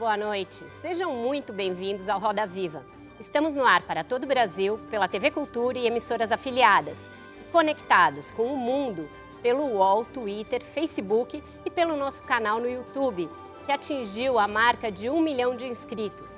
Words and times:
Boa 0.00 0.16
noite. 0.16 0.64
Sejam 0.80 1.14
muito 1.14 1.52
bem-vindos 1.52 2.08
ao 2.08 2.18
Roda 2.18 2.46
Viva. 2.46 2.82
Estamos 3.20 3.54
no 3.54 3.66
ar 3.66 3.82
para 3.82 4.02
todo 4.02 4.24
o 4.24 4.26
Brasil, 4.26 4.80
pela 4.90 5.06
TV 5.06 5.30
Cultura 5.30 5.76
e 5.76 5.86
emissoras 5.86 6.32
afiliadas, 6.32 7.06
conectados 7.52 8.30
com 8.30 8.44
o 8.44 8.56
mundo 8.56 9.06
pelo 9.42 9.62
UOL, 9.62 10.06
Twitter, 10.06 10.62
Facebook 10.62 11.42
e 11.66 11.70
pelo 11.70 11.98
nosso 11.98 12.22
canal 12.22 12.58
no 12.58 12.66
YouTube, 12.66 13.28
que 13.66 13.72
atingiu 13.72 14.38
a 14.38 14.48
marca 14.48 14.90
de 14.90 15.10
um 15.10 15.20
milhão 15.20 15.54
de 15.54 15.66
inscritos. 15.66 16.30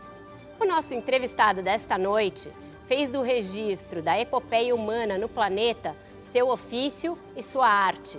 O 0.59 0.65
nosso 0.65 0.93
entrevistado 0.93 1.63
desta 1.63 1.97
noite 1.97 2.51
fez 2.89 3.13
do 3.13 3.23
registro 3.23 4.03
da 4.03 4.19
epopeia 4.19 4.75
humana 4.75 5.17
no 5.17 5.29
planeta 5.29 5.95
seu 6.33 6.49
ofício 6.49 7.17
e 7.37 7.45
sua 7.45 7.69
arte. 7.69 8.19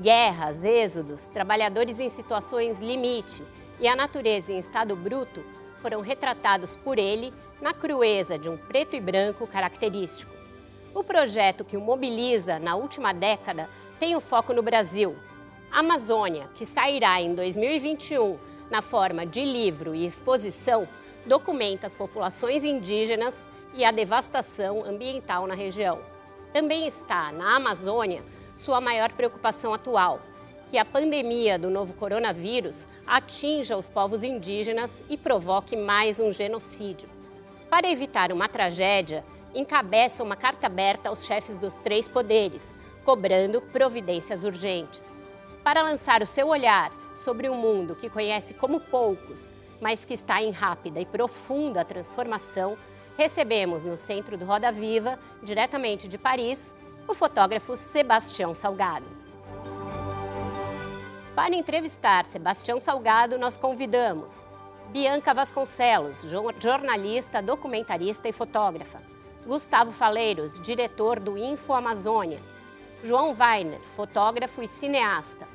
Guerras, 0.00 0.64
êxodos, 0.64 1.26
trabalhadores 1.26 2.00
em 2.00 2.08
situações 2.08 2.80
limite 2.80 3.42
e 3.80 3.86
a 3.86 3.94
natureza 3.94 4.52
em 4.52 4.58
estado 4.58 4.94
bruto 4.96 5.44
foram 5.80 6.00
retratados 6.00 6.76
por 6.76 6.98
ele 6.98 7.32
na 7.60 7.72
crueza 7.72 8.38
de 8.38 8.48
um 8.48 8.56
preto 8.56 8.96
e 8.96 9.00
branco 9.00 9.46
característico. 9.46 10.32
O 10.94 11.04
projeto 11.04 11.64
que 11.64 11.76
o 11.76 11.80
mobiliza 11.80 12.58
na 12.58 12.74
última 12.74 13.12
década 13.12 13.68
tem 13.98 14.16
o 14.16 14.20
foco 14.20 14.52
no 14.52 14.62
Brasil. 14.62 15.16
Amazônia, 15.70 16.48
que 16.54 16.64
sairá 16.64 17.20
em 17.20 17.34
2021 17.34 18.38
na 18.70 18.82
forma 18.82 19.24
de 19.24 19.44
livro 19.44 19.94
e 19.94 20.06
exposição, 20.06 20.88
documenta 21.26 21.86
as 21.86 21.94
populações 21.94 22.64
indígenas 22.64 23.48
e 23.74 23.84
a 23.84 23.90
devastação 23.90 24.84
ambiental 24.84 25.46
na 25.46 25.54
região. 25.54 26.00
Também 26.52 26.86
está 26.86 27.30
na 27.32 27.56
Amazônia 27.56 28.24
sua 28.56 28.80
maior 28.80 29.12
preocupação 29.12 29.72
atual, 29.72 30.20
que 30.70 30.76
a 30.76 30.84
pandemia 30.84 31.58
do 31.58 31.70
novo 31.70 31.94
coronavírus 31.94 32.86
atinja 33.06 33.76
os 33.76 33.88
povos 33.88 34.22
indígenas 34.22 35.02
e 35.08 35.16
provoque 35.16 35.76
mais 35.76 36.20
um 36.20 36.30
genocídio. 36.30 37.08
Para 37.70 37.90
evitar 37.90 38.32
uma 38.32 38.48
tragédia, 38.48 39.24
encabeça 39.54 40.22
uma 40.22 40.36
carta 40.36 40.66
aberta 40.66 41.08
aos 41.08 41.24
chefes 41.24 41.56
dos 41.56 41.74
três 41.76 42.06
poderes, 42.06 42.74
cobrando 43.02 43.62
providências 43.62 44.44
urgentes. 44.44 45.10
Para 45.64 45.82
lançar 45.82 46.22
o 46.22 46.26
seu 46.26 46.48
olhar 46.48 46.92
sobre 47.16 47.48
um 47.48 47.54
mundo 47.54 47.96
que 47.96 48.10
conhece 48.10 48.52
como 48.52 48.78
poucos, 48.78 49.50
mas 49.80 50.04
que 50.04 50.14
está 50.14 50.42
em 50.42 50.50
rápida 50.50 51.00
e 51.00 51.06
profunda 51.06 51.84
transformação, 51.84 52.76
recebemos 53.16 53.84
no 53.84 53.96
centro 53.96 54.36
do 54.36 54.44
Roda 54.44 54.70
Viva, 54.70 55.18
diretamente 55.42 56.06
de 56.06 56.18
Paris, 56.18 56.74
o 57.06 57.14
fotógrafo 57.14 57.74
Sebastião 57.74 58.54
Salgado. 58.54 59.17
Para 61.38 61.54
entrevistar 61.54 62.26
Sebastião 62.26 62.80
Salgado, 62.80 63.38
nós 63.38 63.56
convidamos 63.56 64.42
Bianca 64.88 65.32
Vasconcelos, 65.32 66.26
jornalista, 66.58 67.40
documentarista 67.40 68.28
e 68.28 68.32
fotógrafa. 68.32 69.00
Gustavo 69.46 69.92
Faleiros, 69.92 70.60
diretor 70.60 71.20
do 71.20 71.38
Info 71.38 71.74
Amazônia. 71.74 72.40
João 73.04 73.36
Weiner, 73.38 73.78
fotógrafo 73.94 74.64
e 74.64 74.66
cineasta. 74.66 75.46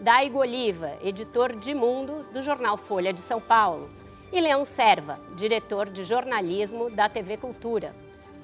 Daigo 0.00 0.38
Oliva, 0.38 0.92
editor 1.02 1.54
de 1.54 1.74
Mundo 1.74 2.24
do 2.32 2.40
jornal 2.40 2.78
Folha 2.78 3.12
de 3.12 3.20
São 3.20 3.38
Paulo. 3.38 3.90
E 4.32 4.40
Leão 4.40 4.64
Serva, 4.64 5.20
diretor 5.36 5.90
de 5.90 6.04
jornalismo 6.04 6.88
da 6.88 7.06
TV 7.06 7.36
Cultura. 7.36 7.94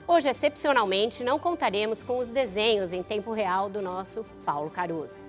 Hoje, 0.06 0.28
excepcionalmente, 0.28 1.24
não 1.24 1.38
contaremos 1.38 2.02
com 2.02 2.18
os 2.18 2.28
desenhos 2.28 2.92
em 2.92 3.02
tempo 3.02 3.32
real 3.32 3.70
do 3.70 3.80
nosso 3.80 4.22
Paulo 4.44 4.68
Caruso. 4.68 5.24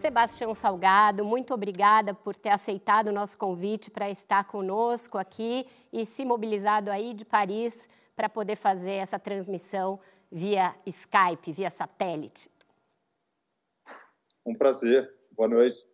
Sebastião 0.00 0.54
Salgado, 0.54 1.22
muito 1.26 1.52
obrigada 1.52 2.14
por 2.14 2.34
ter 2.34 2.48
aceitado 2.48 3.08
o 3.08 3.12
nosso 3.12 3.36
convite 3.36 3.90
para 3.90 4.08
estar 4.08 4.44
conosco 4.44 5.18
aqui 5.18 5.66
e 5.92 6.06
se 6.06 6.24
mobilizado 6.24 6.90
aí 6.90 7.12
de 7.12 7.22
Paris 7.22 7.86
para 8.16 8.26
poder 8.26 8.56
fazer 8.56 8.92
essa 8.92 9.18
transmissão 9.18 10.00
via 10.32 10.74
Skype, 10.86 11.52
via 11.52 11.68
satélite. 11.68 12.50
Um 14.46 14.54
prazer. 14.54 15.12
Boa 15.32 15.50
noite. 15.50 15.89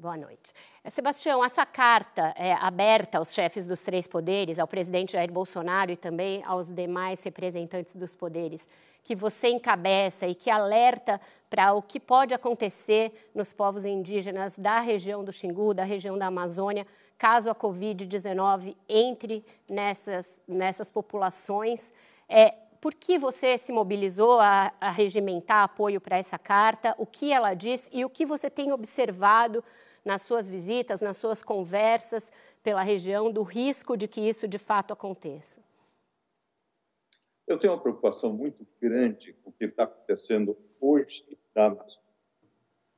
Boa 0.00 0.16
noite. 0.16 0.54
Eh, 0.82 0.88
Sebastião, 0.88 1.44
essa 1.44 1.66
carta 1.66 2.32
é, 2.34 2.54
aberta 2.54 3.18
aos 3.18 3.34
chefes 3.34 3.66
dos 3.66 3.82
três 3.82 4.08
poderes, 4.08 4.58
ao 4.58 4.66
presidente 4.66 5.12
Jair 5.12 5.30
Bolsonaro 5.30 5.90
e 5.90 5.96
também 5.96 6.42
aos 6.44 6.72
demais 6.72 7.22
representantes 7.22 7.94
dos 7.94 8.16
poderes, 8.16 8.66
que 9.04 9.14
você 9.14 9.48
encabeça 9.48 10.26
e 10.26 10.34
que 10.34 10.48
alerta 10.48 11.20
para 11.50 11.74
o 11.74 11.82
que 11.82 12.00
pode 12.00 12.32
acontecer 12.32 13.30
nos 13.34 13.52
povos 13.52 13.84
indígenas 13.84 14.56
da 14.56 14.80
região 14.80 15.22
do 15.22 15.34
Xingu, 15.34 15.74
da 15.74 15.84
região 15.84 16.16
da 16.16 16.28
Amazônia, 16.28 16.86
caso 17.18 17.50
a 17.50 17.54
Covid-19 17.54 18.74
entre 18.88 19.44
nessas, 19.68 20.40
nessas 20.48 20.88
populações. 20.88 21.92
É, 22.26 22.54
por 22.80 22.94
que 22.94 23.18
você 23.18 23.58
se 23.58 23.70
mobilizou 23.70 24.40
a, 24.40 24.72
a 24.80 24.90
regimentar 24.90 25.64
apoio 25.64 26.00
para 26.00 26.16
essa 26.16 26.38
carta? 26.38 26.94
O 26.96 27.04
que 27.04 27.30
ela 27.30 27.52
diz 27.52 27.86
e 27.92 28.02
o 28.02 28.08
que 28.08 28.24
você 28.24 28.48
tem 28.48 28.72
observado 28.72 29.62
nas 30.04 30.22
suas 30.22 30.48
visitas, 30.48 31.00
nas 31.00 31.16
suas 31.16 31.42
conversas 31.42 32.30
pela 32.62 32.82
região, 32.82 33.30
do 33.30 33.42
risco 33.42 33.96
de 33.96 34.08
que 34.08 34.20
isso 34.20 34.48
de 34.48 34.58
fato 34.58 34.92
aconteça? 34.92 35.62
Eu 37.46 37.58
tenho 37.58 37.72
uma 37.72 37.82
preocupação 37.82 38.32
muito 38.32 38.66
grande 38.80 39.32
com 39.42 39.50
o 39.50 39.52
que 39.52 39.64
está 39.64 39.82
acontecendo 39.82 40.56
hoje 40.80 41.36
na 41.54 41.66
Amazônia. 41.66 41.98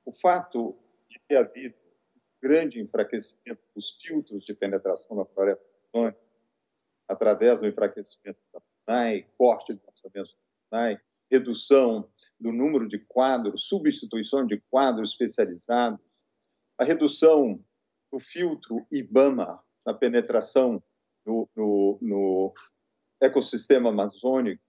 O 0.04 0.12
fato 0.12 0.76
de 1.08 1.18
ter 1.26 1.36
havido 1.36 1.74
um 2.14 2.48
grande 2.48 2.80
enfraquecimento 2.80 3.62
dos 3.74 3.92
filtros 4.00 4.44
de 4.44 4.54
penetração 4.54 5.16
na 5.16 5.24
floresta 5.24 5.68
amazônica, 5.94 6.20
através 7.08 7.60
do 7.60 7.66
enfraquecimento 7.66 8.38
da 8.52 8.60
FUNAI, 8.60 9.26
corte 9.38 9.72
de 9.74 9.80
orçamentos 9.86 10.34
da 10.34 10.78
FUNAI, 10.78 11.00
redução 11.30 12.10
do 12.38 12.52
número 12.52 12.86
de 12.86 12.98
quadros, 12.98 13.66
substituição 13.66 14.46
de 14.46 14.60
quadros 14.70 15.12
especializados, 15.12 15.98
a 16.82 16.84
redução 16.84 17.64
do 18.10 18.18
filtro 18.18 18.84
IBAMA 18.90 19.62
na 19.86 19.94
penetração 19.94 20.82
no, 21.24 21.48
no, 21.54 21.98
no 22.02 22.54
ecossistema 23.20 23.90
amazônico. 23.90 24.64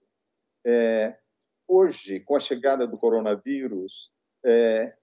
É, 0.64 1.18
hoje, 1.66 2.20
com 2.20 2.36
a 2.36 2.40
chegada 2.40 2.86
do 2.86 2.96
coronavírus, 2.96 4.12
é, 4.46 4.96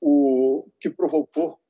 o 0.00 0.68
que 0.80 0.90
provocou 0.90 1.60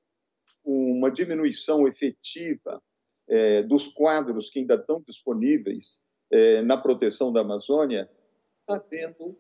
uma 0.65 1.11
diminuição 1.11 1.87
efetiva 1.87 2.83
é, 3.29 3.63
dos 3.63 3.89
quadros 3.89 4.49
que 4.49 4.61
ainda 4.61 4.77
estão 4.77 5.03
disponíveis 5.07 6.01
é, 6.31 6.63
na 6.63 6.79
proteção 6.79 7.31
da 7.31 7.43
Amazônia, 7.43 8.11
está 8.61 8.81
tendo, 8.81 9.39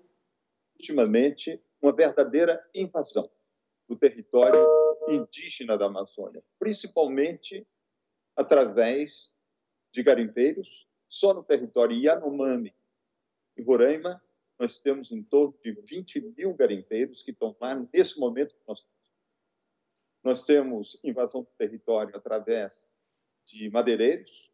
ultimamente, 0.74 1.58
uma 1.80 1.96
verdadeira 1.96 2.62
invasão 2.74 3.30
do 3.92 3.96
território 3.98 4.58
indígena 5.06 5.76
da 5.76 5.84
Amazônia, 5.84 6.42
principalmente 6.58 7.66
através 8.34 9.36
de 9.92 10.02
garimpeiros. 10.02 10.88
Só 11.06 11.34
no 11.34 11.44
território 11.44 11.94
Yanomami 11.94 12.74
e 13.54 13.62
Roraima, 13.62 14.22
nós 14.58 14.80
temos 14.80 15.12
em 15.12 15.22
torno 15.22 15.54
de 15.62 15.72
20 15.72 16.22
mil 16.38 16.54
garimpeiros 16.54 17.22
que 17.22 17.32
estão 17.32 17.54
lá 17.60 17.74
nesse 17.92 18.18
momento 18.18 18.54
que 18.54 18.62
nós 18.66 18.80
temos. 18.82 19.02
Nós 20.24 20.44
temos 20.44 21.00
invasão 21.04 21.42
do 21.42 21.50
território 21.58 22.16
através 22.16 22.94
de 23.44 23.68
madeireiros, 23.68 24.50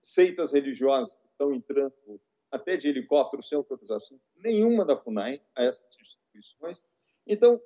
seitas 0.00 0.52
religiosas 0.52 1.18
estão 1.24 1.52
entrando 1.52 2.20
até 2.52 2.76
de 2.76 2.88
helicóptero 2.88 3.42
sem 3.42 3.56
autorização 3.56 4.20
nenhuma 4.36 4.84
da 4.84 4.96
FUNAI 4.96 5.42
a 5.56 5.64
essas 5.64 5.88
instituições. 5.98 6.84
Então, 7.26 7.60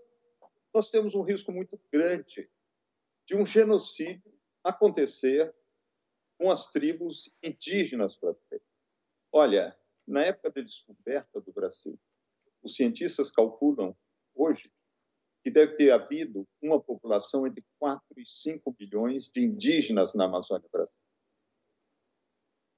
nós 0.73 0.91
temos 0.91 1.15
um 1.15 1.23
risco 1.23 1.53
muito 1.53 1.81
grande 1.93 2.51
de 3.27 3.37
um 3.37 3.45
genocídio 3.45 4.33
acontecer 4.63 5.55
com 6.39 6.51
as 6.51 6.71
tribos 6.71 7.35
indígenas 7.43 8.17
brasileiras. 8.17 8.67
Olha, 9.33 9.77
na 10.07 10.23
época 10.23 10.51
da 10.51 10.61
descoberta 10.61 11.41
do 11.41 11.53
Brasil, 11.53 11.99
os 12.63 12.75
cientistas 12.75 13.31
calculam 13.31 13.97
hoje 14.35 14.73
que 15.43 15.51
deve 15.51 15.77
ter 15.77 15.93
havido 15.93 16.47
uma 16.61 16.81
população 16.81 17.47
entre 17.47 17.65
4 17.79 18.03
e 18.19 18.27
5 18.27 18.73
bilhões 18.73 19.29
de 19.29 19.43
indígenas 19.45 20.15
na 20.15 20.27
Amazônia 20.27 20.69
brasileira. 20.71 21.09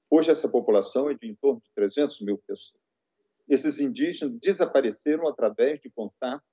Hoje 0.09 0.31
essa 0.31 0.47
população 0.47 1.09
é 1.09 1.15
de 1.15 1.27
em 1.27 1.35
torno 1.35 1.59
de 1.59 1.71
300 1.73 2.21
mil 2.21 2.37
pessoas. 2.37 2.81
Esses 3.49 3.79
indígenas 3.79 4.37
desapareceram 4.39 5.27
através 5.27 5.81
de 5.81 5.89
contato, 5.89 6.45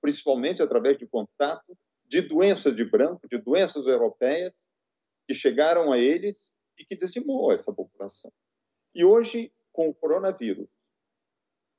principalmente 0.00 0.62
através 0.62 0.98
de 0.98 1.06
contato 1.06 1.76
de 2.06 2.22
doenças 2.22 2.74
de 2.74 2.84
branco, 2.84 3.28
de 3.28 3.38
doenças 3.38 3.86
europeias, 3.86 4.72
que 5.26 5.34
chegaram 5.34 5.92
a 5.92 5.98
eles 5.98 6.56
e 6.78 6.84
que 6.84 6.96
dizimou 6.96 7.52
essa 7.52 7.72
população. 7.72 8.32
E 8.94 9.04
hoje, 9.04 9.52
com 9.72 9.88
o 9.88 9.94
coronavírus, 9.94 10.68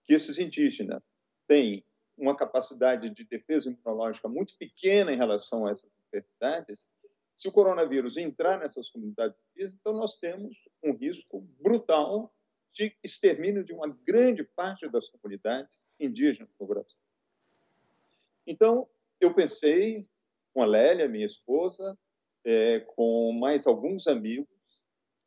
que 0.05 0.13
esses 0.13 0.37
indígenas 0.37 1.01
têm 1.47 1.83
uma 2.15 2.35
capacidade 2.35 3.09
de 3.09 3.23
defesa 3.23 3.69
imunológica 3.69 4.27
muito 4.27 4.55
pequena 4.57 5.11
em 5.11 5.17
relação 5.17 5.65
a 5.65 5.71
essas 5.71 5.89
enfermidades, 6.07 6.87
se 7.35 7.47
o 7.47 7.51
coronavírus 7.51 8.17
entrar 8.17 8.59
nessas 8.59 8.89
comunidades 8.89 9.39
indígenas, 9.39 9.77
então 9.79 9.93
nós 9.93 10.19
temos 10.19 10.57
um 10.83 10.93
risco 10.93 11.41
brutal 11.59 12.33
de 12.73 12.95
extermínio 13.03 13.63
de 13.63 13.73
uma 13.73 13.87
grande 13.87 14.43
parte 14.43 14.87
das 14.89 15.09
comunidades 15.09 15.91
indígenas 15.99 16.49
no 16.59 16.67
Brasil. 16.67 16.98
Então, 18.49 18.89
eu 19.21 19.31
pensei 19.31 20.09
com 20.51 20.63
a 20.63 20.65
Lélia, 20.65 21.07
minha 21.07 21.25
esposa, 21.25 21.95
é, 22.43 22.79
com 22.79 23.31
mais 23.31 23.67
alguns 23.67 24.07
amigos, 24.07 24.49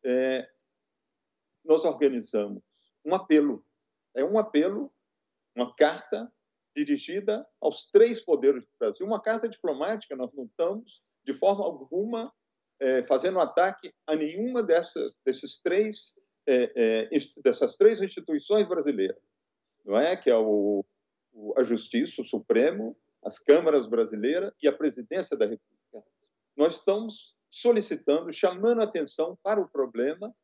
é, 0.05 0.45
nós 1.65 1.85
organizamos 1.85 2.61
um 3.05 3.15
apelo. 3.15 3.65
É 4.13 4.25
um 4.25 4.37
apelo, 4.41 4.93
uma 5.55 5.73
carta 5.77 6.31
dirigida 6.77 7.47
aos 7.61 7.89
três 7.93 8.21
poderes 8.21 8.65
do 8.65 8.71
Brasil, 8.77 9.07
uma 9.07 9.23
carta 9.23 9.49
diplomática. 9.49 10.17
Nós 10.17 10.33
não 10.35 10.47
estamos, 10.47 11.01
de 11.25 11.33
forma 11.33 11.65
alguma, 11.65 12.35
é, 12.81 13.05
fazendo 13.05 13.39
ataque 13.39 13.95
a 14.05 14.17
nenhuma 14.17 14.65
dessas, 14.65 15.15
desses 15.25 15.63
três, 15.63 16.19
é, 16.45 16.73
é, 16.75 17.09
dessas 17.45 17.77
três 17.77 18.03
instituições 18.03 18.67
brasileiras, 18.67 19.23
não 19.85 19.97
é? 19.97 20.17
Que 20.17 20.29
é 20.29 20.37
o, 20.37 20.85
a 21.57 21.63
Justiça, 21.63 22.21
o 22.21 22.27
Supremo, 22.27 22.97
as 23.23 23.39
câmaras 23.39 23.87
brasileiras 23.87 24.53
e 24.63 24.69
a 24.69 24.73
Presidência 24.73 25.37
da 25.37 25.47
República. 25.47 26.05
Nós 26.57 26.77
estamos 26.77 27.37
solicitando, 27.51 28.33
chamando 28.33 28.83
atenção 28.83 29.39
para 29.43 29.61
o 29.61 29.69
problema 29.69 30.35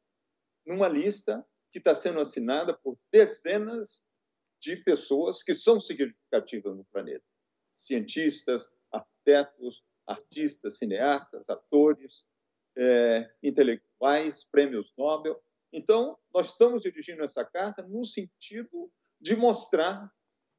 numa 0.66 0.88
lista 0.88 1.44
que 1.72 1.78
está 1.78 1.94
sendo 1.94 2.20
assinada 2.20 2.74
por 2.74 2.98
dezenas 3.12 4.06
de 4.60 4.76
pessoas 4.76 5.42
que 5.42 5.54
são 5.54 5.80
significativas 5.80 6.76
no 6.76 6.84
planeta. 6.84 7.24
Cientistas, 7.74 8.68
arquitetos, 8.92 9.82
artistas, 10.06 10.78
cineastas, 10.78 11.48
atores, 11.48 12.28
é, 12.76 13.30
intelectuais, 13.42 14.44
prêmios 14.44 14.92
Nobel. 14.96 15.42
Então, 15.72 16.18
nós 16.34 16.48
estamos 16.48 16.82
dirigindo 16.82 17.22
essa 17.22 17.44
carta 17.44 17.82
no 17.82 18.04
sentido 18.04 18.90
de 19.20 19.36
mostrar 19.36 20.10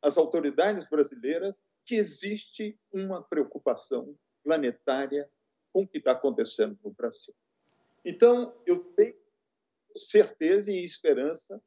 às 0.01 0.17
autoridades 0.17 0.87
brasileiras 0.87 1.65
que 1.89 1.95
existe 1.95 2.79
uma 2.93 3.23
preocupação 3.23 4.15
planetária 4.43 5.27
com 5.73 5.81
o 5.81 5.87
que 5.87 5.97
está 5.97 6.11
acontecendo 6.11 6.77
no 6.83 6.91
Brasil. 6.91 7.33
Então, 8.05 8.55
eu 8.63 8.83
tenho 8.93 9.17
certeza 9.97 10.71
e 10.71 10.83
esperança 10.83 11.59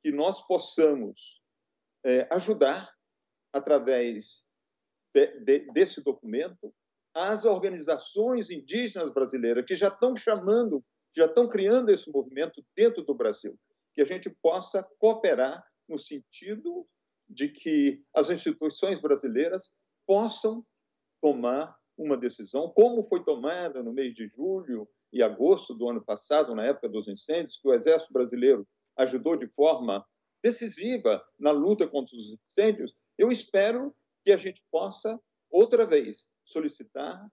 que 0.00 0.12
nós 0.12 0.46
possamos 0.46 1.42
é, 2.04 2.28
ajudar, 2.30 2.94
através 3.52 4.44
de, 5.12 5.26
de, 5.40 5.58
desse 5.72 6.00
documento, 6.00 6.72
as 7.12 7.44
organizações 7.44 8.52
indígenas 8.52 9.10
brasileiras 9.10 9.64
que 9.64 9.74
já 9.74 9.88
estão 9.88 10.14
chamando, 10.14 10.84
já 11.16 11.26
estão 11.26 11.48
criando 11.48 11.90
esse 11.90 12.08
movimento 12.12 12.64
dentro 12.76 13.02
do 13.02 13.12
Brasil, 13.12 13.58
que 13.92 14.00
a 14.00 14.04
gente 14.04 14.30
possa 14.40 14.88
cooperar 15.00 15.66
no 15.88 15.98
sentido 15.98 16.88
de 17.28 17.48
que 17.48 18.02
as 18.14 18.30
instituições 18.30 19.00
brasileiras 19.00 19.72
possam 20.06 20.64
tomar 21.20 21.76
uma 21.96 22.16
decisão, 22.16 22.68
como 22.70 23.02
foi 23.02 23.24
tomada 23.24 23.82
no 23.82 23.92
mês 23.92 24.14
de 24.14 24.28
julho 24.28 24.88
e 25.12 25.22
agosto 25.22 25.74
do 25.74 25.88
ano 25.88 26.04
passado, 26.04 26.54
na 26.54 26.64
época 26.64 26.88
dos 26.88 27.08
incêndios, 27.08 27.58
que 27.58 27.68
o 27.68 27.72
Exército 27.72 28.12
Brasileiro 28.12 28.66
ajudou 28.96 29.36
de 29.36 29.46
forma 29.48 30.04
decisiva 30.42 31.24
na 31.38 31.50
luta 31.50 31.88
contra 31.88 32.14
os 32.16 32.28
incêndios, 32.28 32.94
eu 33.16 33.30
espero 33.30 33.94
que 34.24 34.32
a 34.32 34.36
gente 34.36 34.62
possa, 34.70 35.18
outra 35.50 35.86
vez, 35.86 36.28
solicitar 36.44 37.26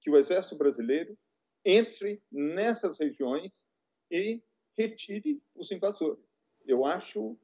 que 0.00 0.10
o 0.10 0.16
Exército 0.16 0.56
Brasileiro 0.56 1.16
entre 1.64 2.22
nessas 2.30 2.98
regiões 2.98 3.52
e 4.10 4.42
retire 4.76 5.42
os 5.54 5.70
invasores. 5.70 6.24
Eu 6.64 6.84
acho 6.84 7.36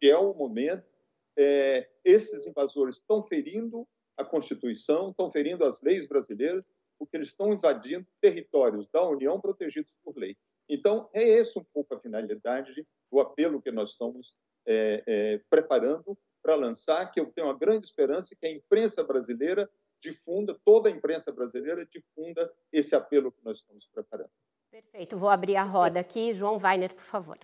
que 0.00 0.10
é 0.10 0.16
o 0.16 0.34
momento. 0.34 0.95
É, 1.36 1.88
esses 2.04 2.46
invasores 2.46 2.96
estão 2.96 3.22
ferindo 3.26 3.86
a 4.16 4.24
Constituição, 4.24 5.10
estão 5.10 5.30
ferindo 5.30 5.64
as 5.64 5.82
leis 5.82 6.06
brasileiras, 6.06 6.70
porque 6.98 7.16
eles 7.16 7.28
estão 7.28 7.52
invadindo 7.52 8.06
territórios 8.20 8.88
da 8.90 9.06
União 9.06 9.40
protegidos 9.40 9.92
por 10.02 10.16
lei. 10.16 10.36
Então, 10.68 11.08
é 11.12 11.22
esse 11.22 11.58
um 11.58 11.64
pouco 11.64 11.94
a 11.94 12.00
finalidade 12.00 12.86
do 13.10 13.20
apelo 13.20 13.60
que 13.60 13.70
nós 13.70 13.90
estamos 13.90 14.34
é, 14.66 15.02
é, 15.06 15.40
preparando 15.50 16.18
para 16.42 16.54
lançar, 16.54 17.10
que 17.10 17.20
eu 17.20 17.26
tenho 17.26 17.48
uma 17.48 17.58
grande 17.58 17.86
esperança 17.86 18.34
que 18.38 18.46
a 18.46 18.50
imprensa 18.50 19.04
brasileira 19.04 19.68
difunda, 20.00 20.58
toda 20.64 20.88
a 20.88 20.92
imprensa 20.92 21.32
brasileira 21.32 21.86
difunda 21.86 22.52
esse 22.72 22.94
apelo 22.94 23.32
que 23.32 23.44
nós 23.44 23.58
estamos 23.58 23.86
preparando. 23.92 24.30
Perfeito. 24.70 25.16
Vou 25.16 25.30
abrir 25.30 25.56
a 25.56 25.62
roda 25.62 26.00
aqui. 26.00 26.32
João 26.34 26.58
Weiner, 26.58 26.94
por 26.94 27.02
favor. 27.02 27.38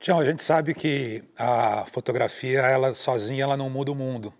Tião, 0.00 0.18
a 0.18 0.24
gente 0.24 0.42
sabe 0.42 0.74
que 0.74 1.22
a 1.38 1.84
fotografia, 1.86 2.60
ela 2.60 2.94
sozinha, 2.94 3.44
ela 3.44 3.56
não 3.56 3.68
muda 3.68 3.92
o 3.92 3.94
mundo 3.94 4.32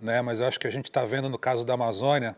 né? 0.00 0.22
mas 0.22 0.40
acho 0.40 0.58
que 0.58 0.66
a 0.66 0.70
gente 0.70 0.86
está 0.86 1.04
vendo 1.04 1.28
no 1.28 1.38
caso 1.38 1.64
da 1.64 1.74
Amazônia 1.74 2.36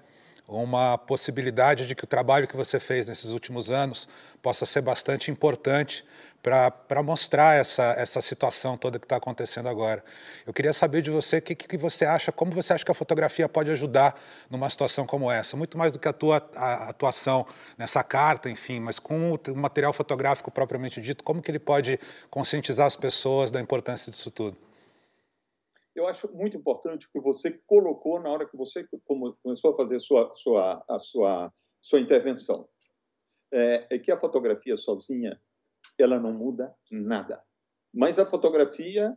uma 0.49 0.99
possibilidade 0.99 1.87
de 1.87 1.95
que 1.95 2.03
o 2.03 2.07
trabalho 2.07 2.49
que 2.49 2.57
você 2.57 2.81
fez 2.81 3.07
nesses 3.07 3.31
últimos 3.31 3.71
anos 3.71 4.09
possa 4.43 4.67
ser 4.67 4.81
bastante 4.81 5.31
importante 5.31 6.05
para 6.43 7.03
mostrar 7.03 7.57
essa, 7.59 7.93
essa 7.93 8.21
situação 8.21 8.77
toda 8.79 8.99
que 8.99 9.05
está 9.05 9.17
acontecendo 9.17 9.69
agora. 9.69 10.03
Eu 10.47 10.53
queria 10.53 10.73
saber 10.73 11.03
de 11.03 11.11
você 11.11 11.39
o 11.39 11.43
que, 11.43 11.55
que 11.55 11.77
você 11.77 12.05
acha, 12.05 12.33
como 12.33 12.53
você 12.53 12.73
acha 12.73 12.85
que 12.85 12.91
a 12.91 12.95
fotografia 12.95 13.49
pode 13.49 13.71
ajudar 13.71 14.21
numa 14.49 14.71
situação 14.71 15.07
como 15.07 15.31
essa, 15.31 15.57
muito 15.57 15.77
mais 15.77 15.93
do 15.93 15.99
que 15.99 16.09
a 16.09 16.13
tua 16.13 16.49
a 16.55 16.89
atuação 16.89 17.47
nessa 17.77 18.03
carta, 18.03 18.49
enfim, 18.49 18.81
mas 18.81 18.99
com 18.99 19.35
o 19.35 19.57
material 19.57 19.93
fotográfico 19.93 20.51
propriamente 20.51 21.01
dito, 21.01 21.23
como 21.23 21.43
que 21.43 21.51
ele 21.51 21.59
pode 21.59 22.01
conscientizar 22.31 22.87
as 22.87 22.97
pessoas 22.97 23.51
da 23.51 23.61
importância 23.61 24.11
disso 24.11 24.31
tudo? 24.31 24.57
eu 25.95 26.07
acho 26.07 26.33
muito 26.33 26.57
importante 26.57 27.07
o 27.07 27.11
que 27.11 27.21
você 27.21 27.51
colocou 27.67 28.21
na 28.21 28.31
hora 28.31 28.47
que 28.47 28.57
você 28.57 28.87
começou 29.05 29.73
a 29.73 29.77
fazer 29.77 29.97
a 29.97 30.01
sua, 30.01 30.35
sua, 30.35 30.85
a 30.89 30.99
sua, 30.99 31.53
sua 31.81 32.01
intervenção. 32.01 32.69
É, 33.53 33.97
é 33.97 33.99
que 33.99 34.13
a 34.13 34.17
fotografia 34.17 34.77
sozinha 34.77 35.41
ela 35.99 36.19
não 36.19 36.33
muda 36.33 36.75
nada. 36.91 37.43
Mas 37.93 38.19
a 38.19 38.27
fotografia, 38.27 39.17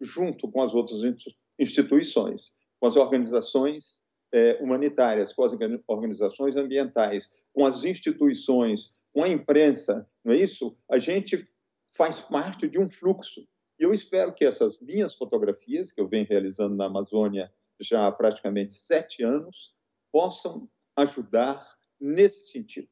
junto 0.00 0.50
com 0.50 0.62
as 0.62 0.74
outras 0.74 1.00
instituições, 1.58 2.52
com 2.80 2.86
as 2.86 2.96
organizações 2.96 4.02
é, 4.32 4.58
humanitárias, 4.62 5.32
com 5.32 5.44
as 5.44 5.54
organizações 5.86 6.56
ambientais, 6.56 7.30
com 7.52 7.64
as 7.64 7.84
instituições, 7.84 8.92
com 9.12 9.22
a 9.22 9.28
imprensa, 9.28 10.08
não 10.24 10.34
é 10.34 10.36
isso? 10.36 10.76
A 10.90 10.98
gente 10.98 11.48
faz 11.92 12.20
parte 12.20 12.68
de 12.68 12.78
um 12.78 12.90
fluxo 12.90 13.46
e 13.78 13.84
eu 13.84 13.92
espero 13.92 14.34
que 14.34 14.44
essas 14.44 14.78
minhas 14.80 15.14
fotografias, 15.14 15.92
que 15.92 16.00
eu 16.00 16.08
venho 16.08 16.26
realizando 16.28 16.74
na 16.74 16.86
Amazônia 16.86 17.52
já 17.80 18.06
há 18.06 18.12
praticamente 18.12 18.74
sete 18.74 19.22
anos, 19.22 19.74
possam 20.12 20.68
ajudar 20.96 21.66
nesse 22.00 22.50
sentido. 22.50 22.88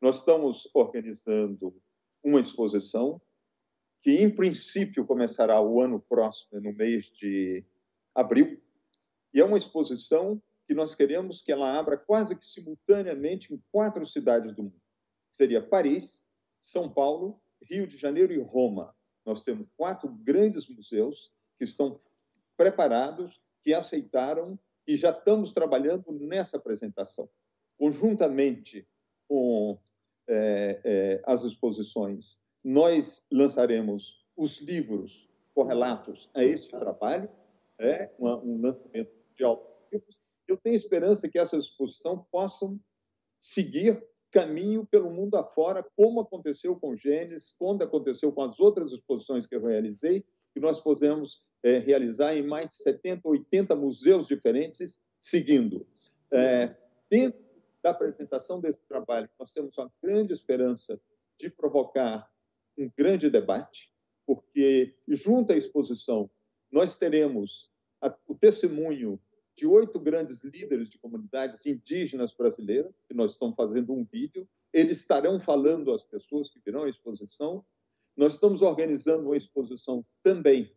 Nós 0.00 0.18
estamos 0.18 0.68
organizando 0.72 1.74
uma 2.22 2.40
exposição 2.40 3.20
que, 4.02 4.12
em 4.12 4.34
princípio, 4.34 5.06
começará 5.06 5.60
o 5.60 5.80
ano 5.80 6.00
próximo, 6.00 6.60
no 6.60 6.72
mês 6.72 7.06
de 7.06 7.64
abril, 8.14 8.60
e 9.32 9.40
é 9.40 9.44
uma 9.44 9.58
exposição 9.58 10.42
que 10.66 10.74
nós 10.74 10.94
queremos 10.94 11.42
que 11.42 11.52
ela 11.52 11.76
abra 11.76 11.96
quase 11.96 12.36
que 12.36 12.46
simultaneamente 12.46 13.52
em 13.52 13.62
quatro 13.72 14.06
cidades 14.06 14.54
do 14.54 14.62
mundo. 14.62 14.80
Seria 15.32 15.62
Paris, 15.62 16.22
São 16.62 16.92
Paulo, 16.92 17.40
Rio 17.62 17.86
de 17.86 17.96
Janeiro 17.96 18.32
e 18.32 18.38
Roma. 18.38 18.94
Nós 19.24 19.42
temos 19.42 19.68
quatro 19.76 20.08
grandes 20.08 20.68
museus 20.68 21.32
que 21.58 21.64
estão 21.64 22.00
preparados, 22.56 23.40
que 23.62 23.74
aceitaram 23.74 24.58
e 24.86 24.96
já 24.96 25.10
estamos 25.10 25.52
trabalhando 25.52 26.10
nessa 26.12 26.56
apresentação. 26.56 27.28
Conjuntamente 27.78 28.86
com 29.28 29.78
é, 30.30 30.80
é, 30.84 31.22
as 31.26 31.42
exposições, 31.42 32.38
nós 32.62 33.26
lançaremos 33.32 34.24
os 34.36 34.60
livros 34.60 35.28
correlatos 35.52 36.30
a 36.34 36.44
este 36.44 36.70
trabalho, 36.70 37.28
é 37.78 38.10
um 38.20 38.60
lançamento 38.60 39.10
de 39.36 39.44
livros. 39.92 40.20
Eu 40.46 40.56
tenho 40.56 40.76
esperança 40.76 41.28
que 41.28 41.38
essa 41.38 41.56
exposição 41.56 42.24
possam 42.30 42.78
seguir 43.40 44.02
caminho 44.30 44.86
pelo 44.86 45.10
mundo 45.10 45.36
afora, 45.36 45.84
como 45.96 46.20
aconteceu 46.20 46.76
com 46.76 46.94
Gênesis, 46.94 47.52
quando 47.58 47.82
aconteceu 47.82 48.30
com 48.30 48.42
as 48.42 48.60
outras 48.60 48.92
exposições 48.92 49.46
que 49.46 49.56
eu 49.56 49.64
realizei, 49.64 50.24
que 50.54 50.60
nós 50.60 50.80
podemos 50.80 51.42
é, 51.62 51.78
realizar 51.78 52.36
em 52.36 52.46
mais 52.46 52.68
de 52.68 52.76
70, 52.76 53.26
80 53.26 53.74
museus 53.74 54.28
diferentes, 54.28 55.00
seguindo. 55.20 55.86
É, 56.32 56.76
dentro 57.10 57.49
da 57.82 57.90
apresentação 57.90 58.60
desse 58.60 58.86
trabalho, 58.86 59.28
nós 59.38 59.52
temos 59.52 59.76
uma 59.78 59.90
grande 60.02 60.32
esperança 60.32 61.00
de 61.38 61.48
provocar 61.48 62.30
um 62.78 62.90
grande 62.96 63.30
debate, 63.30 63.92
porque 64.26 64.96
junto 65.08 65.52
à 65.52 65.56
exposição 65.56 66.30
nós 66.70 66.96
teremos 66.96 67.70
a, 68.00 68.14
o 68.26 68.34
testemunho 68.34 69.20
de 69.56 69.66
oito 69.66 69.98
grandes 69.98 70.42
líderes 70.42 70.88
de 70.88 70.98
comunidades 70.98 71.66
indígenas 71.66 72.32
brasileiras, 72.32 72.94
que 73.06 73.14
nós 73.14 73.32
estamos 73.32 73.56
fazendo 73.56 73.92
um 73.92 74.04
vídeo. 74.04 74.48
Eles 74.72 75.00
estarão 75.00 75.38
falando 75.38 75.92
às 75.92 76.04
pessoas 76.04 76.48
que 76.50 76.60
virão 76.64 76.84
à 76.84 76.88
exposição. 76.88 77.64
Nós 78.16 78.34
estamos 78.34 78.62
organizando 78.62 79.26
uma 79.26 79.36
exposição 79.36 80.04
também, 80.22 80.74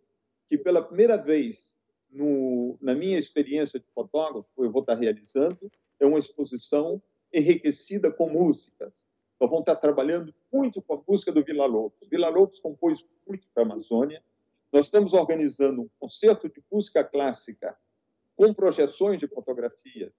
que 0.50 0.58
pela 0.58 0.82
primeira 0.82 1.16
vez 1.16 1.82
no, 2.10 2.78
na 2.82 2.94
minha 2.94 3.18
experiência 3.18 3.80
de 3.80 3.88
fotógrafo, 3.94 4.50
eu 4.58 4.72
vou 4.72 4.82
estar 4.82 4.96
realizando, 4.96 5.72
é 6.04 6.08
uma 6.08 6.20
exposição 6.20 7.02
enriquecida 7.34 8.12
com 8.12 8.30
músicas. 8.30 9.08
Nós 9.40 9.50
vamos 9.50 9.62
estar 9.62 9.78
trabalhando 9.78 10.34
muito 10.52 10.82
com 10.82 10.96
a 10.96 11.04
música 11.08 11.32
do 11.32 11.44
Vila 11.44 11.66
Lobos. 11.66 12.08
Vila 12.10 12.30
Lobos 12.30 12.60
compôs 12.60 13.06
muito 13.28 13.48
para 13.54 13.64
a 13.64 13.66
Amazônia. 13.66 14.24
Nós 14.72 14.88
estamos 14.88 15.14
organizando 15.14 15.82
um 15.82 15.90
concerto 16.00 16.50
de 16.50 16.62
música 16.72 17.04
clássica 17.04 17.78
com 18.36 18.54
projeções 18.54 19.20
de 19.20 19.28
fotografias 19.28 20.14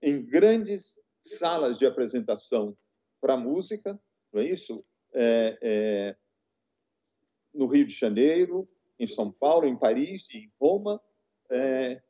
em 0.00 0.24
grandes 0.24 1.00
salas 1.20 1.76
de 1.76 1.86
apresentação 1.86 2.76
para 3.20 3.36
música, 3.36 3.98
não 4.32 4.40
é 4.40 4.44
isso? 4.44 4.84
É, 5.12 5.58
é, 5.60 6.16
no 7.52 7.66
Rio 7.66 7.86
de 7.86 7.94
Janeiro, 7.94 8.68
em 8.98 9.06
São 9.06 9.32
Paulo, 9.32 9.66
em 9.66 9.76
Paris 9.76 10.28
e 10.30 10.38
em 10.38 10.52
Roma, 10.60 11.00
é, 11.50 12.02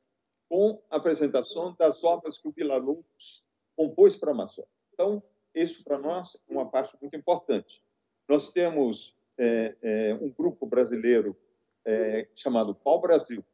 com 0.48 0.82
a 0.90 0.96
apresentação 0.96 1.74
das 1.78 2.04
obras 2.04 2.38
que 2.38 2.48
o 2.48 2.52
Vila 2.52 2.76
Lobos 2.76 3.44
compôs 3.76 4.16
para 4.16 4.30
a 4.30 4.34
Amazônia. 4.34 4.70
Então, 4.92 5.22
isso 5.54 5.82
para 5.84 5.98
nós 5.98 6.36
é 6.48 6.52
uma 6.52 6.68
parte 6.70 6.96
muito 7.00 7.16
importante. 7.16 7.82
Nós 8.28 8.50
temos 8.50 9.16
é, 9.38 9.76
é, 9.82 10.14
um 10.14 10.30
grupo 10.30 10.66
brasileiro 10.66 11.36
é, 11.84 12.28
chamado 12.34 12.74
Pau 12.74 13.00
Brasil, 13.00 13.44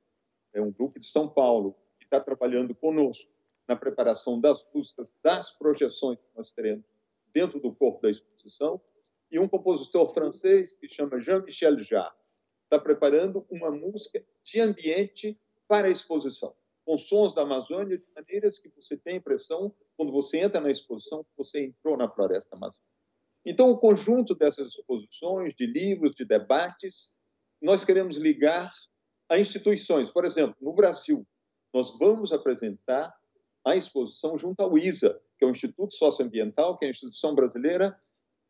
é 0.52 0.60
um 0.60 0.70
grupo 0.70 0.98
de 0.98 1.06
São 1.06 1.28
Paulo 1.28 1.74
que 1.98 2.04
está 2.04 2.20
trabalhando 2.20 2.74
conosco 2.74 3.30
na 3.66 3.76
preparação 3.76 4.40
das 4.40 4.64
músicas, 4.74 5.14
das 5.22 5.50
projeções 5.50 6.18
que 6.18 6.36
nós 6.36 6.52
teremos 6.52 6.84
dentro 7.32 7.58
do 7.58 7.74
corpo 7.74 8.02
da 8.02 8.10
exposição, 8.10 8.80
e 9.30 9.38
um 9.38 9.48
compositor 9.48 10.12
francês 10.12 10.76
que 10.76 10.86
chama 10.88 11.18
Jean-Michel 11.18 11.78
Jarre 11.80 12.14
está 12.64 12.78
preparando 12.78 13.46
uma 13.50 13.70
música 13.70 14.22
de 14.44 14.60
ambiente 14.60 15.38
para 15.66 15.86
a 15.86 15.90
exposição, 15.90 16.54
com 16.92 16.98
sons 16.98 17.32
da 17.32 17.40
Amazônia 17.40 17.96
de 17.96 18.04
maneiras 18.14 18.58
que 18.58 18.68
você 18.68 18.98
tem 18.98 19.14
a 19.14 19.16
impressão, 19.16 19.74
quando 19.96 20.12
você 20.12 20.40
entra 20.40 20.60
na 20.60 20.70
exposição, 20.70 21.24
que 21.24 21.30
você 21.38 21.64
entrou 21.64 21.96
na 21.96 22.06
floresta 22.06 22.54
amazônica. 22.54 22.84
Então, 23.46 23.70
o 23.70 23.78
conjunto 23.78 24.34
dessas 24.34 24.74
exposições, 24.74 25.54
de 25.54 25.64
livros, 25.64 26.14
de 26.14 26.26
debates, 26.26 27.14
nós 27.62 27.82
queremos 27.82 28.18
ligar 28.18 28.68
a 29.26 29.38
instituições. 29.38 30.10
Por 30.10 30.26
exemplo, 30.26 30.54
no 30.60 30.74
Brasil, 30.74 31.26
nós 31.72 31.96
vamos 31.98 32.30
apresentar 32.30 33.10
a 33.64 33.74
exposição 33.74 34.36
junto 34.36 34.60
ao 34.60 34.76
ISA, 34.76 35.18
que 35.38 35.46
é 35.46 35.48
o 35.48 35.50
Instituto 35.50 35.94
Socioambiental, 35.94 36.76
que 36.76 36.84
é 36.84 36.88
a 36.88 36.90
instituição 36.90 37.34
brasileira 37.34 37.98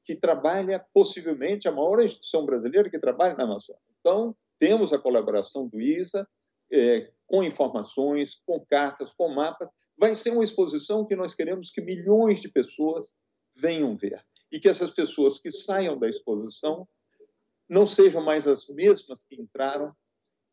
que 0.02 0.16
trabalha, 0.16 0.84
possivelmente, 0.92 1.68
a 1.68 1.72
maior 1.72 2.00
instituição 2.00 2.44
brasileira 2.44 2.90
que 2.90 2.98
trabalha 2.98 3.36
na 3.36 3.44
Amazônia. 3.44 3.80
Então, 4.00 4.34
temos 4.58 4.92
a 4.92 4.98
colaboração 4.98 5.68
do 5.68 5.80
ISA, 5.80 6.26
é, 6.72 7.12
com 7.26 7.42
informações, 7.42 8.34
com 8.46 8.64
cartas, 8.66 9.12
com 9.12 9.28
mapas. 9.28 9.68
Vai 9.96 10.14
ser 10.14 10.30
uma 10.30 10.44
exposição 10.44 11.06
que 11.06 11.16
nós 11.16 11.34
queremos 11.34 11.70
que 11.70 11.80
milhões 11.80 12.40
de 12.40 12.48
pessoas 12.48 13.14
venham 13.54 13.96
ver. 13.96 14.24
E 14.50 14.58
que 14.58 14.68
essas 14.68 14.90
pessoas 14.90 15.38
que 15.38 15.50
saiam 15.50 15.98
da 15.98 16.08
exposição 16.08 16.86
não 17.68 17.86
sejam 17.86 18.22
mais 18.22 18.46
as 18.46 18.68
mesmas 18.68 19.24
que 19.24 19.34
entraram, 19.34 19.94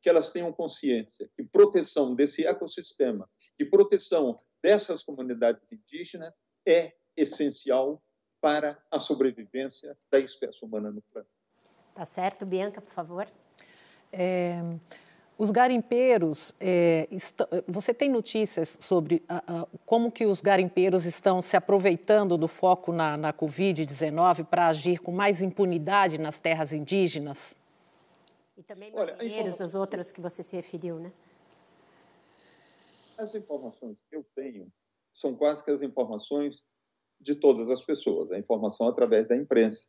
que 0.02 0.10
elas 0.10 0.32
tenham 0.32 0.54
consciência 0.54 1.30
que 1.36 1.44
proteção 1.44 2.16
desse 2.16 2.48
ecossistema, 2.48 3.30
que 3.58 3.66
proteção 3.66 4.40
dessas 4.64 5.04
comunidades 5.04 5.72
indígenas 5.72 6.42
é 6.66 6.94
essencial 7.18 8.02
para 8.40 8.82
a 8.90 8.98
sobrevivência 8.98 9.98
da 10.10 10.20
espécie 10.20 10.64
humana 10.64 10.92
no 10.92 11.02
planeta. 11.02 11.34
Tá 11.94 12.06
certo, 12.06 12.46
Bianca, 12.46 12.80
por 12.80 12.92
favor. 12.92 13.28
É, 14.12 14.62
os 15.40 15.52
garimpeiros, 15.52 16.54
é, 16.60 17.08
você 17.66 17.94
tem 17.94 18.10
notícias 18.10 18.78
sobre 18.78 19.24
como 19.86 20.12
que 20.12 20.26
os 20.26 20.42
garimpeiros 20.42 21.06
estão 21.06 21.42
se 21.42 21.56
aproveitando 21.56 22.38
do 22.38 22.46
foco 22.46 22.92
na, 22.92 23.16
na 23.16 23.32
Covid-19 23.32 24.46
para 24.46 24.68
agir 24.68 25.00
com 25.00 25.14
mais 25.14 25.42
impunidade 25.42 26.20
nas 26.20 26.40
terras 26.40 26.74
indígenas? 26.74 27.56
E 28.58 28.64
também 28.64 28.92
marinheiros, 28.92 29.62
os 29.62 29.76
outros 29.76 30.12
que 30.12 30.20
você 30.20 30.44
se 30.44 30.58
referiu, 30.58 31.00
né? 31.00 31.10
As 33.18 33.34
informações 33.34 33.98
que 34.10 34.18
eu 34.18 34.26
tenho 34.36 34.68
são 35.14 35.34
quase 35.34 35.64
que 35.64 35.72
as 35.72 35.82
informações 35.82 36.62
de 37.18 37.34
todas 37.34 37.70
as 37.70 37.82
pessoas, 37.82 38.30
a 38.30 38.38
informação 38.38 38.90
através 38.90 39.26
da 39.26 39.38
imprensa 39.38 39.88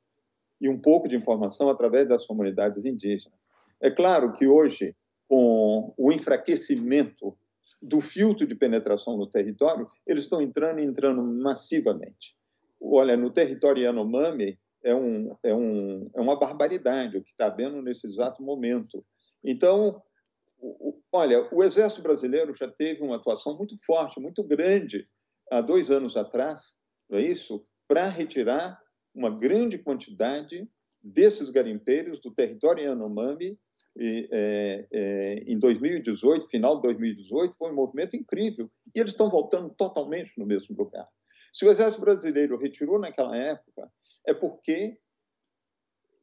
e 0.61 0.69
um 0.69 0.81
pouco 0.81 1.09
de 1.09 1.17
informação 1.17 1.69
através 1.69 2.07
das 2.07 2.25
comunidades 2.25 2.85
indígenas. 2.85 3.37
É 3.81 3.91
claro 3.91 4.33
que 4.33 4.47
hoje 4.47 4.95
com 5.31 5.95
o 5.97 6.11
enfraquecimento 6.11 7.39
do 7.81 8.01
filtro 8.01 8.45
de 8.49 8.55
penetração 8.57 9.17
no 9.17 9.31
território, 9.31 9.89
eles 10.05 10.25
estão 10.25 10.43
entrando 10.43 10.81
e 10.81 10.85
entrando 10.85 11.23
massivamente. 11.23 12.37
Olha, 12.81 13.17
no 13.17 13.31
território 13.31 13.85
Yanomami 13.85 14.59
é, 14.83 14.93
um, 14.93 15.37
é, 15.45 15.55
um, 15.55 16.11
é 16.17 16.21
uma 16.21 16.37
barbaridade 16.37 17.17
o 17.17 17.23
que 17.23 17.31
está 17.31 17.47
havendo 17.47 17.81
nesse 17.81 18.09
exato 18.09 18.43
momento. 18.43 19.07
Então, 19.45 20.03
olha, 21.13 21.49
o 21.53 21.63
Exército 21.63 22.03
Brasileiro 22.03 22.53
já 22.53 22.67
teve 22.67 23.01
uma 23.01 23.15
atuação 23.15 23.57
muito 23.57 23.77
forte, 23.87 24.19
muito 24.19 24.43
grande, 24.43 25.09
há 25.49 25.61
dois 25.61 25.93
anos 25.93 26.17
atrás, 26.17 26.81
não 27.09 27.21
é 27.21 27.23
isso? 27.23 27.65
Para 27.87 28.07
retirar 28.07 28.83
uma 29.15 29.31
grande 29.31 29.79
quantidade 29.79 30.69
desses 31.01 31.51
garimpeiros 31.51 32.21
do 32.21 32.33
território 32.33 32.83
Yanomami 32.83 33.57
é, 34.03 34.87
é, 34.91 35.35
em 35.47 35.59
2018, 35.59 36.49
final 36.49 36.77
de 36.77 36.83
2018, 36.83 37.57
foi 37.57 37.71
um 37.71 37.75
movimento 37.75 38.17
incrível. 38.17 38.71
E 38.95 38.99
eles 38.99 39.13
estão 39.13 39.29
voltando 39.29 39.71
totalmente 39.71 40.33
no 40.39 40.47
mesmo 40.47 40.75
lugar. 40.77 41.07
Se 41.53 41.65
o 41.65 41.71
Exército 41.71 42.01
Brasileiro 42.01 42.57
retirou 42.57 42.99
naquela 42.99 43.37
época, 43.37 43.91
é 44.27 44.33
porque 44.33 44.99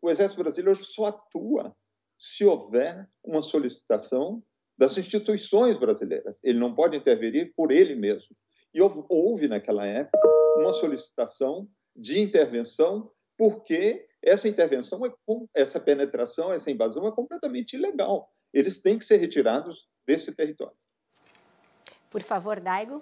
o 0.02 0.10
Exército 0.10 0.42
Brasileiro 0.42 0.80
só 0.84 1.06
atua 1.06 1.76
se 2.18 2.44
houver 2.46 3.08
uma 3.24 3.42
solicitação 3.42 4.44
das 4.78 4.98
instituições 4.98 5.78
brasileiras. 5.78 6.40
Ele 6.44 6.60
não 6.60 6.74
pode 6.74 6.96
intervir 6.96 7.54
por 7.56 7.72
ele 7.72 7.96
mesmo. 7.96 8.36
E 8.74 8.82
houve, 8.82 9.04
houve 9.10 9.48
naquela 9.48 9.86
época 9.86 10.20
uma 10.58 10.72
solicitação 10.72 11.68
de 11.96 12.20
intervenção 12.20 13.12
porque 13.38 14.07
essa 14.24 14.48
intervenção, 14.48 15.06
é, 15.06 15.12
essa 15.54 15.80
penetração, 15.80 16.52
essa 16.52 16.72
invasão 16.72 17.08
é 17.08 17.12
completamente 17.12 17.76
ilegal. 17.76 18.32
Eles 18.54 18.82
têm 18.82 18.98
que 18.98 19.06
ser 19.06 19.18
retirados 19.18 19.88
desse 20.06 20.34
território. 20.34 20.76
Por 22.10 22.22
favor, 22.22 22.60
Daigo. 22.60 23.02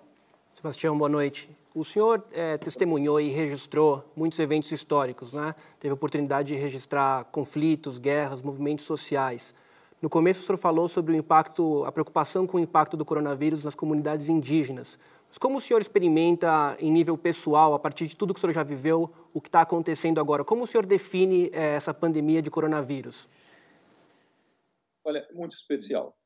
Sebastião, 0.55 0.97
boa 0.97 1.09
noite. 1.09 1.49
O 1.73 1.83
senhor 1.83 2.25
é, 2.31 2.57
testemunhou 2.57 3.19
e 3.19 3.29
registrou 3.29 4.03
muitos 4.15 4.39
eventos 4.39 4.71
históricos, 4.71 5.33
né? 5.33 5.53
Teve 5.79 5.91
a 5.91 5.93
oportunidade 5.93 6.49
de 6.49 6.55
registrar 6.55 7.25
conflitos, 7.25 7.97
guerras, 7.97 8.41
movimentos 8.41 8.85
sociais. 8.85 9.53
No 10.01 10.09
começo, 10.09 10.41
o 10.41 10.43
senhor 10.45 10.57
falou 10.57 10.87
sobre 10.87 11.13
o 11.13 11.15
impacto, 11.15 11.83
a 11.85 11.91
preocupação 11.91 12.47
com 12.47 12.57
o 12.57 12.59
impacto 12.59 12.95
do 12.95 13.03
coronavírus 13.03 13.63
nas 13.63 13.75
comunidades 13.75 14.29
indígenas. 14.29 14.97
Como 15.39 15.57
o 15.57 15.61
senhor 15.61 15.81
experimenta, 15.81 16.77
em 16.79 16.91
nível 16.91 17.17
pessoal, 17.17 17.73
a 17.73 17.79
partir 17.79 18.07
de 18.07 18.15
tudo 18.15 18.33
que 18.33 18.37
o 18.37 18.41
senhor 18.41 18.53
já 18.53 18.63
viveu, 18.63 19.13
o 19.33 19.41
que 19.41 19.49
está 19.49 19.61
acontecendo 19.61 20.19
agora? 20.19 20.43
Como 20.43 20.63
o 20.63 20.67
senhor 20.67 20.85
define 20.85 21.49
é, 21.53 21.75
essa 21.75 21.93
pandemia 21.93 22.41
de 22.41 22.49
coronavírus? 22.49 23.27
Olha, 25.03 25.27
muito 25.33 25.55
especial. 25.55 26.17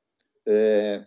É, 0.46 1.06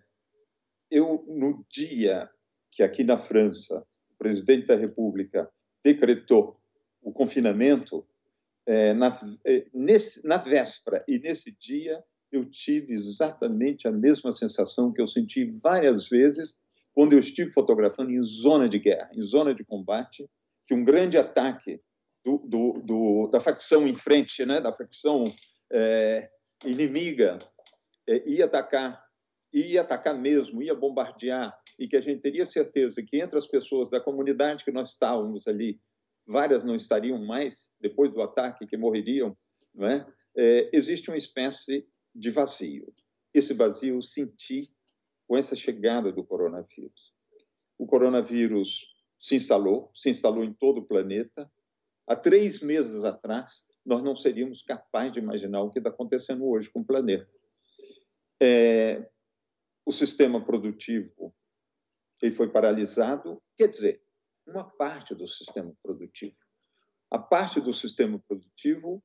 eu, 0.90 1.24
no 1.28 1.64
dia 1.70 2.28
que 2.70 2.82
aqui 2.82 3.04
na 3.04 3.16
França 3.16 3.86
o 4.10 4.16
presidente 4.18 4.66
da 4.66 4.76
República 4.76 5.50
decretou 5.82 6.60
o 7.00 7.12
confinamento, 7.12 8.06
é, 8.66 8.92
na, 8.92 9.08
é, 9.44 9.66
nesse, 9.72 10.26
na 10.26 10.36
véspera 10.36 11.04
e 11.08 11.18
nesse 11.18 11.50
dia, 11.52 12.02
eu 12.30 12.44
tive 12.48 12.94
exatamente 12.94 13.86
a 13.86 13.92
mesma 13.92 14.32
sensação 14.32 14.92
que 14.92 15.00
eu 15.00 15.06
senti 15.06 15.44
várias 15.60 16.08
vezes 16.08 16.58
quando 16.94 17.14
eu 17.14 17.18
estive 17.18 17.50
fotografando 17.50 18.10
em 18.10 18.22
zona 18.22 18.68
de 18.68 18.78
guerra, 18.78 19.10
em 19.14 19.22
zona 19.22 19.54
de 19.54 19.64
combate, 19.64 20.28
que 20.66 20.74
um 20.74 20.84
grande 20.84 21.16
ataque 21.16 21.80
do, 22.24 22.38
do, 22.38 22.72
do, 22.84 23.26
da 23.28 23.40
facção 23.40 23.86
em 23.86 23.94
frente, 23.94 24.44
né, 24.44 24.60
da 24.60 24.72
facção 24.72 25.24
é, 25.72 26.28
inimiga, 26.64 27.38
é, 28.08 28.28
ia 28.28 28.44
atacar, 28.44 29.02
ia 29.52 29.80
atacar 29.80 30.18
mesmo, 30.18 30.62
ia 30.62 30.74
bombardear, 30.74 31.56
e 31.78 31.88
que 31.88 31.96
a 31.96 32.00
gente 32.00 32.20
teria 32.20 32.46
certeza 32.46 33.02
que 33.02 33.20
entre 33.20 33.38
as 33.38 33.46
pessoas 33.46 33.90
da 33.90 34.00
comunidade 34.00 34.64
que 34.64 34.70
nós 34.70 34.90
estávamos 34.90 35.48
ali, 35.48 35.80
várias 36.26 36.62
não 36.62 36.76
estariam 36.76 37.18
mais 37.24 37.70
depois 37.80 38.12
do 38.12 38.22
ataque, 38.22 38.66
que 38.66 38.76
morreriam, 38.76 39.36
não 39.74 39.88
é? 39.88 40.06
é 40.36 40.70
existe 40.72 41.10
uma 41.10 41.16
espécie 41.16 41.86
de 42.14 42.30
vazio. 42.30 42.84
Esse 43.34 43.54
vazio 43.54 43.96
eu 43.96 44.02
senti 44.02 44.70
com 45.32 45.38
essa 45.38 45.56
chegada 45.56 46.12
do 46.12 46.22
coronavírus. 46.22 47.14
O 47.78 47.86
coronavírus 47.86 48.94
se 49.18 49.34
instalou, 49.34 49.90
se 49.94 50.10
instalou 50.10 50.44
em 50.44 50.52
todo 50.52 50.82
o 50.82 50.84
planeta. 50.84 51.50
Há 52.06 52.14
três 52.14 52.60
meses 52.60 53.02
atrás, 53.02 53.70
nós 53.82 54.02
não 54.02 54.14
seríamos 54.14 54.60
capazes 54.60 55.12
de 55.12 55.20
imaginar 55.20 55.62
o 55.62 55.70
que 55.70 55.78
está 55.78 55.88
acontecendo 55.88 56.44
hoje 56.44 56.68
com 56.68 56.80
o 56.80 56.84
planeta. 56.84 57.32
É, 58.42 59.10
o 59.86 59.90
sistema 59.90 60.44
produtivo 60.44 61.34
ele 62.20 62.32
foi 62.32 62.50
paralisado, 62.50 63.42
quer 63.56 63.68
dizer, 63.68 64.04
uma 64.46 64.64
parte 64.64 65.14
do 65.14 65.26
sistema 65.26 65.74
produtivo. 65.82 66.36
A 67.10 67.18
parte 67.18 67.58
do 67.58 67.72
sistema 67.72 68.22
produtivo, 68.28 69.02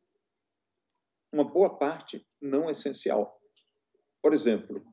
uma 1.31 1.45
boa 1.45 1.77
parte 1.77 2.27
não 2.41 2.69
essencial. 2.69 3.41
Por 4.21 4.33
exemplo, 4.33 4.85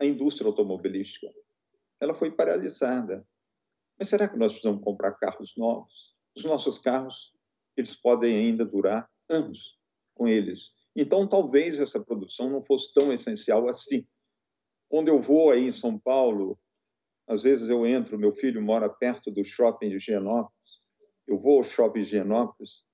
a 0.00 0.04
indústria 0.04 0.46
automobilística, 0.46 1.32
ela 2.00 2.14
foi 2.14 2.30
paralisada. 2.30 3.26
Mas 3.98 4.08
será 4.08 4.28
que 4.28 4.36
nós 4.36 4.52
precisamos 4.52 4.82
comprar 4.82 5.12
carros 5.12 5.54
novos? 5.56 6.14
Os 6.36 6.44
nossos 6.44 6.78
carros, 6.78 7.32
eles 7.76 7.94
podem 7.96 8.36
ainda 8.36 8.64
durar 8.64 9.10
anos 9.28 9.78
com 10.14 10.28
eles. 10.28 10.72
Então, 10.94 11.26
talvez 11.26 11.78
essa 11.80 12.02
produção 12.02 12.50
não 12.50 12.62
fosse 12.64 12.92
tão 12.92 13.12
essencial 13.12 13.68
assim. 13.68 14.06
Quando 14.88 15.08
eu 15.08 15.20
vou 15.20 15.50
aí 15.50 15.64
em 15.66 15.72
São 15.72 15.98
Paulo, 15.98 16.58
às 17.26 17.42
vezes 17.42 17.68
eu 17.68 17.86
entro, 17.86 18.18
meu 18.18 18.32
filho 18.32 18.62
mora 18.62 18.88
perto 18.88 19.30
do 19.30 19.44
shopping 19.44 19.96
de 19.96 20.12
eu 21.26 21.38
vou 21.38 21.58
ao 21.58 21.64
shopping 21.64 22.00
de 22.00 22.06
Higienópolis, 22.06 22.84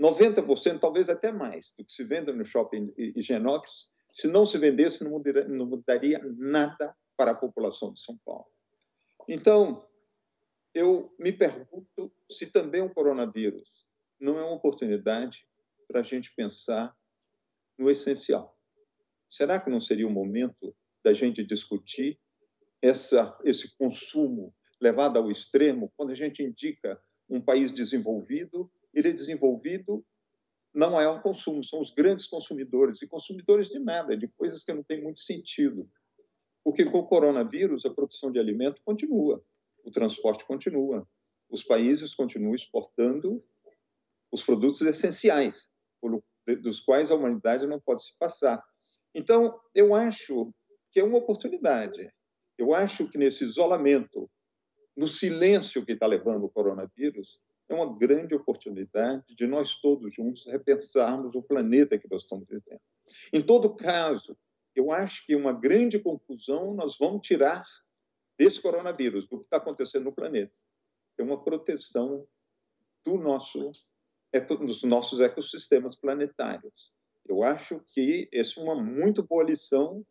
90%, 0.00 0.80
talvez 0.80 1.08
até 1.08 1.30
mais, 1.30 1.72
do 1.78 1.84
que 1.84 1.92
se 1.92 2.02
vende 2.02 2.32
no 2.32 2.44
shopping 2.44 2.92
Higienópolis, 2.96 3.88
se 4.14 4.28
não 4.28 4.46
se 4.46 4.56
vendesse, 4.56 5.02
não 5.02 5.10
mudaria, 5.10 5.48
não 5.48 5.66
mudaria 5.66 6.20
nada 6.38 6.96
para 7.16 7.32
a 7.32 7.34
população 7.34 7.92
de 7.92 8.00
São 8.00 8.16
Paulo. 8.24 8.46
Então, 9.28 9.86
eu 10.72 11.14
me 11.18 11.32
pergunto 11.32 12.12
se 12.30 12.46
também 12.46 12.80
o 12.80 12.92
coronavírus 12.92 13.68
não 14.20 14.38
é 14.38 14.42
uma 14.42 14.54
oportunidade 14.54 15.46
para 15.88 16.00
a 16.00 16.02
gente 16.02 16.32
pensar 16.34 16.96
no 17.76 17.90
essencial. 17.90 18.56
Será 19.28 19.60
que 19.60 19.68
não 19.68 19.80
seria 19.80 20.06
o 20.06 20.10
momento 20.10 20.74
da 21.04 21.12
gente 21.12 21.44
discutir 21.44 22.18
essa, 22.80 23.36
esse 23.44 23.76
consumo 23.76 24.54
levado 24.80 25.18
ao 25.18 25.30
extremo 25.30 25.92
quando 25.96 26.10
a 26.10 26.14
gente 26.14 26.42
indica 26.42 27.00
um 27.28 27.40
país 27.40 27.72
desenvolvido? 27.72 28.70
Ele 28.92 29.08
é 29.08 29.12
desenvolvido 29.12 30.06
não 30.74 30.90
maior 30.90 31.22
consumo, 31.22 31.62
são 31.62 31.80
os 31.80 31.90
grandes 31.90 32.26
consumidores, 32.26 33.00
e 33.00 33.06
consumidores 33.06 33.68
de 33.68 33.78
nada, 33.78 34.16
de 34.16 34.28
coisas 34.28 34.64
que 34.64 34.72
não 34.72 34.82
têm 34.82 35.02
muito 35.02 35.20
sentido. 35.20 35.88
Porque 36.64 36.84
com 36.84 36.98
o 36.98 37.06
coronavírus, 37.06 37.86
a 37.86 37.90
produção 37.90 38.32
de 38.32 38.38
alimento 38.38 38.82
continua 38.84 39.42
o 39.84 39.90
transporte 39.90 40.44
continua. 40.46 41.06
Os 41.48 41.62
países 41.62 42.14
continuam 42.14 42.54
exportando 42.54 43.44
os 44.32 44.42
produtos 44.42 44.80
essenciais, 44.80 45.68
dos 46.60 46.80
quais 46.80 47.10
a 47.10 47.14
humanidade 47.14 47.66
não 47.66 47.78
pode 47.78 48.04
se 48.04 48.18
passar. 48.18 48.62
Então, 49.14 49.60
eu 49.74 49.94
acho 49.94 50.52
que 50.90 50.98
é 50.98 51.04
uma 51.04 51.18
oportunidade. 51.18 52.10
Eu 52.58 52.74
acho 52.74 53.08
que 53.08 53.18
nesse 53.18 53.44
isolamento, 53.44 54.28
no 54.96 55.06
silêncio 55.06 55.84
que 55.84 55.92
está 55.92 56.06
levando 56.06 56.44
o 56.44 56.50
coronavírus, 56.50 57.38
é 57.68 57.74
uma 57.74 57.96
grande 57.96 58.34
oportunidade 58.34 59.34
de 59.34 59.46
nós 59.46 59.74
todos 59.80 60.14
juntos 60.14 60.46
repensarmos 60.46 61.34
o 61.34 61.42
planeta 61.42 61.98
que 61.98 62.08
nós 62.10 62.22
estamos 62.22 62.46
vivendo. 62.48 62.80
Em 63.32 63.42
todo 63.42 63.74
caso, 63.74 64.36
eu 64.74 64.92
acho 64.92 65.24
que 65.26 65.34
uma 65.34 65.52
grande 65.52 65.98
conclusão 65.98 66.74
nós 66.74 66.96
vamos 66.98 67.26
tirar 67.26 67.62
desse 68.38 68.60
coronavírus, 68.60 69.28
do 69.28 69.38
que 69.38 69.44
está 69.44 69.58
acontecendo 69.58 70.04
no 70.04 70.12
planeta. 70.12 70.52
É 71.18 71.22
uma 71.22 71.42
proteção 71.42 72.26
do 73.04 73.16
nosso, 73.18 73.70
dos 74.60 74.82
nossos 74.82 75.20
ecossistemas 75.20 75.94
planetários. 75.94 76.92
Eu 77.26 77.42
acho 77.42 77.80
que 77.86 78.28
essa 78.32 78.60
é 78.60 78.62
uma 78.62 78.74
muito 78.74 79.22
boa 79.22 79.44
lição 79.44 80.04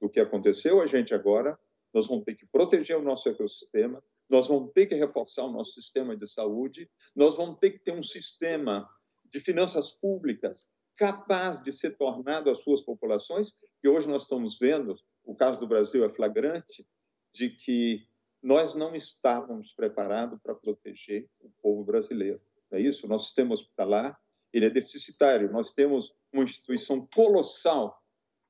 do 0.00 0.08
que 0.08 0.18
aconteceu 0.18 0.80
a 0.80 0.86
gente 0.86 1.14
agora. 1.14 1.58
Nós 1.92 2.06
vamos 2.06 2.24
ter 2.24 2.34
que 2.34 2.46
proteger 2.46 2.96
o 2.96 3.02
nosso 3.02 3.28
ecossistema, 3.28 4.02
nós 4.28 4.48
vamos 4.48 4.72
ter 4.72 4.86
que 4.86 4.94
reforçar 4.94 5.44
o 5.44 5.52
nosso 5.52 5.72
sistema 5.80 6.16
de 6.16 6.26
saúde, 6.26 6.90
nós 7.14 7.36
vamos 7.36 7.58
ter 7.58 7.70
que 7.70 7.78
ter 7.78 7.92
um 7.92 8.02
sistema 8.02 8.88
de 9.24 9.40
finanças 9.40 9.92
públicas 9.92 10.68
capaz 10.96 11.60
de 11.60 11.72
ser 11.72 11.96
tornado 11.96 12.50
às 12.50 12.62
suas 12.62 12.82
populações, 12.82 13.52
que 13.80 13.88
hoje 13.88 14.08
nós 14.08 14.22
estamos 14.22 14.58
vendo, 14.58 14.96
o 15.24 15.34
caso 15.34 15.60
do 15.60 15.66
Brasil 15.66 16.04
é 16.04 16.08
flagrante, 16.08 16.86
de 17.34 17.50
que 17.50 18.06
nós 18.42 18.74
não 18.74 18.94
estávamos 18.94 19.72
preparados 19.74 20.40
para 20.42 20.54
proteger 20.54 21.28
o 21.40 21.50
povo 21.62 21.84
brasileiro. 21.84 22.40
É 22.70 22.80
isso? 22.80 23.06
O 23.06 23.08
nosso 23.08 23.26
sistema 23.26 23.54
hospitalar 23.54 24.18
ele 24.52 24.66
é 24.66 24.70
deficitário. 24.70 25.52
Nós 25.52 25.74
temos 25.74 26.14
uma 26.32 26.44
instituição 26.44 27.06
colossal 27.14 28.00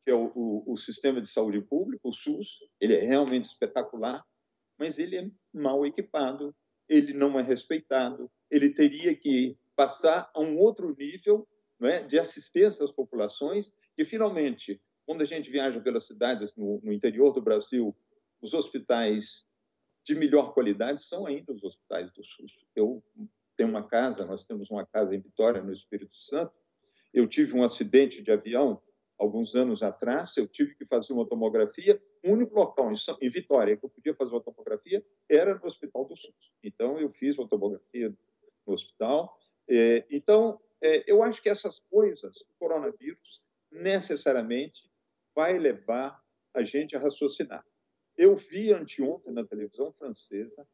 que 0.04 0.12
é 0.12 0.14
o, 0.14 0.30
o, 0.36 0.72
o 0.72 0.76
sistema 0.76 1.20
de 1.20 1.26
saúde 1.26 1.60
público, 1.60 2.08
o 2.08 2.12
SUS. 2.12 2.60
Ele 2.80 2.94
é 2.94 3.00
realmente 3.00 3.48
espetacular, 3.48 4.24
mas 4.78 4.98
ele 4.98 5.16
é 5.16 5.30
mal 5.52 5.86
equipado. 5.86 6.54
Ele 6.88 7.12
não 7.12 7.38
é 7.38 7.42
respeitado. 7.42 8.30
Ele 8.50 8.70
teria 8.70 9.14
que 9.14 9.58
passar 9.74 10.30
a 10.34 10.40
um 10.40 10.58
outro 10.58 10.94
nível 10.96 11.46
é, 11.82 12.02
de 12.02 12.18
assistência 12.18 12.84
às 12.84 12.92
populações. 12.92 13.72
E 13.98 14.04
finalmente, 14.04 14.80
quando 15.04 15.22
a 15.22 15.24
gente 15.24 15.50
viaja 15.50 15.80
pelas 15.80 16.06
cidades 16.06 16.56
no, 16.56 16.80
no 16.82 16.92
interior 16.92 17.32
do 17.32 17.40
Brasil 17.40 17.96
os 18.40 18.54
hospitais 18.54 19.46
de 20.04 20.14
melhor 20.14 20.52
qualidade 20.54 21.02
são 21.02 21.26
ainda 21.26 21.52
os 21.52 21.64
hospitais 21.64 22.12
do 22.12 22.24
SUS. 22.24 22.52
Eu 22.74 23.02
tenho 23.56 23.70
uma 23.70 23.86
casa, 23.86 24.24
nós 24.24 24.44
temos 24.44 24.70
uma 24.70 24.86
casa 24.86 25.16
em 25.16 25.20
Vitória, 25.20 25.62
no 25.62 25.72
Espírito 25.72 26.16
Santo. 26.16 26.52
Eu 27.12 27.26
tive 27.26 27.56
um 27.56 27.64
acidente 27.64 28.22
de 28.22 28.30
avião 28.30 28.80
alguns 29.18 29.54
anos 29.54 29.82
atrás, 29.82 30.36
eu 30.36 30.46
tive 30.46 30.74
que 30.76 30.86
fazer 30.86 31.12
uma 31.12 31.26
tomografia. 31.26 32.00
O 32.26 32.32
único 32.32 32.56
local 32.56 32.90
em 33.22 33.30
Vitória 33.30 33.76
que 33.76 33.84
eu 33.84 33.88
podia 33.88 34.12
fazer 34.12 34.32
uma 34.32 34.42
tomografia 34.42 35.04
era 35.28 35.54
no 35.54 35.64
Hospital 35.64 36.04
do 36.06 36.16
SUS. 36.16 36.52
Então, 36.60 36.98
eu 36.98 37.08
fiz 37.08 37.38
uma 37.38 37.48
tomografia 37.48 38.12
no 38.66 38.74
hospital. 38.74 39.38
É, 39.70 40.04
então, 40.10 40.60
é, 40.82 41.04
eu 41.06 41.22
acho 41.22 41.40
que 41.40 41.48
essas 41.48 41.78
coisas, 41.78 42.40
o 42.40 42.48
coronavírus, 42.58 43.40
necessariamente 43.70 44.90
vai 45.36 45.56
levar 45.56 46.20
a 46.52 46.64
gente 46.64 46.96
a 46.96 46.98
raciocinar. 46.98 47.64
Eu 48.16 48.34
vi 48.34 48.72
anteontem 48.72 49.32
na 49.32 49.46
televisão 49.46 49.92
francesa 49.92 50.66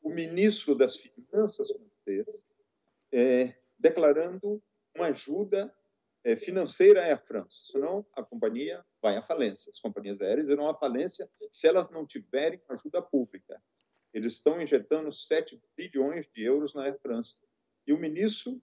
o 0.00 0.08
ministro 0.08 0.76
das 0.76 0.96
Finanças 0.96 1.72
francês 1.72 2.48
é, 3.10 3.56
declarando 3.76 4.62
uma 4.94 5.06
ajuda 5.06 5.74
é, 6.24 6.36
financeira 6.36 7.12
à 7.12 7.18
França, 7.18 7.58
senão 7.64 8.06
a 8.14 8.22
companhia 8.22 8.84
vai 9.00 9.16
à 9.16 9.22
falência. 9.22 9.70
As 9.70 9.80
companhias 9.80 10.20
aéreas 10.20 10.48
irão 10.48 10.68
à 10.68 10.74
falência 10.74 11.28
se 11.50 11.66
elas 11.66 11.90
não 11.90 12.06
tiverem 12.06 12.60
ajuda 12.68 13.02
pública. 13.02 13.60
Eles 14.12 14.34
estão 14.34 14.60
injetando 14.60 15.10
7 15.12 15.60
bilhões 15.76 16.28
de 16.34 16.42
euros 16.42 16.74
na 16.74 16.84
Air 16.84 16.98
France. 17.00 17.40
E 17.86 17.92
o 17.92 17.98
ministro 17.98 18.62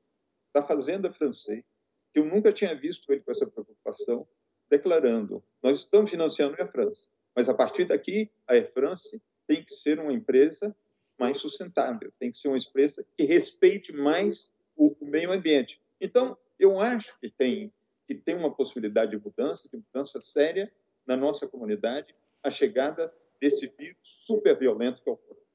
da 0.53 0.61
Fazenda 0.61 1.11
francês, 1.11 1.65
que 2.13 2.19
eu 2.19 2.25
nunca 2.25 2.53
tinha 2.53 2.75
visto 2.75 3.11
ele 3.11 3.21
com 3.21 3.31
essa 3.31 3.47
preocupação, 3.47 4.27
declarando: 4.69 5.43
nós 5.61 5.79
estamos 5.79 6.09
financiando 6.09 6.55
a 6.55 6.61
Air 6.61 6.71
France, 6.71 7.11
mas 7.35 7.49
a 7.49 7.53
partir 7.53 7.85
daqui, 7.85 8.31
a 8.47 8.53
Air 8.53 8.71
France 8.71 9.21
tem 9.47 9.63
que 9.63 9.73
ser 9.73 9.99
uma 9.99 10.13
empresa 10.13 10.75
mais 11.19 11.37
sustentável, 11.37 12.13
tem 12.17 12.31
que 12.31 12.37
ser 12.37 12.47
uma 12.47 12.57
empresa 12.57 13.05
que 13.17 13.25
respeite 13.25 13.91
mais 13.91 14.51
o, 14.75 14.95
meio 15.01 15.31
ambiente. 15.31 15.81
Então, 15.99 16.37
eu 16.59 16.79
acho 16.79 17.17
que 17.19 17.29
tem 17.29 17.71
que 18.07 18.15
tem 18.15 18.35
uma 18.35 18.51
possibilidade 18.51 19.11
de 19.11 19.23
mudança, 19.23 19.69
de 19.69 19.77
mudança 19.77 20.19
séria 20.19 20.71
na 21.05 21.15
nossa 21.15 21.47
comunidade, 21.47 22.15
a 22.41 22.49
chegada 22.49 23.13
desse 23.39 23.71
vírus 23.77 23.99
super 24.03 24.57
violento 24.57 25.03
que 25.03 25.09
é 25.09 25.13
o 25.13 25.17
corona. 25.17 25.45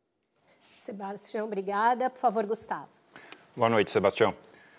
Sebastião, 0.76 1.46
obrigada. 1.46 2.08
Por 2.08 2.20
favor, 2.20 2.46
Gustavo. 2.46 2.88
Boa 3.56 3.68
noite, 3.68 3.90
Sebastião. 3.90 4.32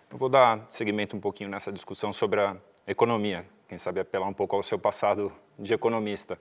Eu 0.09 0.17
vou 0.17 0.29
dar 0.29 0.65
seguimento 0.69 1.17
um 1.17 1.19
pouquinho 1.19 1.49
nessa 1.49 1.69
discussão 1.69 2.13
sobre 2.13 2.39
a 2.39 2.55
economia, 2.87 3.45
quem 3.67 3.77
sabe 3.77 3.99
apelar 3.99 4.29
um 4.29 4.33
pouco 4.33 4.55
ao 4.55 4.63
seu 4.63 4.79
passado 4.79 5.33
de 5.59 5.73
economista. 5.73 6.39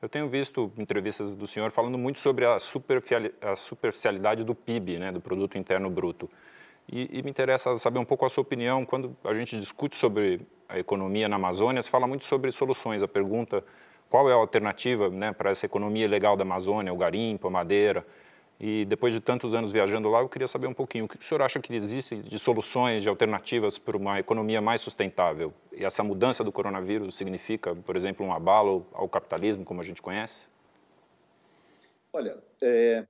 Eu 0.00 0.08
tenho 0.08 0.28
visto 0.28 0.72
entrevistas 0.76 1.34
do 1.34 1.46
senhor 1.48 1.72
falando 1.72 1.98
muito 1.98 2.20
sobre 2.20 2.44
a, 2.44 2.54
a 2.54 3.56
superficialidade 3.56 4.44
do 4.44 4.54
PIB, 4.54 4.98
né, 4.98 5.10
do 5.10 5.20
Produto 5.20 5.58
Interno 5.58 5.90
Bruto. 5.90 6.30
E, 6.90 7.18
e, 7.18 7.22
me 7.22 7.30
interessa 7.30 7.76
saber 7.78 7.98
um 7.98 8.04
pouco 8.04 8.24
a 8.24 8.28
sua 8.28 8.42
opinião. 8.42 8.86
Quando 8.86 9.16
a 9.24 9.34
gente 9.34 9.58
discute 9.58 9.96
sobre 9.96 10.40
a 10.68 10.78
economia 10.78 11.28
na 11.28 11.36
Amazônia, 11.36 11.82
se 11.82 11.90
fala 11.90 12.06
muito 12.06 12.24
sobre 12.24 12.50
soluções. 12.52 13.02
A 13.02 13.08
pergunta 13.08 13.64
qual 14.08 14.30
é 14.30 14.32
a 14.32 14.36
alternativa 14.36 15.08
né, 15.08 15.32
para 15.32 15.50
essa 15.50 15.66
economia 15.66 16.08
legal 16.08 16.36
da 16.36 16.42
Amazônia, 16.42 16.92
o 16.92 16.96
garimpo, 16.96 17.48
a 17.48 17.50
madeira. 17.50 18.06
E 18.58 18.86
depois 18.86 19.12
de 19.12 19.20
tantos 19.20 19.54
anos 19.54 19.70
viajando 19.70 20.08
lá, 20.08 20.20
eu 20.20 20.28
queria 20.28 20.48
saber 20.48 20.66
um 20.66 20.72
pouquinho 20.72 21.04
o 21.04 21.08
que 21.08 21.16
o 21.16 21.22
senhor 21.22 21.42
acha 21.42 21.60
que 21.60 21.74
existe 21.74 22.16
de 22.22 22.38
soluções, 22.38 23.02
de 23.02 23.08
alternativas 23.08 23.78
para 23.78 23.96
uma 23.96 24.18
economia 24.18 24.62
mais 24.62 24.80
sustentável? 24.80 25.52
E 25.72 25.84
essa 25.84 26.02
mudança 26.02 26.42
do 26.42 26.50
coronavírus 26.50 27.16
significa, 27.16 27.74
por 27.74 27.96
exemplo, 27.96 28.24
um 28.24 28.32
abalo 28.32 28.86
ao 28.94 29.08
capitalismo, 29.08 29.64
como 29.64 29.80
a 29.80 29.84
gente 29.84 30.00
conhece? 30.00 30.48
Olha, 32.12 32.38
é... 32.62 33.04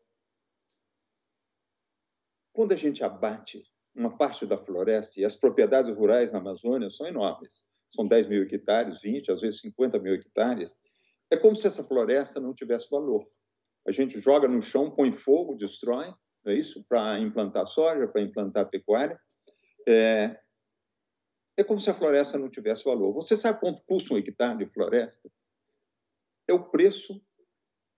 quando 2.56 2.72
a 2.72 2.76
gente 2.76 3.04
abate 3.04 3.62
uma 3.94 4.16
parte 4.16 4.44
da 4.44 4.58
floresta, 4.58 5.20
e 5.20 5.24
as 5.24 5.36
propriedades 5.36 5.94
rurais 5.94 6.32
na 6.32 6.38
Amazônia 6.38 6.90
são 6.90 7.06
enormes, 7.06 7.64
são 7.94 8.06
10 8.06 8.26
mil 8.26 8.42
hectares, 8.42 9.00
20, 9.00 9.30
às 9.30 9.40
vezes 9.40 9.60
50 9.60 9.98
mil 10.00 10.14
hectares, 10.14 10.76
é 11.30 11.36
como 11.36 11.54
se 11.54 11.66
essa 11.66 11.84
floresta 11.84 12.40
não 12.40 12.54
tivesse 12.54 12.88
valor 12.90 13.24
a 13.86 13.92
gente 13.92 14.18
joga 14.18 14.48
no 14.48 14.60
chão, 14.60 14.90
põe 14.90 15.12
fogo, 15.12 15.54
destrói, 15.54 16.12
não 16.44 16.52
é 16.52 16.56
isso? 16.56 16.84
Para 16.88 17.18
implantar 17.20 17.66
soja, 17.66 18.08
para 18.08 18.20
implantar 18.20 18.68
pecuária. 18.68 19.18
É, 19.86 20.40
é 21.56 21.62
como 21.62 21.78
se 21.78 21.88
a 21.88 21.94
floresta 21.94 22.36
não 22.36 22.50
tivesse 22.50 22.84
valor. 22.84 23.12
Você 23.14 23.36
sabe 23.36 23.60
quanto 23.60 23.80
custa 23.86 24.12
um 24.12 24.16
hectare 24.16 24.58
de 24.58 24.72
floresta? 24.72 25.30
É 26.48 26.52
o 26.52 26.68
preço 26.68 27.22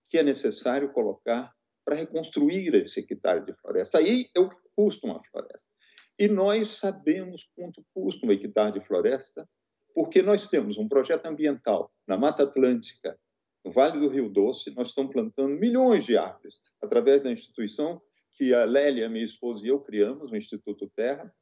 que 0.05 0.17
é 0.17 0.23
necessário 0.23 0.93
colocar 0.93 1.55
para 1.89 1.97
reconstruir 1.97 2.75
esse 2.75 2.99
hectare 2.99 3.43
de 3.43 3.51
floresta. 3.53 3.97
Aí 3.97 4.29
é 4.35 4.39
o 4.39 4.47
que 4.47 4.55
custa 4.75 5.07
uma 5.07 5.19
floresta. 5.23 5.71
E 6.19 6.27
nós 6.27 6.67
sabemos 6.67 7.49
quanto 7.55 7.83
custa 7.95 8.27
um 8.27 8.31
hectare 8.31 8.73
de 8.73 8.79
floresta, 8.79 9.49
porque 9.95 10.21
nós 10.21 10.45
temos 10.45 10.77
um 10.77 10.87
projeto 10.87 11.25
ambiental 11.25 11.91
na 12.07 12.15
Mata 12.15 12.43
Atlântica 12.43 13.19
no 13.65 13.71
Vale 13.71 13.99
do 13.99 14.07
Rio 14.07 14.29
Doce, 14.29 14.69
nós 14.75 14.89
estamos 14.89 15.11
plantando 15.11 15.59
milhões 15.59 16.05
de 16.05 16.15
árvores 16.15 16.61
através 16.79 17.23
da 17.23 17.31
instituição 17.31 17.99
que 18.33 18.53
a 18.53 18.65
Lélia, 18.65 19.09
minha 19.09 19.25
esposa, 19.25 19.65
e 19.65 19.69
eu 19.69 19.79
criamos, 19.81 20.31
o 20.31 20.35
Instituto 20.35 20.87
Terra. 20.95 21.33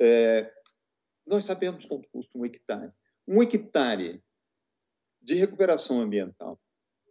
É, 0.00 0.50
nós 1.26 1.44
sabemos 1.44 1.84
quanto 1.84 2.08
custa 2.08 2.38
um 2.38 2.46
hectare. 2.46 2.90
Um 3.28 3.42
hectare 3.42 4.24
de 5.20 5.34
recuperação 5.34 6.00
ambiental, 6.00 6.58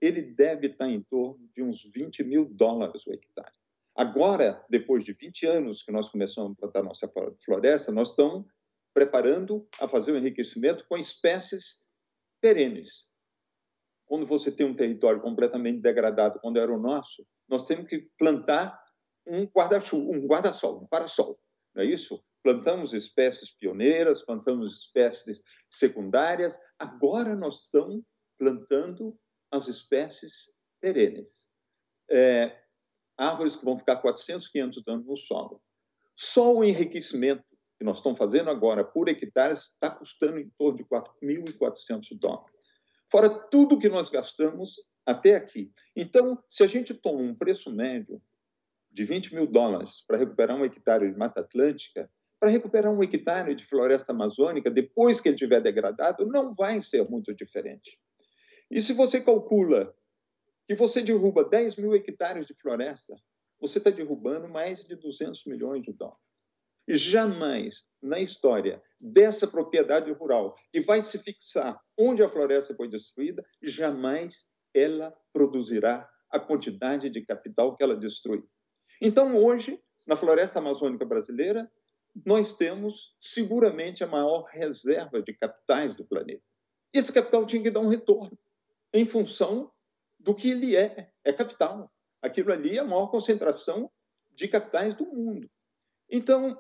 ele 0.02 0.22
deve 0.22 0.68
estar 0.68 0.90
em 0.90 1.02
torno 1.02 1.50
de 1.56 1.62
uns 1.62 1.84
20 1.84 2.24
mil 2.24 2.46
dólares 2.46 3.06
o 3.06 3.14
hectare. 3.14 3.54
Agora, 3.96 4.66
depois 4.70 5.04
de 5.04 5.14
20 5.14 5.46
anos 5.46 5.84
que 5.84 5.92
nós 5.92 6.10
começamos 6.10 6.54
a 6.54 6.56
plantar 6.56 6.84
nossa 6.84 7.12
floresta, 7.44 7.92
nós 7.92 8.10
estamos 8.10 8.46
preparando 8.94 9.68
a 9.80 9.88
fazer 9.88 10.12
o 10.12 10.18
enriquecimento 10.18 10.86
com 10.88 10.98
espécies 10.98 11.86
perenes 12.42 13.10
quando 14.10 14.26
você 14.26 14.52
tem 14.52 14.66
um 14.66 14.74
território 14.74 15.22
completamente 15.22 15.80
degradado, 15.80 16.40
quando 16.40 16.58
era 16.58 16.74
o 16.74 16.80
nosso, 16.80 17.24
nós 17.48 17.68
temos 17.68 17.88
que 17.88 18.10
plantar 18.18 18.84
um 19.28 19.44
guarda-chuva, 19.44 20.18
um 20.18 20.26
guarda-sol, 20.26 20.82
um 20.82 20.88
parasol, 20.88 21.40
não 21.76 21.84
é 21.84 21.86
isso? 21.86 22.20
Plantamos 22.44 22.96
espécies 22.96 23.56
pioneiras, 23.56 24.24
plantamos 24.26 24.76
espécies 24.76 25.44
secundárias, 25.70 26.60
agora 26.80 27.36
nós 27.36 27.62
estamos 27.62 28.04
plantando 28.40 29.16
as 29.52 29.68
espécies 29.68 30.54
perenes. 30.82 31.48
É, 32.10 32.58
árvores 33.18 33.56
que 33.56 33.66
vão 33.66 33.78
ficar 33.78 33.98
400, 33.98 34.48
500 34.48 34.88
anos 34.88 35.06
no 35.06 35.18
solo. 35.18 35.62
Só 36.16 36.54
o 36.54 36.64
enriquecimento 36.64 37.44
que 37.78 37.86
nós 37.86 37.98
estamos 37.98 38.18
fazendo 38.18 38.50
agora 38.50 38.84
por 38.84 39.08
hectare 39.08 39.54
está 39.54 39.90
custando 39.90 40.40
em 40.40 40.50
torno 40.58 40.78
de 40.78 40.84
4.400 40.86 42.18
dólares 42.20 42.60
fora 43.10 43.30
tudo 43.30 43.80
que 43.80 43.90
nós 43.90 44.10
gastamos 44.10 44.76
até 45.06 45.36
aqui. 45.36 45.72
Então, 45.96 46.42
se 46.50 46.64
a 46.64 46.68
gente 46.68 46.94
toma 46.94 47.22
um 47.22 47.36
preço 47.36 47.72
médio 47.72 48.22
de 48.92 49.04
20 49.04 49.34
mil 49.34 49.48
dólares 49.48 50.04
para 50.08 50.18
recuperar 50.18 50.56
um 50.56 50.64
hectare 50.64 51.12
de 51.12 51.18
Mata 51.18 51.42
Atlântica, 51.42 52.10
para 52.40 52.50
recuperar 52.50 52.94
um 52.94 53.04
hectare 53.04 53.54
de 53.54 53.66
floresta 53.66 54.12
amazônica, 54.12 54.70
depois 54.70 55.20
que 55.20 55.30
ele 55.30 55.38
tiver 55.38 55.60
degradado, 55.60 56.26
não 56.26 56.54
vai 56.54 56.82
ser 56.82 57.08
muito 57.10 57.34
diferente. 57.34 58.00
E 58.70 58.82
se 58.82 58.94
você 58.94 59.22
calcula 59.22 59.96
que 60.68 60.76
você 60.76 61.02
derruba 61.02 61.44
10 61.44 61.78
mil 61.78 61.96
hectares 61.96 62.46
de 62.46 62.54
floresta, 62.54 63.16
você 63.60 63.80
está 63.80 63.90
derrubando 63.90 64.48
mais 64.48 64.86
de 64.86 64.96
200 64.96 65.46
milhões 65.46 65.84
de 65.84 65.92
dólares 65.92 66.30
jamais 66.98 67.84
na 68.02 68.20
história 68.20 68.82
dessa 69.00 69.48
propriedade 69.48 70.12
rural 70.12 70.56
que 70.72 70.80
vai 70.80 71.02
se 71.02 71.20
fixar 71.20 71.80
onde 71.98 72.24
a 72.24 72.30
floresta 72.30 72.76
foi 72.76 72.88
destruída, 72.88 73.46
jamais 73.62 74.50
ela 74.74 75.16
produzirá 75.32 76.10
a 76.32 76.40
quantidade 76.40 77.10
de 77.10 77.26
capital 77.26 77.76
que 77.76 77.84
ela 77.84 77.96
destrui. 77.96 78.44
Então, 79.02 79.38
hoje, 79.38 79.80
na 80.06 80.16
floresta 80.16 80.60
amazônica 80.60 81.06
brasileira, 81.06 81.70
nós 82.26 82.56
temos 82.56 83.16
seguramente 83.20 84.04
a 84.04 84.08
maior 84.08 84.44
reserva 84.44 85.22
de 85.22 85.34
capitais 85.34 85.94
do 85.94 86.06
planeta. 86.06 86.44
E 86.94 86.98
esse 86.98 87.14
capital 87.14 87.46
tinha 87.46 87.62
que 87.62 87.70
dar 87.70 87.82
um 87.82 87.88
retorno 87.88 88.38
em 88.94 89.06
função 89.06 89.72
do 90.20 90.36
que 90.36 90.50
ele 90.52 90.76
é, 90.76 91.12
é 91.24 91.34
capital. 91.34 91.92
Aquilo 92.22 92.52
ali 92.52 92.78
é 92.78 92.82
a 92.82 92.86
maior 92.86 93.08
concentração 93.08 93.92
de 94.32 94.48
capitais 94.48 94.94
do 94.96 95.06
mundo. 95.06 95.50
Então, 96.10 96.58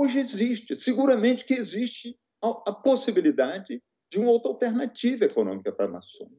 Hoje 0.00 0.18
existe, 0.18 0.76
seguramente 0.76 1.44
que 1.44 1.54
existe 1.54 2.16
a, 2.40 2.72
possibilidade 2.72 3.82
de 4.08 4.20
uma 4.20 4.30
outra 4.30 4.48
alternativa 4.48 5.24
econômica 5.24 5.72
para 5.72 5.86
a 5.86 5.88
Amazônia. 5.88 6.38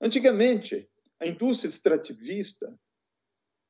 Antigamente, 0.00 0.88
a 1.20 1.26
indústria 1.26 1.68
extrativista 1.68 2.72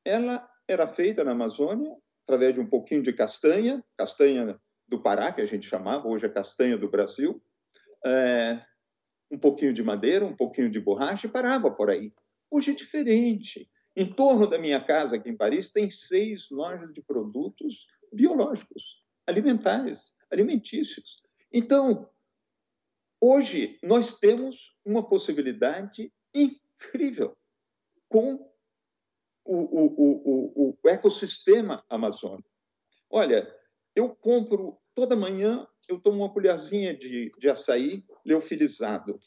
ela 0.04 0.46
era 0.68 0.86
feita 0.86 1.24
na 1.24 1.32
Amazônia 1.32 1.90
através 2.24 2.52
de 2.52 2.60
um 2.60 2.68
pouquinho 2.68 3.02
de 3.02 3.14
castanha, 3.14 3.82
castanha 3.96 4.60
do 4.86 5.00
Pará, 5.02 5.32
que 5.32 5.40
a 5.40 5.46
gente 5.46 5.66
chamava, 5.66 6.06
hoje 6.06 6.26
é 6.26 6.28
castanha 6.28 6.76
do 6.76 6.90
Brasil, 6.90 7.42
é, 8.04 8.62
um 9.30 9.38
pouquinho 9.38 9.72
de 9.72 9.82
madeira, 9.82 10.24
um 10.24 10.34
pouquinho 10.34 10.70
de 10.70 10.80
borracha 10.80 11.26
e 11.26 11.30
parava 11.30 11.70
por 11.70 11.90
aí. 11.90 12.12
Hoje 12.50 12.70
é 12.70 12.74
diferente. 12.74 13.68
Em 13.96 14.06
torno 14.06 14.46
da 14.46 14.58
minha 14.58 14.80
casa, 14.80 15.16
aqui 15.16 15.28
em 15.28 15.36
Paris, 15.36 15.70
tem 15.70 15.90
seis 15.90 16.48
lojas 16.50 16.92
de 16.94 17.02
produtos 17.02 17.86
biológicos, 18.12 19.02
alimentares, 19.26 20.14
alimentícios. 20.30 21.20
Então, 21.52 22.08
hoje 23.20 23.78
nós 23.82 24.18
temos 24.18 24.76
uma 24.84 25.06
possibilidade 25.06 26.12
incrível 26.34 27.36
com 28.08 28.34
o, 29.44 29.56
o, 29.56 30.70
o, 30.70 30.78
o 30.82 30.88
ecossistema 30.88 31.84
amazônico. 31.88 32.48
Olha, 33.10 33.52
eu 33.96 34.14
compro 34.14 34.78
toda 34.94 35.16
manhã, 35.16 35.66
eu 35.88 35.98
tomo 35.98 36.18
uma 36.18 36.32
colherzinha 36.32 36.96
de, 36.96 37.30
de 37.38 37.48
açaí 37.48 38.04
leofilizado. 38.28 39.18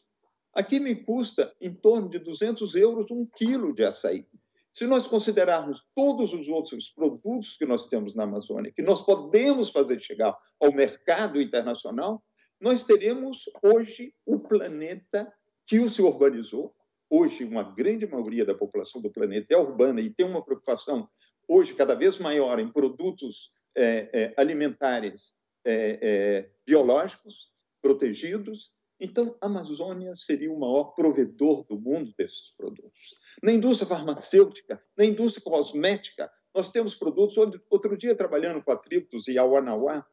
Aqui 0.54 0.80
me 0.80 0.96
custa 0.96 1.54
em 1.60 1.74
torno 1.74 2.08
de 2.10 2.20
200 2.20 2.76
euros 2.76 3.10
um 3.10 3.26
quilo 3.26 3.74
de 3.74 3.84
açaí. 3.84 4.28
Se 4.72 4.86
nós 4.86 5.08
considerarmos 5.08 5.84
todos 5.96 6.34
os 6.34 6.48
outros 6.48 6.90
produtos 6.90 7.58
que 7.58 7.66
nós 7.66 7.88
temos 7.88 8.14
na 8.16 8.24
Amazônia, 8.24 8.72
que 8.72 8.82
nós 8.82 9.02
podemos 9.02 9.70
fazer 9.70 10.00
chegar 10.02 10.38
ao 10.60 10.72
mercado 10.72 11.42
internacional, 11.42 12.24
nós 12.60 12.86
teremos 12.86 13.50
hoje 13.64 14.14
o 14.26 14.40
planeta 14.40 15.32
que 15.66 15.90
se 15.90 16.02
urbanizou. 16.02 16.74
Hoje, 17.10 17.44
uma 17.44 17.64
grande 17.64 18.08
maioria 18.08 18.46
da 18.46 18.56
população 18.56 19.02
do 19.02 19.12
planeta 19.12 19.54
é 19.54 19.58
urbana 19.58 20.00
e 20.00 20.10
tem 20.10 20.26
uma 20.26 20.44
preocupação 20.44 21.08
hoje 21.48 21.74
cada 21.74 21.96
vez 21.96 22.18
maior 22.18 22.60
em 22.60 22.72
produtos 22.72 23.50
é, 23.76 24.10
é, 24.14 24.34
alimentares 24.38 25.36
é, 25.66 26.50
biológicos 26.66 27.52
protegidos 27.82 28.74
então, 29.04 29.36
a 29.42 29.48
Amazônia 29.48 30.16
seria 30.16 30.54
o 30.54 30.60
maior 30.60 30.94
provedor 30.94 31.66
do 31.66 31.76
mundo 31.76 32.14
desses 32.16 32.52
produtos. 32.56 33.18
Na 33.42 33.52
indústria 33.52 33.90
farmacêutica, 33.90 34.80
na 34.96 35.04
indústria 35.04 35.44
cosmética, 35.44 36.32
nós 36.54 36.70
temos 36.70 36.94
produtos. 36.94 37.36
Outro 37.68 37.98
dia, 37.98 38.14
trabalhando 38.14 38.64
com 38.64 38.72
a 38.72 38.78
tribo 38.78 39.10
dos 39.10 39.28
Iauanauá, 39.28 40.06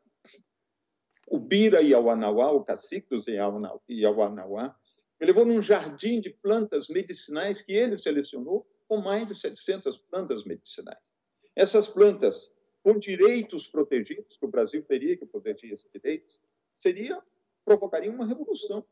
o 1.30 1.38
Bira 1.38 1.82
Iauanauá, 1.82 2.50
o 2.52 2.64
cacique 2.64 3.10
dos 3.10 3.26
Iauanauá, 3.28 4.74
me 5.20 5.26
levou 5.26 5.44
num 5.44 5.60
jardim 5.60 6.18
de 6.18 6.30
plantas 6.30 6.88
medicinais 6.88 7.60
que 7.60 7.74
ele 7.74 7.98
selecionou 7.98 8.66
com 8.88 8.96
mais 8.96 9.26
de 9.26 9.34
700 9.34 9.98
plantas 9.98 10.44
medicinais. 10.44 11.14
Essas 11.54 11.86
plantas, 11.86 12.50
com 12.82 12.98
direitos 12.98 13.68
protegidos, 13.68 14.38
que 14.38 14.46
o 14.46 14.50
Brasil 14.50 14.82
teria 14.82 15.14
que 15.14 15.26
proteger 15.26 15.72
esses 15.72 15.90
direitos, 15.92 16.40
seria 16.78 17.22
provocaria 17.68 18.10
uma 18.10 18.24
revolução 18.24 18.82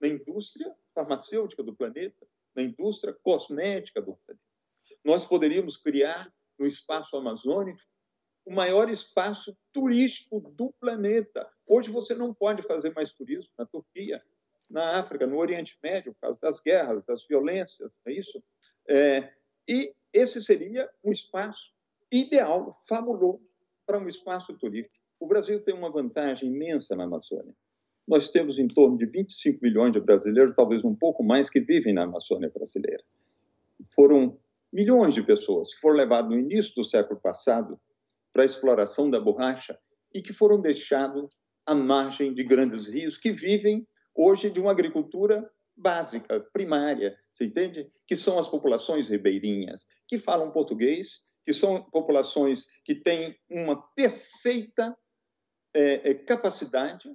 na 0.00 0.08
indústria 0.08 0.74
farmacêutica 0.94 1.62
do 1.62 1.76
planeta. 1.76 2.26
na 2.54 2.62
indústria 2.62 3.14
cosmética 3.22 4.02
do 4.02 4.14
planeta. 4.14 4.44
Nós 5.02 5.24
poderíamos 5.24 5.78
criar 5.78 6.30
no 6.58 6.66
espaço 6.66 7.16
amazônico 7.16 7.80
o 8.44 8.52
maior 8.52 8.90
espaço 8.90 9.56
turístico 9.72 10.38
do 10.50 10.70
planeta. 10.78 11.50
Hoje 11.66 11.90
você 11.90 12.14
não 12.14 12.34
pode 12.34 12.62
fazer 12.62 12.92
mais 12.92 13.10
turismo 13.10 13.50
na 13.58 13.64
Turquia, 13.64 14.22
na 14.68 14.98
África, 14.98 15.26
no 15.26 15.38
Oriente 15.38 15.78
Médio, 15.82 16.12
por 16.12 16.20
causa 16.20 16.38
das 16.42 16.60
guerras, 16.60 17.02
das 17.04 17.26
violências, 17.26 17.90
é 18.06 18.12
isso? 18.12 18.44
É, 18.86 19.32
e 19.66 19.94
esse 20.12 20.42
seria 20.42 20.90
um 21.02 21.10
espaço 21.10 21.72
ideal, 22.10 22.76
fabuloso, 22.86 23.48
para 23.86 23.98
um 23.98 24.08
espaço 24.08 24.52
turístico. 24.58 25.02
O 25.18 25.26
Brasil 25.26 25.62
tem 25.64 25.74
uma 25.74 25.90
vantagem 25.90 26.50
imensa 26.50 26.94
na 26.94 27.04
Amazônia. 27.04 27.54
Nós 28.06 28.30
temos 28.30 28.58
em 28.58 28.66
torno 28.66 28.98
de 28.98 29.06
25 29.06 29.60
milhões 29.62 29.92
de 29.92 30.00
brasileiros, 30.00 30.54
talvez 30.54 30.84
um 30.84 30.94
pouco 30.94 31.22
mais, 31.22 31.48
que 31.48 31.60
vivem 31.60 31.94
na 31.94 32.02
Amazônia 32.02 32.50
brasileira. 32.50 33.02
Foram 33.94 34.38
milhões 34.72 35.14
de 35.14 35.22
pessoas 35.22 35.74
que 35.74 35.80
foram 35.80 35.96
levadas 35.96 36.30
no 36.30 36.38
início 36.38 36.74
do 36.74 36.84
século 36.84 37.20
passado 37.20 37.78
para 38.32 38.42
a 38.42 38.46
exploração 38.46 39.10
da 39.10 39.20
borracha 39.20 39.78
e 40.14 40.22
que 40.22 40.32
foram 40.32 40.60
deixados 40.60 41.30
à 41.66 41.74
margem 41.74 42.34
de 42.34 42.42
grandes 42.42 42.86
rios 42.86 43.16
que 43.16 43.30
vivem 43.30 43.86
hoje 44.14 44.50
de 44.50 44.60
uma 44.60 44.70
agricultura 44.70 45.48
básica, 45.76 46.40
primária, 46.52 47.16
você 47.32 47.44
entende? 47.44 47.88
Que 48.06 48.16
são 48.16 48.38
as 48.38 48.48
populações 48.48 49.08
ribeirinhas, 49.08 49.86
que 50.06 50.18
falam 50.18 50.50
português, 50.50 51.24
que 51.44 51.52
são 51.52 51.82
populações 51.82 52.66
que 52.84 52.94
têm 52.94 53.36
uma 53.50 53.80
perfeita 53.94 54.96
é, 55.74 56.14
capacidade 56.14 57.10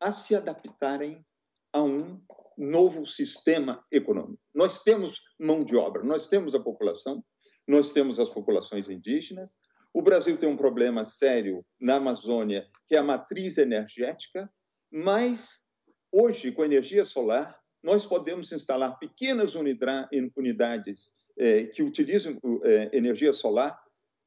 a 0.00 0.12
se 0.12 0.34
adaptarem 0.34 1.24
a 1.72 1.82
um 1.82 2.20
novo 2.56 3.04
sistema 3.06 3.84
econômico. 3.90 4.40
Nós 4.54 4.82
temos 4.82 5.20
mão 5.40 5.64
de 5.64 5.76
obra, 5.76 6.02
nós 6.02 6.28
temos 6.28 6.54
a 6.54 6.60
população, 6.60 7.24
nós 7.66 7.92
temos 7.92 8.18
as 8.20 8.28
populações 8.28 8.88
indígenas. 8.88 9.52
O 9.92 10.02
Brasil 10.02 10.36
tem 10.36 10.48
um 10.48 10.56
problema 10.56 11.04
sério 11.04 11.64
na 11.80 11.96
Amazônia, 11.96 12.66
que 12.86 12.94
é 12.94 12.98
a 12.98 13.02
matriz 13.02 13.58
energética, 13.58 14.50
mas 14.92 15.64
hoje, 16.12 16.52
com 16.52 16.64
energia 16.64 17.04
solar, 17.04 17.58
nós 17.82 18.06
podemos 18.06 18.52
instalar 18.52 18.98
pequenas 18.98 19.54
unidades 19.54 21.14
é, 21.38 21.64
que 21.64 21.82
utilizam 21.82 22.38
é, 22.64 22.96
energia 22.96 23.32
solar 23.32 23.83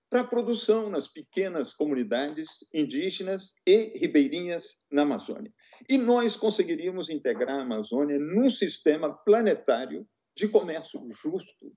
para 0.10 0.22
a 0.22 0.28
produção 0.28 0.90
nas 0.90 1.08
pequenas 1.08 1.74
comunidades 1.74 2.66
indígenas 2.74 3.54
e 3.66 3.98
ribeirinhas 3.98 4.78
na 4.92 5.02
Amazônia. 5.02 5.52
E 5.90 5.98
nós 5.98 6.38
conseguiríamos 6.38 7.10
integrar 7.10 7.60
a 7.60 7.64
Amazônia 7.64 8.18
num 8.18 8.50
sistema 8.50 9.14
planetário 9.26 10.08
de 10.36 10.48
comércio 10.48 11.02
justo 11.10 11.74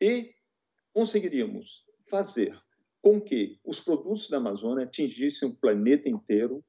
e 0.00 0.30
conseguiríamos 0.92 1.84
fazer 2.08 2.56
com 3.02 3.20
que 3.20 3.58
os 3.64 3.80
produtos 3.80 4.28
da 4.28 4.36
Amazônia 4.36 4.84
atingissem 4.84 5.48
o 5.48 5.56
planeta 5.56 6.08
inteiro. 6.08 6.64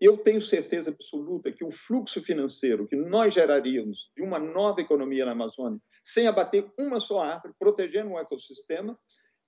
Eu 0.00 0.16
tenho 0.16 0.40
certeza 0.40 0.90
absoluta 0.90 1.50
que 1.50 1.64
o 1.64 1.72
fluxo 1.72 2.22
financeiro 2.22 2.86
que 2.86 2.96
nós 2.96 3.34
geraríamos 3.34 4.10
de 4.16 4.22
uma 4.22 4.38
nova 4.38 4.80
economia 4.80 5.24
na 5.24 5.32
Amazônia, 5.32 5.80
sem 6.04 6.26
abater 6.28 6.70
uma 6.78 7.00
só 7.00 7.20
árvore, 7.20 7.54
protegendo 7.58 8.10
o 8.10 8.18
ecossistema, 8.18 8.96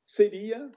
seria 0.02 0.70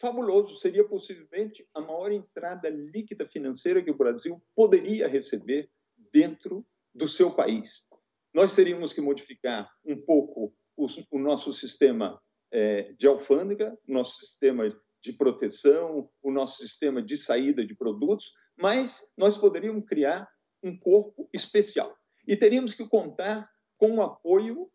fabuloso, 0.00 0.54
seria 0.54 0.86
possivelmente 0.86 1.68
a 1.74 1.80
maior 1.80 2.10
entrada 2.10 2.68
líquida 2.70 3.28
financeira 3.28 3.82
que 3.82 3.90
o 3.90 3.96
Brasil 3.96 4.42
poderia 4.54 5.06
receber 5.06 5.70
dentro 6.12 6.66
do 6.94 7.06
seu 7.06 7.30
país. 7.30 7.86
Nós 8.34 8.54
teríamos 8.54 8.92
que 8.92 9.00
modificar 9.00 9.70
um 9.84 10.00
pouco 10.00 10.54
o, 10.76 10.86
o 11.10 11.18
nosso 11.18 11.52
sistema 11.52 12.20
é, 12.50 12.92
de 12.94 13.06
alfândega, 13.06 13.78
nosso 13.86 14.16
sistema 14.24 14.74
de 15.02 15.12
proteção, 15.12 16.10
o 16.22 16.30
nosso 16.30 16.58
sistema 16.62 17.02
de 17.02 17.16
saída 17.16 17.64
de 17.64 17.74
produtos, 17.74 18.32
mas 18.56 19.12
nós 19.16 19.36
poderíamos 19.36 19.84
criar 19.86 20.28
um 20.62 20.78
corpo 20.78 21.28
especial. 21.32 21.94
E 22.26 22.36
teríamos 22.36 22.74
que 22.74 22.86
contar 22.86 23.48
com 23.76 23.96
o 23.96 24.02
apoio 24.02 24.70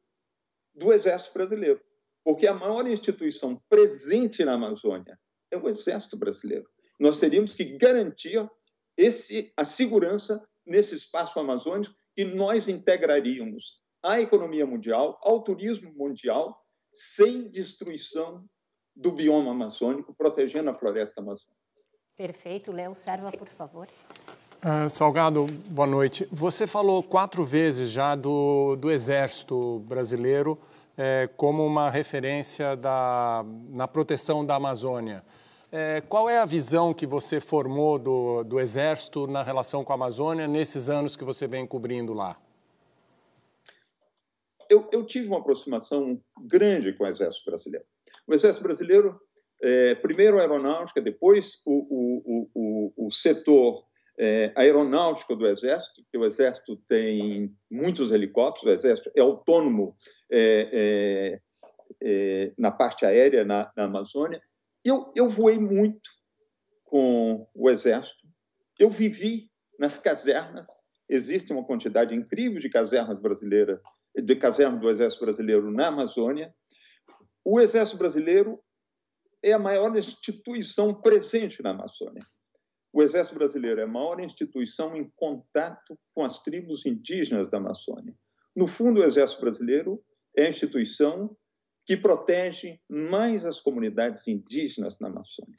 do 0.73 0.91
Exército 0.91 1.33
Brasileiro 1.33 1.81
porque 2.25 2.47
a 2.47 2.53
maior 2.55 2.87
instituição 2.87 3.61
presente 3.69 4.43
na 4.43 4.53
Amazônia 4.53 5.17
é 5.51 5.57
o 5.57 5.69
Exército 5.69 6.17
Brasileiro. 6.17 6.67
Nós 6.99 7.19
teríamos 7.19 7.53
que 7.53 7.63
garantir 7.77 8.49
esse, 8.97 9.53
a 9.55 9.63
segurança 9.63 10.43
nesse 10.65 10.95
espaço 10.95 11.39
amazônico 11.39 11.93
e 12.17 12.25
nós 12.25 12.67
integraríamos 12.67 13.79
a 14.03 14.19
economia 14.19 14.65
mundial, 14.65 15.19
ao 15.21 15.43
turismo 15.43 15.93
mundial, 15.95 16.59
sem 16.91 17.47
destruição 17.49 18.43
do 18.95 19.11
bioma 19.11 19.51
amazônico, 19.51 20.15
protegendo 20.15 20.69
a 20.69 20.73
floresta 20.73 21.21
amazônica. 21.21 21.55
Perfeito. 22.17 22.71
Léo 22.71 22.95
Serva, 22.95 23.31
por 23.31 23.49
favor. 23.49 23.87
Uh, 24.63 24.89
Salgado, 24.89 25.45
boa 25.67 25.85
noite. 25.85 26.27
Você 26.31 26.65
falou 26.65 27.03
quatro 27.03 27.45
vezes 27.45 27.89
já 27.89 28.15
do, 28.15 28.75
do 28.77 28.89
Exército 28.89 29.79
Brasileiro 29.79 30.57
é, 30.97 31.29
como 31.35 31.65
uma 31.65 31.89
referência 31.89 32.75
da, 32.75 33.45
na 33.69 33.87
proteção 33.87 34.45
da 34.45 34.55
Amazônia. 34.55 35.23
É, 35.71 36.01
qual 36.01 36.29
é 36.29 36.39
a 36.39 36.45
visão 36.45 36.93
que 36.93 37.05
você 37.05 37.39
formou 37.39 37.99
do, 37.99 38.43
do 38.43 38.59
Exército 38.59 39.27
na 39.27 39.43
relação 39.43 39.83
com 39.83 39.91
a 39.91 39.95
Amazônia 39.95 40.47
nesses 40.47 40.89
anos 40.89 41.15
que 41.15 41.23
você 41.23 41.47
vem 41.47 41.65
cobrindo 41.65 42.13
lá? 42.13 42.39
Eu, 44.69 44.87
eu 44.91 45.05
tive 45.05 45.27
uma 45.27 45.39
aproximação 45.39 46.19
grande 46.39 46.93
com 46.93 47.03
o 47.03 47.07
Exército 47.07 47.45
Brasileiro. 47.45 47.85
O 48.27 48.33
Exército 48.33 48.63
Brasileiro, 48.63 49.19
é, 49.61 49.95
primeiro 49.95 50.37
a 50.37 50.41
aeronáutica, 50.41 51.01
depois 51.01 51.61
o, 51.65 51.73
o, 51.73 52.49
o, 52.55 53.07
o 53.07 53.11
setor 53.11 53.85
é, 54.17 54.51
aeronáutico 54.55 55.35
do 55.35 55.47
Exército, 55.47 56.05
que 56.11 56.17
o 56.17 56.25
Exército 56.25 56.77
tem 56.87 57.55
muitos 57.69 58.11
helicópteros, 58.11 58.71
o 58.71 58.73
Exército 58.73 59.11
é 59.15 59.21
autônomo 59.21 59.95
é, 60.31 60.69
é, 60.71 61.41
é, 62.01 62.53
na 62.57 62.71
parte 62.71 63.05
aérea 63.05 63.43
na, 63.43 63.71
na 63.75 63.83
Amazônia. 63.83 64.41
Eu, 64.83 65.11
eu 65.15 65.29
voei 65.29 65.57
muito 65.57 66.09
com 66.83 67.47
o 67.53 67.69
Exército, 67.69 68.27
eu 68.79 68.89
vivi 68.89 69.49
nas 69.79 69.99
casernas, 69.99 70.67
existe 71.09 71.51
uma 71.51 71.65
quantidade 71.65 72.15
incrível 72.15 72.59
de 72.59 72.69
casernas 72.69 73.19
brasileiras, 73.19 73.79
de 74.15 74.35
casernas 74.35 74.79
do 74.79 74.89
Exército 74.89 75.25
Brasileiro 75.25 75.71
na 75.71 75.87
Amazônia. 75.87 76.53
O 77.43 77.59
Exército 77.59 77.97
Brasileiro 77.97 78.61
é 79.43 79.51
a 79.51 79.59
maior 79.59 79.95
instituição 79.95 80.93
presente 80.93 81.61
na 81.61 81.71
Amazônia. 81.71 82.23
O 82.95 83.03
Exército 83.03 83.35
Brasileiro 83.35 83.81
é 83.81 83.83
a 83.83 83.87
maior 83.87 84.21
instituição 84.21 84.95
em 84.95 85.11
contato 85.17 85.99
com 86.13 86.23
as 86.23 86.41
tribos 86.41 86.85
indígenas 86.85 87.49
da 87.49 87.57
Amazônia. 87.57 88.15
No 88.55 88.67
fundo, 88.67 89.01
o 89.01 89.03
Exército 89.03 89.41
Brasileiro 89.41 90.01
é 90.33 90.45
a 90.45 90.49
instituição 90.49 91.35
que 91.85 91.97
protege 91.97 92.79
mais 92.87 93.45
as 93.45 93.59
comunidades 93.59 94.25
indígenas 94.29 94.97
na 94.97 95.09
Amazônia. 95.09 95.57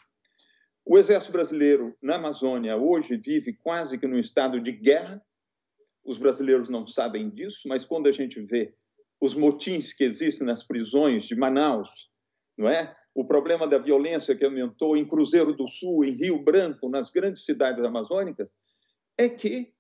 O 0.82 0.96
Exército 0.96 1.30
Brasileiro 1.30 1.94
na 2.00 2.14
Amazônia 2.14 2.74
hoje 2.74 3.18
vive 3.18 3.52
quase 3.52 3.98
que 3.98 4.06
num 4.06 4.18
estado 4.18 4.58
de 4.58 4.72
guerra. 4.72 5.22
Os 6.02 6.16
brasileiros 6.16 6.70
não 6.70 6.86
sabem 6.86 7.28
disso, 7.28 7.68
mas 7.68 7.84
quando 7.84 8.06
a 8.06 8.12
gente 8.12 8.40
vê 8.40 8.74
os 9.20 9.34
motins 9.34 9.92
que 9.92 10.04
existem 10.04 10.46
nas 10.46 10.66
prisões 10.66 11.26
de 11.26 11.36
Manaus, 11.36 11.90
não 12.56 12.66
é? 12.66 12.96
O 13.16 13.24
problema 13.24 13.66
da 13.66 13.78
violência 13.78 14.36
que 14.36 14.44
aumentou 14.44 14.94
em 14.94 15.08
Cruzeiro 15.08 15.54
do 15.54 15.66
Sul, 15.66 16.04
em 16.04 16.10
Rio 16.10 16.44
Branco, 16.44 16.86
nas 16.90 17.10
grandes 17.10 17.46
cidades 17.46 17.82
amazônicas, 17.82 18.54
é 19.16 19.26
que 19.26 19.74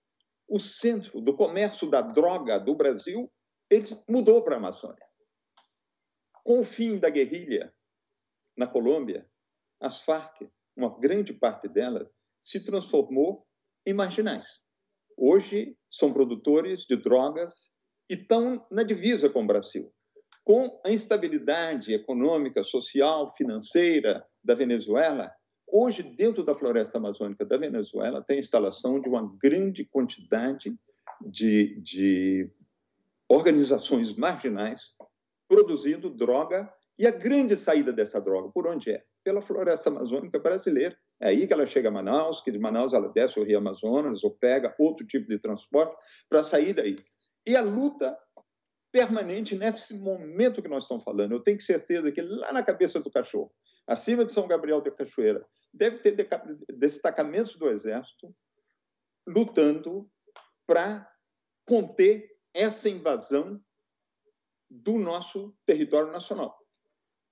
o 0.48 0.58
centro 0.58 1.20
do 1.20 1.36
comércio 1.36 1.90
da 1.90 2.00
droga 2.00 2.58
do 2.58 2.74
Brasil 2.74 3.30
ele 3.68 3.84
mudou 4.08 4.42
para 4.42 4.54
a 4.54 4.58
Amazônia. 4.58 5.06
Com 6.42 6.60
o 6.60 6.64
fim 6.64 6.98
da 6.98 7.10
guerrilha 7.10 7.74
na 8.56 8.66
Colômbia, 8.66 9.28
as 9.82 10.00
Farc, 10.00 10.40
uma 10.74 10.98
grande 10.98 11.34
parte 11.34 11.68
delas, 11.68 12.08
se 12.42 12.60
transformou 12.60 13.46
em 13.84 13.92
marginais. 13.92 14.64
Hoje 15.14 15.76
são 15.90 16.10
produtores 16.10 16.86
de 16.86 16.96
drogas 16.96 17.70
e 18.08 18.14
estão 18.14 18.66
na 18.70 18.82
divisa 18.82 19.28
com 19.28 19.44
o 19.44 19.46
Brasil 19.46 19.92
com 20.46 20.80
a 20.86 20.92
instabilidade 20.92 21.92
econômica, 21.92 22.62
social, 22.62 23.26
financeira 23.34 24.24
da 24.44 24.54
Venezuela, 24.54 25.34
hoje, 25.66 26.04
dentro 26.04 26.44
da 26.44 26.54
floresta 26.54 26.98
amazônica 26.98 27.44
da 27.44 27.56
Venezuela, 27.56 28.22
tem 28.22 28.36
a 28.36 28.40
instalação 28.40 29.00
de 29.00 29.08
uma 29.08 29.28
grande 29.42 29.84
quantidade 29.84 30.72
de, 31.20 31.80
de 31.80 32.48
organizações 33.28 34.14
marginais 34.14 34.94
produzindo 35.48 36.08
droga 36.08 36.72
e 36.96 37.08
a 37.08 37.10
grande 37.10 37.56
saída 37.56 37.92
dessa 37.92 38.20
droga, 38.20 38.48
por 38.48 38.68
onde 38.68 38.92
é? 38.92 39.02
Pela 39.24 39.42
floresta 39.42 39.90
amazônica 39.90 40.38
brasileira. 40.38 40.96
É 41.20 41.30
aí 41.30 41.44
que 41.48 41.52
ela 41.52 41.66
chega 41.66 41.88
a 41.88 41.92
Manaus, 41.92 42.40
que 42.40 42.52
de 42.52 42.58
Manaus 42.60 42.94
ela 42.94 43.08
desce 43.08 43.40
o 43.40 43.42
Rio 43.42 43.58
Amazonas 43.58 44.22
ou 44.22 44.30
pega 44.30 44.76
outro 44.78 45.04
tipo 45.04 45.28
de 45.28 45.40
transporte 45.40 45.96
para 46.28 46.44
sair 46.44 46.72
daí. 46.72 46.96
E 47.44 47.56
a 47.56 47.62
luta 47.62 48.16
permanente 48.92 49.56
nesse 49.56 49.98
momento 49.98 50.62
que 50.62 50.68
nós 50.68 50.84
estamos 50.84 51.04
falando. 51.04 51.32
Eu 51.32 51.42
tenho 51.42 51.60
certeza 51.60 52.10
que 52.12 52.22
lá 52.22 52.52
na 52.52 52.62
cabeça 52.62 53.00
do 53.00 53.10
cachorro, 53.10 53.52
acima 53.86 54.24
de 54.24 54.32
São 54.32 54.46
Gabriel 54.46 54.80
da 54.80 54.90
Cachoeira, 54.90 55.46
deve 55.72 55.98
ter 55.98 56.16
destacamentos 56.68 57.56
do 57.56 57.68
Exército 57.68 58.34
lutando 59.28 60.10
para 60.66 61.10
conter 61.66 62.30
essa 62.54 62.88
invasão 62.88 63.60
do 64.70 64.98
nosso 64.98 65.54
território 65.66 66.10
nacional 66.10 66.56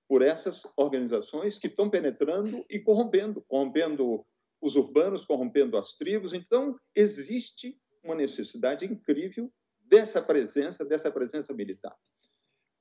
por 0.07 0.21
essas 0.21 0.61
organizações 0.77 1.57
que 1.57 1.67
estão 1.67 1.89
penetrando 1.89 2.63
e 2.69 2.79
corrompendo, 2.79 3.43
corrompendo 3.47 4.25
os 4.61 4.75
urbanos, 4.75 5.25
corrompendo 5.25 5.77
as 5.77 5.95
tribos. 5.95 6.33
Então, 6.33 6.75
existe 6.95 7.79
uma 8.03 8.15
necessidade 8.15 8.85
incrível 8.85 9.51
dessa 9.85 10.21
presença, 10.21 10.83
dessa 10.83 11.11
presença 11.11 11.53
militar. 11.53 11.95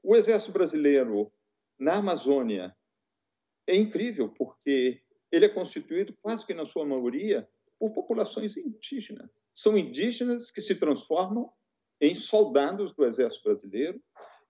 O 0.02 0.16
Exército 0.16 0.52
Brasileiro 0.52 1.32
na 1.78 1.96
Amazônia 1.96 2.74
é 3.66 3.76
incrível, 3.76 4.28
porque 4.28 5.00
ele 5.30 5.46
é 5.46 5.48
constituído 5.48 6.14
quase 6.22 6.46
que 6.46 6.54
na 6.54 6.66
sua 6.66 6.84
maioria 6.84 7.48
por 7.78 7.92
populações 7.92 8.56
indígenas. 8.56 9.30
São 9.54 9.76
indígenas 9.76 10.50
que 10.50 10.60
se 10.60 10.74
transformam 10.76 11.50
em 12.00 12.14
soldados 12.14 12.94
do 12.94 13.04
Exército 13.04 13.44
Brasileiro 13.44 14.02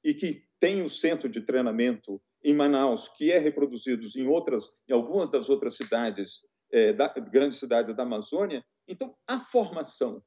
e 0.02 0.12
que 0.12 0.42
têm 0.60 0.82
o 0.82 0.90
centro 0.90 1.28
de 1.28 1.40
treinamento 1.40 2.20
em 2.42 2.54
Manaus, 2.54 3.08
que 3.08 3.32
é 3.32 3.38
reproduzido 3.38 4.06
em 4.14 4.26
outras, 4.26 4.70
em 4.88 4.92
algumas 4.92 5.30
das 5.30 5.48
outras 5.48 5.76
cidades, 5.76 6.42
é, 6.70 6.92
da, 6.92 7.08
grandes 7.08 7.58
cidades 7.58 7.94
da 7.96 8.02
Amazônia. 8.02 8.62
Então, 8.86 9.16
a 9.26 9.38
formação 9.38 10.22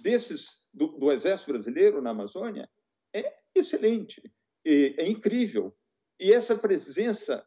desses 0.00 0.68
do, 0.72 0.88
do 0.88 1.12
Exército 1.12 1.52
Brasileiro 1.52 2.02
na 2.02 2.10
Amazônia 2.10 2.68
é 3.14 3.34
excelente, 3.54 4.22
é, 4.64 5.04
é 5.04 5.08
incrível. 5.08 5.76
E 6.20 6.32
essa 6.32 6.56
presença 6.56 7.46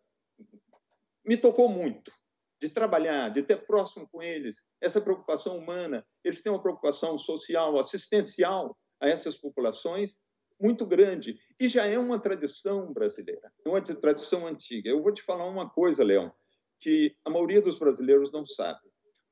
me 1.26 1.38
tocou 1.38 1.70
muito 1.70 2.12
de 2.60 2.70
trabalhar, 2.70 3.30
de 3.30 3.42
ter 3.42 3.66
próximo 3.66 4.08
com 4.12 4.22
eles, 4.22 4.66
essa 4.82 5.00
preocupação 5.00 5.58
humana. 5.58 6.06
Eles 6.24 6.42
têm 6.42 6.52
uma 6.52 6.62
preocupação 6.62 7.18
social, 7.18 7.80
assistencial 7.80 8.78
a 9.00 9.08
essas 9.08 9.38
populações 9.38 10.20
muito 10.60 10.86
grande. 10.86 11.40
E 11.60 11.70
já 11.70 11.86
é 11.86 11.98
uma 11.98 12.20
tradição 12.20 12.92
brasileira, 12.92 13.52
é 13.66 13.70
uma 13.70 13.82
tradição 13.82 14.46
antiga. 14.46 14.90
Eu 14.90 15.02
vou 15.02 15.14
te 15.14 15.22
falar 15.22 15.46
uma 15.46 15.70
coisa, 15.70 16.04
Leão, 16.04 16.34
que 16.80 17.16
a 17.24 17.30
maioria 17.30 17.62
dos 17.62 17.80
brasileiros 17.80 18.32
não 18.32 18.46
sabe. 18.46 18.82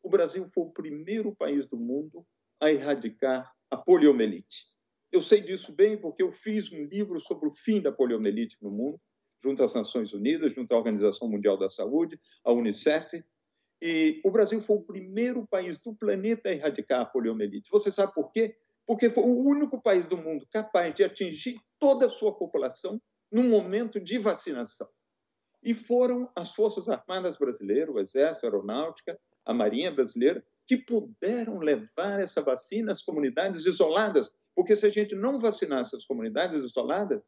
O 0.01 0.09
Brasil 0.09 0.45
foi 0.47 0.63
o 0.63 0.71
primeiro 0.71 1.35
país 1.35 1.67
do 1.67 1.77
mundo 1.77 2.25
a 2.59 2.71
erradicar 2.71 3.51
a 3.69 3.77
poliomielite. 3.77 4.65
Eu 5.11 5.21
sei 5.21 5.41
disso 5.41 5.71
bem 5.71 5.97
porque 5.97 6.21
eu 6.21 6.31
fiz 6.31 6.71
um 6.71 6.85
livro 6.85 7.19
sobre 7.19 7.47
o 7.47 7.55
fim 7.55 7.81
da 7.81 7.91
poliomielite 7.91 8.57
no 8.61 8.69
mundo, 8.69 8.99
junto 9.41 9.63
às 9.63 9.73
Nações 9.73 10.13
Unidas, 10.13 10.53
junto 10.53 10.73
à 10.73 10.77
Organização 10.77 11.29
Mundial 11.29 11.57
da 11.57 11.69
Saúde, 11.69 12.19
à 12.43 12.51
Unicef. 12.51 13.23
E 13.81 14.21
o 14.25 14.31
Brasil 14.31 14.59
foi 14.59 14.77
o 14.77 14.83
primeiro 14.83 15.47
país 15.47 15.77
do 15.77 15.95
planeta 15.95 16.49
a 16.49 16.51
erradicar 16.51 17.01
a 17.01 17.05
poliomielite. 17.05 17.69
Você 17.71 17.91
sabe 17.91 18.13
por 18.13 18.31
quê? 18.31 18.57
Porque 18.85 19.09
foi 19.09 19.23
o 19.23 19.37
único 19.37 19.81
país 19.81 20.07
do 20.07 20.17
mundo 20.17 20.47
capaz 20.51 20.93
de 20.93 21.03
atingir 21.03 21.59
toda 21.79 22.07
a 22.07 22.09
sua 22.09 22.35
população 22.35 23.01
num 23.31 23.49
momento 23.49 23.99
de 23.99 24.17
vacinação. 24.17 24.89
E 25.61 25.73
foram 25.73 26.31
as 26.35 26.53
Forças 26.53 26.87
Armadas 26.87 27.37
Brasileiras, 27.37 27.93
o 27.93 27.99
Exército, 27.99 28.45
a 28.45 28.49
Aeronáutica, 28.49 29.19
a 29.45 29.53
Marinha 29.53 29.91
Brasileira, 29.91 30.43
que 30.67 30.75
puderam 30.75 31.59
levar 31.59 32.19
essa 32.19 32.41
vacina 32.41 32.91
às 32.91 33.01
comunidades 33.01 33.65
isoladas, 33.65 34.49
porque 34.53 34.75
se 34.75 34.85
a 34.85 34.89
gente 34.89 35.15
não 35.15 35.39
vacinasse 35.39 35.95
as 35.95 36.03
comunidades 36.03 36.61
isoladas, 36.61 37.21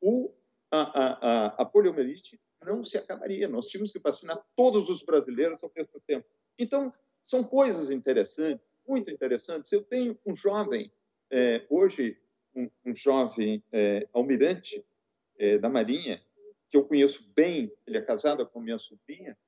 o, 0.00 0.34
a, 0.68 0.80
a, 0.80 1.46
a, 1.62 1.64
poliomielite 1.64 2.40
não 2.64 2.82
se 2.82 2.98
acabaria. 2.98 3.48
Nós 3.48 3.68
tínhamos 3.68 3.92
que 3.92 4.00
vacinar 4.00 4.44
todos 4.56 4.88
os 4.88 5.02
brasileiros 5.04 5.62
ao 5.62 5.70
mesmo 5.76 6.00
tempo. 6.04 6.26
Então, 6.58 6.92
são 7.24 7.44
coisas 7.44 7.88
interessantes, 7.88 8.66
muito 8.86 9.12
interessantes. 9.12 9.70
Eu 9.70 9.84
tenho 9.84 10.18
um 10.26 10.34
jovem, 10.34 10.92
é, 11.30 11.64
hoje, 11.70 12.18
um, 12.54 12.68
um 12.84 12.94
jovem 12.96 13.62
é, 13.70 14.08
almirante 14.12 14.84
é, 15.38 15.56
da 15.56 15.68
Marinha, 15.68 16.20
que 16.68 16.76
eu 16.76 16.84
conheço 16.84 17.30
bem, 17.36 17.72
ele 17.86 17.98
é 17.98 18.02
casado 18.02 18.44
com 18.44 18.60
minha 18.60 18.78
sobrinha, 18.78 19.38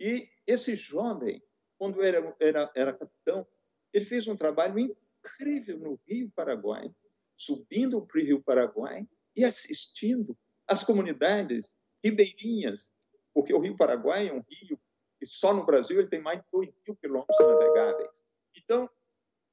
e 0.00 0.28
esse 0.46 0.74
jovem 0.74 1.40
quando 1.82 2.00
era, 2.00 2.36
era, 2.38 2.72
era 2.76 2.92
capitão, 2.92 3.44
ele 3.92 4.04
fez 4.04 4.28
um 4.28 4.36
trabalho 4.36 4.78
incrível 4.78 5.80
no 5.80 6.00
Rio 6.06 6.30
Paraguai, 6.30 6.88
subindo 7.36 8.06
para 8.06 8.20
o 8.20 8.22
Rio 8.22 8.40
Paraguai 8.40 9.04
e 9.36 9.44
assistindo 9.44 10.38
as 10.64 10.84
comunidades 10.84 11.76
ribeirinhas, 12.04 12.94
porque 13.34 13.52
o 13.52 13.58
Rio 13.58 13.76
Paraguai 13.76 14.28
é 14.28 14.32
um 14.32 14.44
rio 14.48 14.80
que 15.18 15.26
só 15.26 15.52
no 15.52 15.66
Brasil 15.66 15.98
ele 15.98 16.08
tem 16.08 16.22
mais 16.22 16.38
de 16.38 16.46
2 16.52 16.72
mil 16.86 16.94
quilômetros 16.94 17.36
navegáveis. 17.40 18.24
Então, 18.56 18.88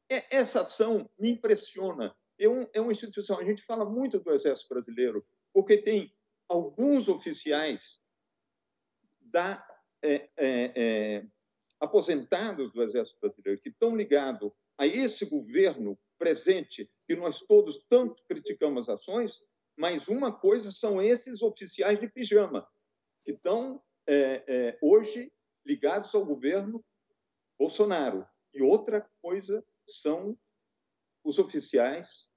é, 0.07 0.37
essa 0.37 0.61
ação 0.61 1.09
me 1.17 1.31
impressiona. 1.31 2.15
É, 2.37 2.47
um, 2.47 2.67
é 2.71 2.79
uma 2.79 2.91
instituição, 2.91 3.39
a 3.39 3.43
gente 3.43 3.63
fala 3.63 3.85
muito 3.85 4.19
do 4.19 4.31
Exército 4.31 4.69
Brasileiro, 4.69 5.25
porque 5.51 5.79
tem 5.79 6.15
alguns 6.47 7.09
oficiais 7.09 7.99
da 9.19 9.65
é, 10.03 10.29
é, 10.37 10.73
é 10.75 11.25
aposentados 11.79 12.71
do 12.73 12.83
Exército 12.83 13.19
Brasileiro 13.21 13.61
que 13.61 13.69
estão 13.69 13.95
ligados 13.95 14.51
a 14.77 14.85
esse 14.85 15.25
governo 15.25 15.97
presente, 16.17 16.89
que 17.07 17.15
nós 17.15 17.41
todos 17.41 17.85
tanto 17.89 18.23
criticamos 18.27 18.89
ações, 18.89 19.41
mas 19.77 20.07
uma 20.07 20.31
coisa 20.31 20.71
são 20.71 21.01
esses 21.01 21.41
oficiais 21.41 21.99
de 21.99 22.09
pijama, 22.09 22.67
que 23.25 23.31
estão 23.31 23.81
é, 24.07 24.43
é, 24.47 24.79
hoje 24.81 25.31
ligados 25.65 26.13
ao 26.13 26.25
governo 26.25 26.83
Bolsonaro. 27.57 28.27
E 28.53 28.61
outra 28.61 29.09
coisa 29.21 29.65
são 29.87 30.37
os 31.23 31.39
oficiais, 31.39 32.27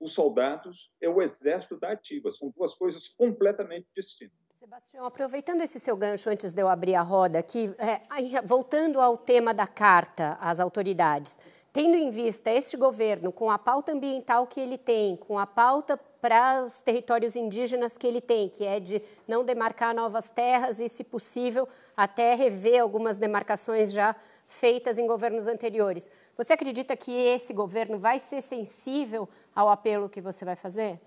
os 0.00 0.12
soldados, 0.12 0.90
é 1.00 1.08
o 1.08 1.22
exército 1.22 1.78
da 1.78 1.92
ativa. 1.92 2.30
São 2.30 2.50
duas 2.50 2.74
coisas 2.74 3.08
completamente 3.08 3.88
distintas. 3.94 4.41
Sebastião, 4.62 5.04
aproveitando 5.04 5.60
esse 5.62 5.80
seu 5.80 5.96
gancho 5.96 6.30
antes 6.30 6.52
de 6.52 6.62
eu 6.62 6.68
abrir 6.68 6.94
a 6.94 7.02
roda 7.02 7.36
aqui, 7.36 7.74
é, 7.78 8.00
voltando 8.44 9.00
ao 9.00 9.16
tema 9.16 9.52
da 9.52 9.66
carta 9.66 10.38
às 10.40 10.60
autoridades, 10.60 11.36
tendo 11.72 11.96
em 11.96 12.10
vista 12.10 12.48
este 12.48 12.76
governo, 12.76 13.32
com 13.32 13.50
a 13.50 13.58
pauta 13.58 13.90
ambiental 13.90 14.46
que 14.46 14.60
ele 14.60 14.78
tem, 14.78 15.16
com 15.16 15.36
a 15.36 15.48
pauta 15.48 15.96
para 15.96 16.62
os 16.64 16.80
territórios 16.80 17.34
indígenas 17.34 17.98
que 17.98 18.06
ele 18.06 18.20
tem, 18.20 18.48
que 18.48 18.64
é 18.64 18.78
de 18.78 19.02
não 19.26 19.42
demarcar 19.42 19.92
novas 19.92 20.30
terras 20.30 20.78
e, 20.78 20.88
se 20.88 21.02
possível, 21.02 21.68
até 21.96 22.36
rever 22.36 22.80
algumas 22.80 23.16
demarcações 23.16 23.92
já 23.92 24.14
feitas 24.46 24.96
em 24.96 25.08
governos 25.08 25.48
anteriores. 25.48 26.08
Você 26.36 26.52
acredita 26.52 26.96
que 26.96 27.10
esse 27.10 27.52
governo 27.52 27.98
vai 27.98 28.20
ser 28.20 28.40
sensível 28.40 29.28
ao 29.52 29.68
apelo 29.68 30.08
que 30.08 30.20
você 30.20 30.44
vai 30.44 30.54
fazer? 30.54 31.00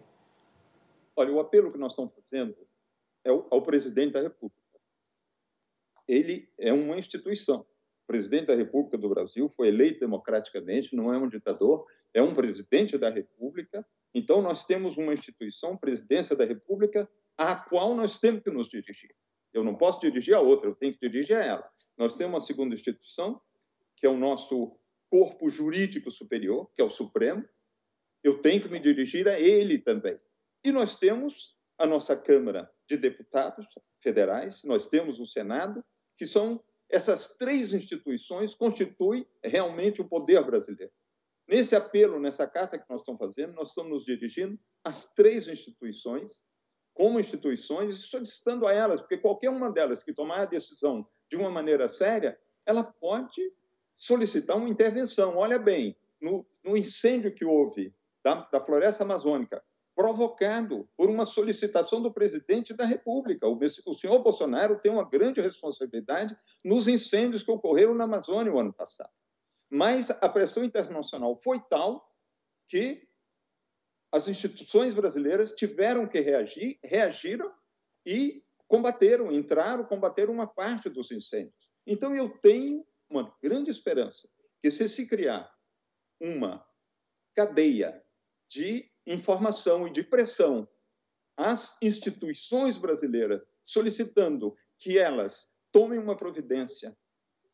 Olha, 1.16 1.32
o 1.32 1.40
apelo 1.40 1.72
que 1.72 1.78
nós 1.78 1.94
estamos 1.94 2.12
fazendo 2.12 2.54
ao 3.30 3.62
presidente 3.62 4.14
da 4.14 4.22
República. 4.22 4.62
Ele 6.08 6.50
é 6.58 6.72
uma 6.72 6.98
instituição. 6.98 7.62
O 7.62 8.08
presidente 8.08 8.46
da 8.46 8.56
República 8.56 8.98
do 8.98 9.10
Brasil 9.10 9.50
foi 9.50 9.70
eleito 9.70 10.00
democraticamente, 10.00 10.96
não 10.96 11.12
é 11.12 11.18
um 11.18 11.28
ditador, 11.28 11.86
é 12.14 12.22
um 12.22 12.34
presidente 12.34 12.98
da 12.98 13.10
República. 13.10 13.86
Então, 14.14 14.42
nós 14.42 14.66
temos 14.66 14.96
uma 14.96 15.14
instituição, 15.14 15.76
presidência 15.76 16.36
da 16.36 16.46
República, 16.46 17.10
à 17.38 17.56
qual 17.56 17.96
nós 17.96 18.20
temos 18.20 18.44
que 18.44 18.52
nos 18.52 18.70
dirigir. 18.70 19.16
Eu 19.52 19.64
não 19.64 19.76
posso 19.76 20.00
dirigir 20.00 20.36
a 20.36 20.40
outra, 20.40 20.70
eu 20.70 20.76
tenho 20.76 20.94
que 20.94 21.10
dirigir 21.10 21.36
a 21.36 21.44
ela. 21.44 21.72
Nós 21.98 22.16
temos 22.16 22.34
uma 22.34 22.42
segunda 22.42 22.76
instituição, 22.76 23.42
que 23.96 24.06
é 24.06 24.10
o 24.10 24.18
nosso 24.18 24.78
corpo 25.10 25.50
jurídico 25.50 26.12
superior, 26.12 26.70
que 26.76 26.82
é 26.82 26.86
o 26.86 26.90
Supremo. 26.90 27.44
Eu 28.24 28.40
tenho 28.40 28.62
que 28.62 28.70
me 28.70 28.80
dirigir 28.80 29.28
a 29.28 29.40
ele 29.40 29.80
também. 29.80 30.18
E 30.64 30.72
nós 30.72 30.96
temos 30.96 31.55
a 31.78 31.86
nossa 31.86 32.16
Câmara 32.16 32.72
de 32.88 32.98
Deputados 32.98 33.66
federais, 34.02 34.64
nós 34.64 34.88
temos 34.88 35.20
o 35.20 35.26
Senado, 35.26 35.84
que 36.18 36.26
são 36.26 36.64
essas 36.90 37.36
três 37.38 37.74
instituições 37.74 38.54
constituem 38.54 39.28
realmente 39.44 40.02
o 40.02 40.08
poder 40.08 40.44
brasileiro. 40.46 40.94
Nesse 41.48 41.76
apelo, 41.76 42.20
nessa 42.20 42.48
carta 42.48 42.78
que 42.78 42.90
nós 42.90 43.02
estamos 43.02 43.20
fazendo, 43.20 43.54
nós 43.54 43.70
estamos 43.70 43.92
nos 43.92 44.06
dirigindo 44.06 44.60
às 44.84 45.14
três 45.14 45.48
instituições, 45.48 46.44
como 46.94 47.20
instituições, 47.20 48.08
solicitando 48.08 48.66
a 48.66 48.74
elas, 48.74 49.02
porque 49.02 49.18
qualquer 49.18 49.50
uma 49.50 49.70
delas 49.70 50.02
que 50.02 50.14
tomar 50.14 50.42
a 50.42 50.46
decisão 50.46 51.08
de 51.30 51.36
uma 51.36 51.52
maneira 51.52 51.88
séria, 51.88 52.40
ela 52.66 52.84
pode 52.84 53.42
solicitar 53.98 54.58
uma 54.58 54.70
intervenção. 54.70 55.36
Olha 55.38 55.60
bem, 55.60 55.98
no, 56.22 56.46
no 56.64 56.78
incêndio 56.78 57.34
que 57.34 57.46
houve 57.46 57.94
da, 58.24 58.48
da 58.52 58.60
floresta 58.60 59.04
amazônica, 59.04 59.64
provocado 59.96 60.90
por 60.98 61.10
uma 61.10 61.26
solicitação 61.26 62.02
do 62.02 62.14
presidente 62.14 62.74
da 62.74 62.86
República. 62.86 63.48
O 63.48 63.94
senhor 63.94 64.20
Bolsonaro 64.20 64.78
tem 64.80 64.92
uma 64.92 65.10
grande 65.10 65.40
responsabilidade 65.40 66.38
nos 66.64 66.88
incêndios 66.88 67.42
que 67.42 67.52
ocorreram 67.52 67.96
na 67.96 68.04
Amazônia 68.04 68.54
o 68.54 68.60
ano 68.60 68.74
passado. 68.74 69.12
Mas 69.70 70.12
a 70.12 70.28
pressão 70.28 70.64
internacional 70.64 71.40
foi 71.42 71.62
tal 71.70 72.14
que 72.68 73.08
as 74.12 74.28
instituições 74.28 74.94
brasileiras 74.94 75.54
tiveram 75.54 76.08
que 76.08 76.20
reagir, 76.20 76.78
reagiram 76.84 77.54
e 78.06 78.44
combateram, 78.68 79.32
entraram, 79.32 79.86
combateram 79.86 80.34
uma 80.34 80.48
parte 80.48 80.90
dos 80.90 81.12
incêndios. 81.12 81.70
Então, 81.88 82.14
eu 82.16 82.30
tenho 82.40 82.86
uma 83.10 83.36
grande 83.42 83.70
esperança 83.70 84.30
que, 84.62 84.72
se 84.72 84.88
se 84.88 85.08
criar 85.08 85.54
uma 86.20 86.66
cadeia 87.36 88.04
de 88.50 88.90
informação 89.06 89.88
e 89.88 89.92
de 89.92 90.04
pressão 90.04 90.68
às 91.38 91.78
instituições 91.82 92.78
brasileiras, 92.78 93.42
solicitando 93.66 94.56
que 94.78 94.98
elas 94.98 95.54
tomem 95.72 96.00
uma 96.00 96.16
providência 96.16 96.96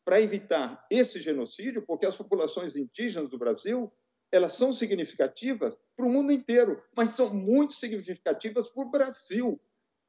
para 0.04 0.20
evitar 0.20 0.86
esse 0.90 1.20
genocídio, 1.20 1.84
porque 1.86 2.06
as 2.06 2.16
populações 2.16 2.76
indígenas 2.76 3.28
do 3.28 3.38
Brasil 3.38 3.92
elas 4.32 4.54
são 4.54 4.72
significativas 4.72 5.76
para 5.94 6.06
o 6.06 6.10
mundo 6.10 6.32
inteiro, 6.32 6.82
mas 6.96 7.10
são 7.10 7.32
muito 7.32 7.74
significativas 7.74 8.66
para 8.66 8.82
o 8.82 8.90
Brasil. 8.90 9.60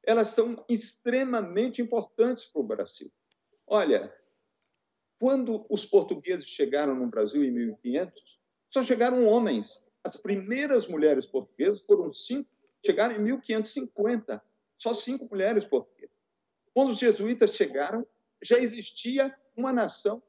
Elas 0.02 0.28
são 0.28 0.56
extremamente 0.66 1.82
importantes 1.82 2.44
para 2.44 2.62
o 2.62 2.66
Brasil. 2.66 3.12
Olha, 3.66 4.12
quando 5.20 5.66
os 5.68 5.84
portugueses 5.84 6.46
chegaram 6.46 6.94
no 6.94 7.06
Brasil 7.06 7.44
em 7.44 7.50
1500, 7.50 8.40
só 8.70 8.82
chegaram 8.82 9.26
homens. 9.26 9.83
As 10.04 10.16
primeiras 10.16 10.86
mulheres 10.86 11.24
portuguesas 11.24 11.82
foram 11.82 12.10
cinco, 12.10 12.50
chegaram 12.84 13.16
em 13.16 13.22
1550, 13.22 14.42
só 14.76 14.92
cinco 14.92 15.26
mulheres 15.30 15.64
portuguesas. 15.64 16.14
Quando 16.74 16.90
os 16.90 16.98
jesuítas 16.98 17.54
chegaram, 17.54 18.06
já 18.42 18.58
existia 18.58 19.34
uma 19.56 19.72
nação 19.72 20.22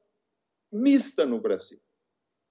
mista 0.71 1.25
no 1.25 1.41
Brasil 1.41 1.79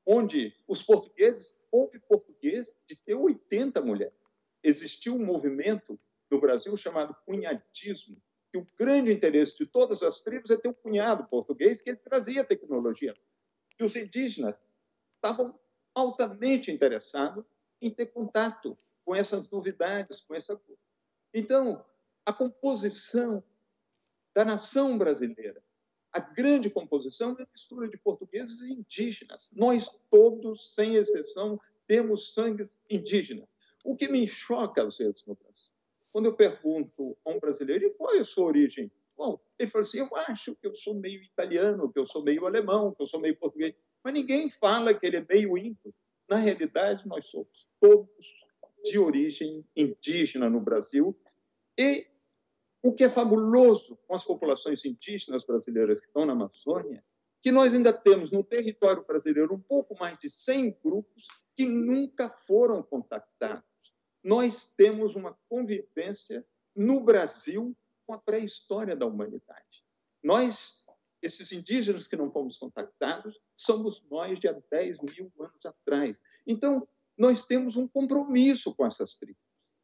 onde 0.06 0.54
os 0.68 0.82
portugueses, 0.82 1.56
houve 1.70 1.98
português 2.00 2.80
de 2.86 2.96
ter 2.96 3.14
80 3.14 3.80
mulheres. 3.80 4.14
Existiu 4.62 5.14
um 5.14 5.24
movimento 5.24 5.98
no 6.30 6.40
Brasil 6.40 6.76
chamado 6.76 7.16
cunhadismo, 7.24 8.16
que 8.52 8.58
o 8.58 8.66
grande 8.78 9.12
interesse 9.12 9.56
de 9.56 9.66
todas 9.66 10.02
as 10.02 10.22
tribos 10.22 10.50
é 10.50 10.56
ter 10.56 10.68
um 10.68 10.74
cunhado 10.74 11.26
português 11.28 11.80
que 11.80 11.90
ele 11.90 11.98
trazia 11.98 12.44
tecnologia. 12.44 13.14
E 13.78 13.84
os 13.84 13.96
indígenas 13.96 14.54
estavam 15.16 15.58
altamente 15.94 16.70
interessados 16.70 17.44
em 17.80 17.90
ter 17.90 18.06
contato 18.06 18.76
com 19.04 19.14
essas 19.14 19.50
novidades, 19.50 20.20
com 20.20 20.34
essa 20.34 20.56
coisa. 20.56 20.80
Então, 21.32 21.84
a 22.26 22.32
composição 22.32 23.42
da 24.34 24.44
nação 24.44 24.96
brasileira 24.98 25.62
a 26.14 26.20
grande 26.20 26.70
composição 26.70 27.30
é 27.30 27.42
uma 27.42 27.48
mistura 27.52 27.88
de 27.88 27.98
portugueses 27.98 28.62
e 28.62 28.72
indígenas. 28.72 29.48
Nós 29.52 29.88
todos, 30.08 30.72
sem 30.72 30.94
exceção, 30.94 31.60
temos 31.88 32.32
sangue 32.32 32.62
indígena. 32.88 33.48
O 33.84 33.96
que 33.96 34.06
me 34.06 34.24
choca 34.28 34.86
às 34.86 34.96
vezes 34.96 35.24
no 35.26 35.34
Brasil, 35.34 35.72
quando 36.12 36.26
eu 36.26 36.36
pergunto 36.36 37.18
a 37.24 37.30
um 37.30 37.40
brasileiro 37.40 37.92
qual 37.98 38.14
é 38.14 38.20
a 38.20 38.24
sua 38.24 38.44
origem, 38.44 38.90
Bom, 39.16 39.38
ele 39.56 39.70
fala 39.70 39.84
assim: 39.84 39.98
eu 39.98 40.08
acho 40.28 40.56
que 40.56 40.66
eu 40.66 40.74
sou 40.74 40.92
meio 40.92 41.22
italiano, 41.22 41.92
que 41.92 41.98
eu 41.98 42.04
sou 42.04 42.24
meio 42.24 42.46
alemão, 42.46 42.92
que 42.92 43.00
eu 43.00 43.06
sou 43.06 43.20
meio 43.20 43.36
português. 43.36 43.72
Mas 44.04 44.12
ninguém 44.12 44.50
fala 44.50 44.92
que 44.92 45.06
ele 45.06 45.16
é 45.16 45.26
meio 45.26 45.56
índio. 45.56 45.94
Na 46.28 46.36
realidade, 46.36 47.08
nós 47.08 47.24
somos 47.24 47.66
todos 47.80 48.44
de 48.82 48.98
origem 48.98 49.66
indígena 49.74 50.50
no 50.50 50.60
Brasil 50.60 51.18
e 51.78 52.06
o 52.82 52.92
que 52.92 53.04
é 53.04 53.08
fabuloso 53.08 53.96
com 54.06 54.14
as 54.14 54.22
populações 54.22 54.84
indígenas 54.84 55.42
brasileiras 55.42 56.00
que 56.00 56.06
estão 56.06 56.26
na 56.26 56.34
Amazônia, 56.34 57.02
que 57.42 57.50
nós 57.50 57.72
ainda 57.72 57.92
temos 57.92 58.30
no 58.30 58.44
território 58.44 59.02
brasileiro 59.04 59.54
um 59.54 59.60
pouco 59.60 59.96
mais 59.98 60.18
de 60.18 60.28
100 60.28 60.78
grupos 60.84 61.26
que 61.56 61.64
nunca 61.64 62.28
foram 62.28 62.82
contactados. 62.82 63.64
Nós 64.22 64.74
temos 64.74 65.14
uma 65.16 65.36
convivência 65.48 66.46
no 66.76 67.02
Brasil 67.02 67.74
com 68.06 68.12
a 68.12 68.18
pré-história 68.18 68.94
da 68.94 69.06
humanidade. 69.06 69.84
Nós, 70.22 70.83
esses 71.24 71.52
indígenas 71.52 72.06
que 72.06 72.16
não 72.16 72.30
fomos 72.30 72.56
contactados, 72.56 73.40
somos 73.56 74.04
nós 74.10 74.38
de 74.38 74.48
há 74.48 74.60
10 74.70 74.98
mil 75.00 75.32
anos 75.40 75.64
atrás. 75.64 76.18
Então, 76.46 76.86
nós 77.16 77.46
temos 77.46 77.76
um 77.76 77.88
compromisso 77.88 78.74
com 78.74 78.86
essas 78.86 79.14
tribos. 79.14 79.42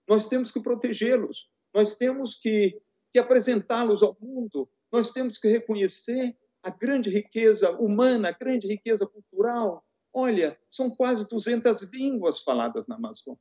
Nós 0.08 0.26
temos 0.26 0.50
que 0.50 0.60
protegê-los. 0.60 1.48
Nós 1.72 1.94
temos 1.94 2.36
que 2.36 2.80
que 3.12 3.18
apresentá-los 3.18 4.02
ao 4.02 4.16
mundo, 4.20 4.68
nós 4.92 5.10
temos 5.12 5.38
que 5.38 5.48
reconhecer 5.48 6.36
a 6.62 6.70
grande 6.70 7.10
riqueza 7.10 7.70
humana, 7.72 8.28
a 8.28 8.32
grande 8.32 8.66
riqueza 8.66 9.06
cultural. 9.06 9.84
Olha, 10.12 10.58
são 10.70 10.90
quase 10.90 11.28
200 11.28 11.82
línguas 11.90 12.40
faladas 12.40 12.86
na 12.86 12.96
Amazônia. 12.96 13.40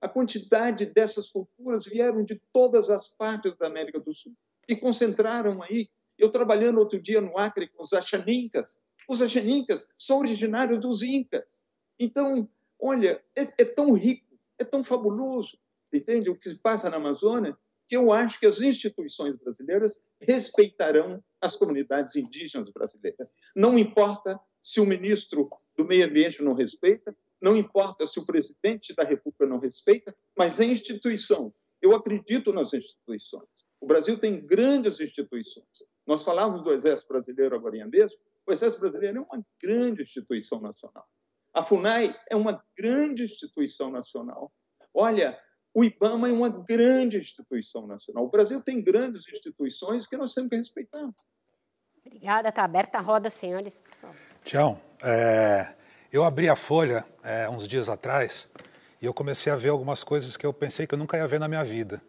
A 0.00 0.08
quantidade 0.08 0.86
dessas 0.86 1.28
culturas 1.30 1.84
vieram 1.86 2.24
de 2.24 2.40
todas 2.52 2.90
as 2.90 3.08
partes 3.08 3.56
da 3.56 3.66
América 3.66 3.98
do 3.98 4.14
Sul 4.14 4.34
e 4.68 4.76
concentraram 4.76 5.62
aí. 5.62 5.88
Eu 6.18 6.30
trabalhando 6.30 6.78
outro 6.78 7.00
dia 7.00 7.20
no 7.20 7.38
Acre 7.38 7.68
com 7.68 7.82
os 7.82 7.92
Axanincas. 7.92 8.80
Os 9.08 9.22
Axanincas 9.22 9.86
são 9.96 10.18
originários 10.18 10.80
dos 10.80 11.02
Incas. 11.02 11.66
Então, 11.98 12.48
olha, 12.78 13.22
é, 13.36 13.42
é 13.42 13.64
tão 13.64 13.92
rico, 13.92 14.38
é 14.58 14.64
tão 14.64 14.82
fabuloso, 14.84 15.58
entende? 15.92 16.28
O 16.28 16.36
que 16.36 16.48
se 16.48 16.56
passa 16.56 16.90
na 16.90 16.96
Amazônia 16.96 17.56
que 17.88 17.96
eu 17.96 18.12
acho 18.12 18.38
que 18.38 18.46
as 18.46 18.60
instituições 18.60 19.34
brasileiras 19.36 20.02
respeitarão 20.20 21.24
as 21.40 21.56
comunidades 21.56 22.14
indígenas 22.16 22.70
brasileiras. 22.70 23.32
Não 23.56 23.78
importa 23.78 24.38
se 24.62 24.78
o 24.78 24.84
ministro 24.84 25.48
do 25.76 25.86
Meio 25.86 26.04
Ambiente 26.06 26.42
não 26.42 26.52
respeita, 26.52 27.16
não 27.40 27.56
importa 27.56 28.06
se 28.06 28.20
o 28.20 28.26
presidente 28.26 28.94
da 28.94 29.04
República 29.04 29.46
não 29.46 29.58
respeita, 29.58 30.14
mas 30.36 30.60
a 30.60 30.64
instituição. 30.64 31.52
Eu 31.80 31.94
acredito 31.94 32.52
nas 32.52 32.74
instituições. 32.74 33.48
O 33.80 33.86
Brasil 33.86 34.18
tem 34.18 34.44
grandes 34.44 35.00
instituições. 35.00 35.87
Nós 36.08 36.24
falávamos 36.24 36.64
do 36.64 36.72
Exército 36.72 37.12
Brasileiro 37.12 37.54
agora 37.54 37.86
mesmo. 37.86 38.18
O 38.46 38.50
Exército 38.50 38.80
Brasileiro 38.80 39.18
é 39.18 39.20
uma 39.20 39.44
grande 39.62 40.02
instituição 40.02 40.58
nacional. 40.58 41.06
A 41.52 41.62
FUNAI 41.62 42.18
é 42.30 42.34
uma 42.34 42.64
grande 42.74 43.24
instituição 43.24 43.90
nacional. 43.90 44.50
Olha, 44.94 45.38
o 45.74 45.84
IBAMA 45.84 46.30
é 46.30 46.32
uma 46.32 46.48
grande 46.48 47.18
instituição 47.18 47.86
nacional. 47.86 48.24
O 48.24 48.30
Brasil 48.30 48.58
tem 48.62 48.82
grandes 48.82 49.28
instituições 49.28 50.06
que 50.06 50.16
nós 50.16 50.32
temos 50.32 50.48
que 50.48 50.56
respeitar. 50.56 51.10
Obrigada. 52.06 52.48
Está 52.48 52.64
aberta 52.64 52.96
a 52.96 53.02
roda, 53.02 53.28
senhores, 53.28 53.82
por 53.82 53.94
favor. 53.96 54.16
Tião, 54.42 54.80
é, 55.02 55.74
eu 56.10 56.24
abri 56.24 56.48
a 56.48 56.56
Folha 56.56 57.04
é, 57.22 57.50
uns 57.50 57.68
dias 57.68 57.90
atrás 57.90 58.48
e 59.02 59.04
eu 59.04 59.12
comecei 59.12 59.52
a 59.52 59.56
ver 59.56 59.68
algumas 59.68 60.02
coisas 60.02 60.38
que 60.38 60.46
eu 60.46 60.54
pensei 60.54 60.86
que 60.86 60.94
eu 60.94 60.98
nunca 60.98 61.18
ia 61.18 61.28
ver 61.28 61.38
na 61.38 61.48
minha 61.48 61.64
vida. 61.64 62.00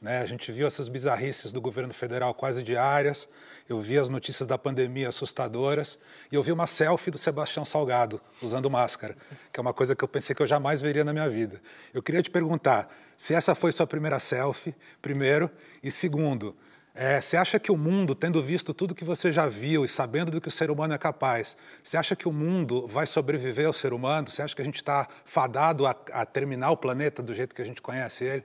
Né? 0.00 0.20
A 0.20 0.26
gente 0.26 0.52
viu 0.52 0.66
essas 0.66 0.88
bizarrices 0.88 1.50
do 1.50 1.60
governo 1.60 1.92
federal 1.92 2.32
quase 2.32 2.62
diárias, 2.62 3.28
eu 3.68 3.80
vi 3.80 3.98
as 3.98 4.08
notícias 4.08 4.46
da 4.46 4.56
pandemia 4.56 5.08
assustadoras 5.08 5.98
e 6.30 6.36
eu 6.36 6.42
vi 6.42 6.52
uma 6.52 6.66
selfie 6.66 7.10
do 7.10 7.18
Sebastião 7.18 7.64
Salgado 7.64 8.20
usando 8.40 8.70
máscara, 8.70 9.16
que 9.52 9.58
é 9.58 9.60
uma 9.60 9.74
coisa 9.74 9.96
que 9.96 10.04
eu 10.04 10.08
pensei 10.08 10.34
que 10.34 10.42
eu 10.42 10.46
jamais 10.46 10.80
veria 10.80 11.04
na 11.04 11.12
minha 11.12 11.28
vida. 11.28 11.60
Eu 11.92 12.02
queria 12.02 12.22
te 12.22 12.30
perguntar 12.30 12.88
se 13.16 13.34
essa 13.34 13.54
foi 13.54 13.72
sua 13.72 13.86
primeira 13.86 14.20
selfie, 14.20 14.74
primeiro, 15.02 15.50
e 15.82 15.90
segundo, 15.90 16.56
é, 16.94 17.20
você 17.20 17.36
acha 17.36 17.58
que 17.60 17.70
o 17.70 17.76
mundo, 17.76 18.14
tendo 18.14 18.42
visto 18.42 18.74
tudo 18.74 18.94
que 18.94 19.04
você 19.04 19.30
já 19.30 19.48
viu 19.48 19.84
e 19.84 19.88
sabendo 19.88 20.30
do 20.32 20.40
que 20.40 20.48
o 20.48 20.50
ser 20.50 20.70
humano 20.70 20.94
é 20.94 20.98
capaz, 20.98 21.56
você 21.82 21.96
acha 21.96 22.16
que 22.16 22.26
o 22.26 22.32
mundo 22.32 22.86
vai 22.86 23.06
sobreviver 23.06 23.66
ao 23.66 23.72
ser 23.72 23.92
humano? 23.92 24.30
Você 24.30 24.42
acha 24.42 24.54
que 24.54 24.62
a 24.62 24.64
gente 24.64 24.76
está 24.76 25.06
fadado 25.24 25.86
a, 25.86 25.94
a 26.12 26.24
terminar 26.24 26.70
o 26.70 26.76
planeta 26.76 27.22
do 27.22 27.34
jeito 27.34 27.54
que 27.54 27.62
a 27.62 27.64
gente 27.64 27.80
conhece 27.80 28.24
ele? 28.24 28.44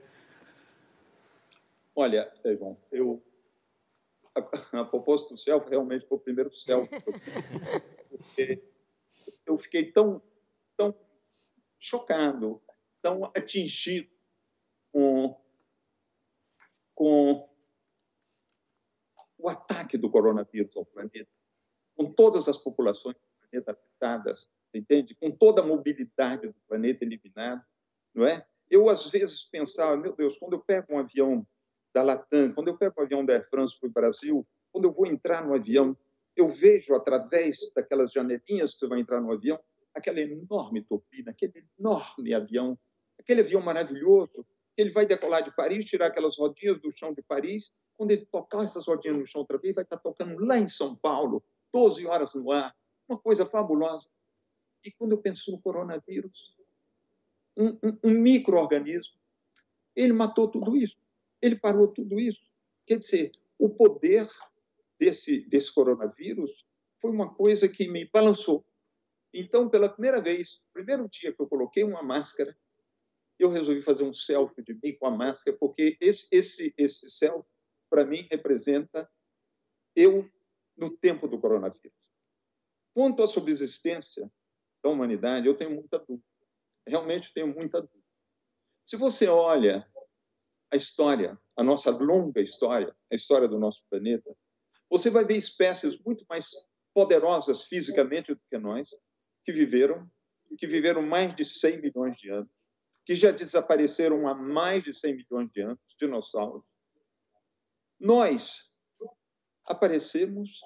Olha, 1.94 2.32
João, 2.56 2.76
eu 2.90 3.22
a, 4.34 4.80
a 4.80 4.84
propósito 4.84 5.34
do 5.34 5.38
selfie, 5.38 5.70
realmente 5.70 6.06
foi 6.06 6.18
o 6.18 6.20
primeiro 6.20 6.52
selfie. 6.54 7.00
Porque 8.08 8.62
eu 9.46 9.56
fiquei 9.56 9.92
tão, 9.92 10.20
tão 10.76 10.94
chocado, 11.78 12.60
tão 13.00 13.24
atingido 13.26 14.10
com, 14.92 15.40
com 16.94 17.48
o 19.38 19.48
ataque 19.48 19.96
do 19.96 20.10
coronavírus 20.10 20.76
ao 20.76 20.84
planeta, 20.84 21.30
com 21.96 22.06
todas 22.06 22.48
as 22.48 22.58
populações 22.58 23.16
do 23.16 23.48
planeta 23.48 23.72
afetadas, 23.72 24.50
entende? 24.72 25.14
Com 25.14 25.30
toda 25.30 25.62
a 25.62 25.66
mobilidade 25.66 26.48
do 26.48 26.54
planeta 26.66 27.04
eliminada, 27.04 27.64
não 28.12 28.26
é? 28.26 28.44
Eu 28.70 28.88
às 28.88 29.10
vezes 29.10 29.44
pensava, 29.44 29.96
meu 29.96 30.16
Deus, 30.16 30.38
quando 30.38 30.54
eu 30.54 30.60
pego 30.60 30.94
um 30.94 30.98
avião 30.98 31.46
da 31.94 32.02
Latam, 32.02 32.52
quando 32.52 32.68
eu 32.68 32.76
pego 32.76 32.94
o 32.98 33.02
avião 33.02 33.24
da 33.24 33.34
Air 33.34 33.48
France 33.48 33.78
para 33.78 33.88
o 33.88 33.92
Brasil, 33.92 34.46
quando 34.72 34.86
eu 34.86 34.92
vou 34.92 35.06
entrar 35.06 35.46
no 35.46 35.54
avião, 35.54 35.96
eu 36.36 36.48
vejo 36.48 36.94
através 36.94 37.72
daquelas 37.74 38.10
janelinhas 38.10 38.74
que 38.74 38.80
você 38.80 38.88
vai 38.88 38.98
entrar 38.98 39.20
no 39.20 39.32
avião, 39.32 39.58
aquela 39.94 40.20
enorme 40.20 40.82
turbina, 40.82 41.30
aquele 41.30 41.64
enorme 41.78 42.34
avião, 42.34 42.76
aquele 43.18 43.40
avião 43.40 43.62
maravilhoso, 43.62 44.44
ele 44.76 44.90
vai 44.90 45.06
decolar 45.06 45.44
de 45.44 45.54
Paris, 45.54 45.84
tirar 45.84 46.06
aquelas 46.06 46.36
rodinhas 46.36 46.80
do 46.80 46.90
chão 46.90 47.14
de 47.14 47.22
Paris, 47.22 47.72
quando 47.96 48.10
ele 48.10 48.26
tocar 48.26 48.64
essas 48.64 48.86
rodinhas 48.86 49.16
no 49.16 49.26
chão 49.26 49.42
outra 49.42 49.56
vez, 49.56 49.72
vai 49.72 49.84
estar 49.84 49.98
tocando 49.98 50.36
lá 50.44 50.58
em 50.58 50.66
São 50.66 50.96
Paulo, 50.96 51.44
12 51.72 52.04
horas 52.08 52.34
no 52.34 52.50
ar, 52.50 52.74
uma 53.08 53.16
coisa 53.16 53.46
fabulosa. 53.46 54.10
E 54.84 54.90
quando 54.90 55.12
eu 55.12 55.18
penso 55.18 55.52
no 55.52 55.60
coronavírus, 55.60 56.56
um, 57.56 57.68
um, 57.68 57.98
um 58.02 58.10
microorganismo. 58.10 59.14
Ele 59.94 60.12
matou 60.12 60.48
tudo 60.48 60.76
isso. 60.76 60.96
Ele 61.44 61.56
parou 61.56 61.88
tudo 61.88 62.18
isso. 62.18 62.40
Quer 62.86 62.98
dizer, 62.98 63.32
o 63.58 63.68
poder 63.68 64.26
desse, 64.98 65.42
desse 65.42 65.70
coronavírus 65.74 66.64
foi 66.98 67.10
uma 67.10 67.34
coisa 67.34 67.68
que 67.68 67.86
me 67.86 68.08
balançou. 68.10 68.64
Então, 69.30 69.68
pela 69.68 69.90
primeira 69.90 70.22
vez, 70.22 70.62
primeiro 70.72 71.06
dia 71.06 71.34
que 71.34 71.42
eu 71.42 71.46
coloquei 71.46 71.84
uma 71.84 72.02
máscara, 72.02 72.56
eu 73.38 73.50
resolvi 73.50 73.82
fazer 73.82 74.04
um 74.04 74.14
selfie 74.14 74.62
de 74.62 74.72
mim 74.82 74.96
com 74.96 75.06
a 75.06 75.10
máscara, 75.10 75.54
porque 75.58 75.98
esse, 76.00 76.26
esse, 76.32 76.72
esse 76.78 77.10
selfie, 77.10 77.46
para 77.90 78.06
mim, 78.06 78.26
representa 78.30 79.06
eu 79.94 80.26
no 80.74 80.96
tempo 80.96 81.28
do 81.28 81.38
coronavírus. 81.38 81.92
Quanto 82.94 83.22
à 83.22 83.26
subsistência 83.26 84.32
da 84.82 84.88
humanidade, 84.88 85.46
eu 85.46 85.54
tenho 85.54 85.72
muita 85.72 85.98
dúvida. 85.98 86.24
Realmente 86.86 87.34
tenho 87.34 87.48
muita 87.48 87.82
dúvida. 87.82 88.02
Se 88.86 88.96
você 88.96 89.26
olha 89.28 89.86
a 90.74 90.76
história, 90.76 91.38
a 91.56 91.62
nossa 91.62 91.88
longa 91.92 92.40
história, 92.40 92.92
a 93.10 93.14
história 93.14 93.46
do 93.46 93.60
nosso 93.60 93.84
planeta, 93.88 94.36
você 94.90 95.08
vai 95.08 95.24
ver 95.24 95.36
espécies 95.36 95.96
muito 96.00 96.26
mais 96.28 96.50
poderosas 96.92 97.62
fisicamente 97.62 98.34
do 98.34 98.40
que 98.50 98.58
nós, 98.58 98.88
que 99.44 99.52
viveram, 99.52 100.10
que 100.58 100.66
viveram 100.66 101.00
mais 101.00 101.32
de 101.32 101.44
100 101.44 101.80
milhões 101.80 102.16
de 102.16 102.28
anos, 102.28 102.50
que 103.06 103.14
já 103.14 103.30
desapareceram 103.30 104.26
há 104.26 104.34
mais 104.34 104.82
de 104.82 104.92
100 104.92 105.14
milhões 105.14 105.48
de 105.52 105.60
anos, 105.60 105.78
dinossauros. 105.96 106.64
Nós 108.00 108.76
aparecemos, 109.66 110.58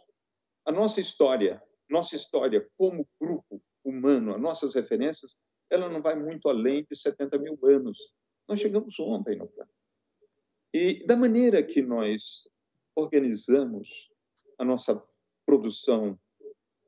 a 0.64 0.72
nossa 0.72 1.02
história, 1.02 1.62
nossa 1.86 2.16
história 2.16 2.66
como 2.78 3.06
grupo 3.20 3.62
humano, 3.84 4.34
as 4.34 4.40
nossas 4.40 4.74
referências, 4.74 5.36
ela 5.68 5.86
não 5.86 6.00
vai 6.00 6.16
muito 6.16 6.48
além 6.48 6.86
de 6.90 6.96
70 6.96 7.38
mil 7.38 7.58
anos. 7.64 7.98
Nós 8.48 8.58
chegamos 8.58 8.98
ontem 8.98 9.36
no 9.36 9.46
plano. 9.46 9.70
E 10.72 11.04
da 11.06 11.16
maneira 11.16 11.62
que 11.62 11.80
nós 11.80 12.48
organizamos 12.94 14.10
a 14.58 14.64
nossa 14.64 15.02
produção 15.46 16.18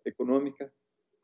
econômica, 0.05 0.73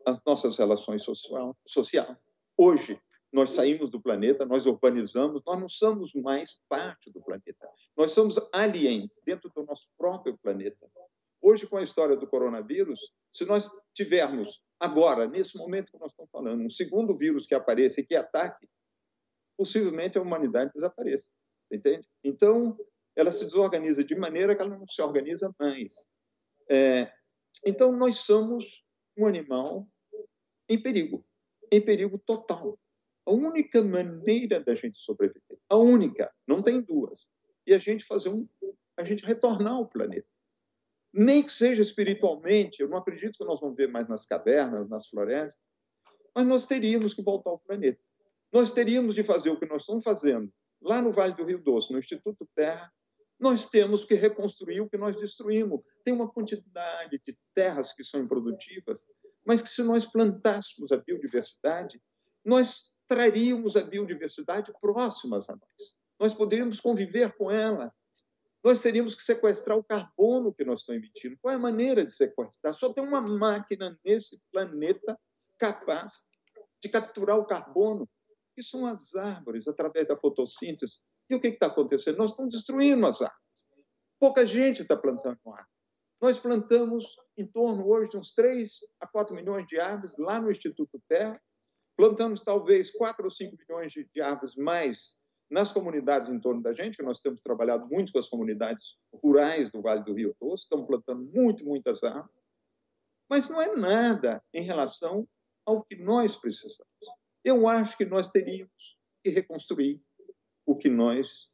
as 0.07 0.23
nossas 0.25 0.57
relações 0.57 1.03
social, 1.03 1.57
social. 1.67 2.17
Hoje, 2.57 3.01
nós 3.33 3.51
saímos 3.51 3.91
do 3.91 4.01
planeta, 4.01 4.47
nós 4.47 4.65
urbanizamos, 4.65 5.43
nós 5.45 5.61
não 5.61 5.69
somos 5.69 6.15
mais 6.15 6.59
parte 6.69 7.11
do 7.11 7.21
planeta. 7.21 7.69
Nós 7.97 8.13
somos 8.13 8.37
aliens 8.53 9.21
dentro 9.27 9.51
do 9.55 9.65
nosso 9.65 9.89
próprio 9.99 10.39
planeta. 10.39 10.89
Hoje, 11.43 11.67
com 11.67 11.77
a 11.77 11.83
história 11.83 12.17
do 12.17 12.27
coronavírus, 12.27 13.13
se 13.33 13.45
nós 13.45 13.71
tivermos 13.93 14.63
agora, 14.81 15.27
nesse 15.27 15.59
momento 15.59 15.93
que 15.93 15.99
nós 15.99 16.13
estamos 16.13 16.31
falando, 16.31 16.63
um 16.63 16.71
segundo 16.71 17.15
vírus 17.15 17.47
que 17.47 17.55
apareça 17.55 18.01
e 18.01 18.07
que 18.07 18.15
ataque, 18.15 18.69
possivelmente 19.59 20.17
a 20.17 20.23
humanidade 20.23 20.73
desapareça. 20.73 21.33
Entende? 21.77 22.09
Então, 22.24 22.77
ela 23.14 23.31
se 23.31 23.45
desorganiza 23.45 24.03
de 24.03 24.14
maneira 24.14 24.57
que 24.57 24.62
ela 24.62 24.79
não 24.79 24.89
se 24.89 25.01
organiza 25.03 25.55
mais. 25.61 26.07
É, 26.70 27.12
então, 27.64 27.93
nós 27.93 28.16
somos 28.16 28.83
um 29.16 29.27
animal 29.27 29.87
em 30.68 30.81
perigo, 30.81 31.24
em 31.70 31.81
perigo 31.81 32.18
total. 32.18 32.79
A 33.27 33.31
única 33.31 33.83
maneira 33.83 34.59
da 34.61 34.74
gente 34.74 34.97
sobreviver, 34.97 35.59
a 35.68 35.77
única, 35.77 36.33
não 36.47 36.62
tem 36.62 36.81
duas, 36.81 37.27
e 37.66 37.74
a 37.74 37.79
gente 37.79 38.05
fazer 38.05 38.31
um, 38.31 38.49
a 38.97 39.05
gente 39.05 39.27
retornar 39.27 39.74
ao 39.74 39.87
planeta. 39.87 40.29
Nem 41.12 41.43
que 41.43 41.53
seja 41.53 41.83
espiritualmente, 41.83 42.81
eu 42.81 42.89
não 42.89 42.99
acredito 42.99 43.39
que 43.39 43.45
nós 43.45 43.61
vamos 43.61 43.77
ver 43.77 43.89
mais 43.89 44.09
nas 44.09 44.24
cavernas, 44.24 44.89
nas 44.89 45.09
florestas, 45.09 45.62
mas 46.35 46.47
nós 46.47 46.66
teríamos 46.66 47.12
que 47.12 47.22
voltar 47.22 47.51
ao 47.51 47.59
planeta. 47.59 48.01
Nós 48.51 48.70
teríamos 48.70 49.14
de 49.14 49.22
fazer 49.22 49.51
o 49.51 49.59
que 49.59 49.66
nós 49.66 49.83
estamos 49.83 50.05
fazendo 50.05 50.51
lá 50.81 51.01
no 51.03 51.12
Vale 51.12 51.35
do 51.35 51.45
Rio 51.45 51.59
Doce, 51.59 51.93
no 51.93 51.99
Instituto 51.99 52.49
Terra, 52.55 52.93
nós 53.39 53.68
temos 53.68 54.05
que 54.05 54.14
reconstruir 54.14 54.81
o 54.81 54.89
que 54.89 54.97
nós 54.97 55.16
destruímos. 55.16 55.83
Tem 56.03 56.14
uma 56.14 56.29
quantidade 56.29 57.20
de 57.27 57.37
terras 57.55 57.93
que 57.93 58.03
são 58.03 58.20
improdutivas, 58.20 59.07
mas 59.45 59.61
que 59.61 59.68
se 59.68 59.83
nós 59.83 60.05
plantássemos 60.07 60.91
a 60.91 60.97
biodiversidade, 60.97 62.01
nós 62.45 62.95
traríamos 63.07 63.77
a 63.77 63.83
biodiversidade 63.83 64.72
próximas 64.81 65.49
a 65.49 65.55
nós. 65.55 65.97
Nós 66.18 66.35
poderíamos 66.35 66.81
conviver 66.81 67.33
com 67.37 67.51
ela. 67.51 67.93
Nós 68.64 68.81
teríamos 68.81 69.14
que 69.14 69.22
sequestrar 69.22 69.77
o 69.79 69.85
carbono 69.85 70.53
que 70.53 70.64
nós 70.64 70.81
estamos 70.81 71.03
emitindo. 71.03 71.39
Qual 71.41 71.53
é 71.53 71.57
a 71.57 71.61
maneira 71.61 72.05
de 72.05 72.12
sequestrar? 72.12 72.74
Só 72.74 72.93
tem 72.93 73.05
uma 73.05 73.20
máquina 73.20 73.97
nesse 74.05 74.41
planeta 74.51 75.18
capaz 75.59 76.29
de 76.83 76.89
capturar 76.89 77.39
o 77.39 77.45
carbono, 77.45 78.09
que 78.57 78.63
são 78.63 78.87
as 78.87 79.15
árvores, 79.15 79.69
através 79.69 80.09
da 80.09 80.17
fotossíntese. 80.17 80.99
E 81.29 81.35
o 81.35 81.41
que 81.41 81.49
está 81.49 81.67
acontecendo? 81.67 82.17
Nós 82.17 82.31
estamos 82.31 82.55
destruindo 82.55 83.07
as 83.07 83.21
árvores. 83.21 83.45
Pouca 84.19 84.47
gente 84.47 84.81
está 84.81 84.97
plantando 84.97 85.39
árvore. 85.47 85.69
Nós 86.23 86.39
plantamos 86.39 87.05
em 87.37 87.47
torno 87.47 87.87
hoje 87.87 88.11
de 88.11 88.17
uns 88.17 88.33
3 88.33 88.79
a 88.99 89.07
4 89.07 89.37
milhões 89.37 89.67
de 89.67 89.79
árvores 89.79 90.17
lá 90.17 90.41
no 90.41 90.51
Instituto 90.51 90.99
Terra. 91.07 91.39
Plantamos 91.95 92.41
talvez 92.41 92.91
4 92.91 93.25
ou 93.25 93.31
5 93.31 93.55
milhões 93.59 93.93
de 93.93 94.21
árvores 94.23 94.57
mais 94.57 95.19
nas 95.51 95.71
comunidades 95.71 96.29
em 96.29 96.41
torno 96.41 96.63
da 96.63 96.73
gente, 96.73 96.97
que 96.97 97.03
nós 97.03 97.21
temos 97.21 97.41
trabalhado 97.41 97.87
muito 97.87 98.11
com 98.13 98.19
as 98.19 98.29
comunidades 98.29 98.97
rurais 99.13 99.71
do 99.71 99.83
Vale 99.83 100.03
do 100.03 100.15
Rio 100.15 100.35
Doce, 100.41 100.65
estamos 100.65 100.87
plantando 100.87 101.25
muito, 101.33 101.65
muitas 101.65 102.03
árvores. 102.03 102.35
Mas 103.29 103.49
não 103.49 103.61
é 103.61 103.77
nada 103.77 104.43
em 104.53 104.63
relação 104.63 105.29
ao 105.67 105.85
que 105.85 105.97
nós 105.97 106.37
precisamos. 106.37 106.91
Eu 107.47 107.69
acho 107.69 107.97
que 107.97 108.05
nós 108.05 108.33
teríamos 108.33 108.99
que 109.23 109.31
reconstruir 109.31 110.03
o 110.67 110.77
que 110.77 110.89
nós 110.89 111.49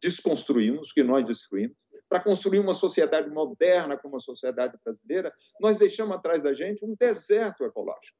desconstruímos, 0.00 0.92
o 0.92 0.94
que 0.94 1.02
nós 1.02 1.26
destruímos, 1.26 1.76
para 2.08 2.22
construir 2.22 2.60
uma 2.60 2.72
sociedade 2.72 3.28
moderna 3.28 3.98
como 3.98 4.14
a 4.14 4.20
sociedade 4.20 4.78
brasileira, 4.84 5.34
nós 5.60 5.76
deixamos 5.76 6.16
atrás 6.16 6.40
da 6.40 6.54
gente 6.54 6.84
um 6.84 6.94
deserto 6.94 7.64
ecológico. 7.64 8.16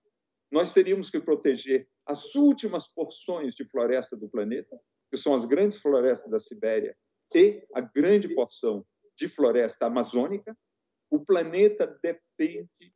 Nós 0.50 0.74
teríamos 0.74 1.10
que 1.10 1.20
proteger 1.20 1.88
as 2.04 2.34
últimas 2.34 2.88
porções 2.88 3.54
de 3.54 3.64
floresta 3.68 4.16
do 4.16 4.28
planeta, 4.28 4.76
que 5.08 5.16
são 5.16 5.32
as 5.32 5.44
grandes 5.44 5.78
florestas 5.78 6.28
da 6.28 6.40
Sibéria 6.40 6.96
e 7.32 7.64
a 7.72 7.80
grande 7.82 8.34
porção 8.34 8.84
de 9.16 9.28
floresta 9.28 9.86
amazônica. 9.86 10.58
O 11.08 11.24
planeta 11.24 11.86
depende 12.02 12.92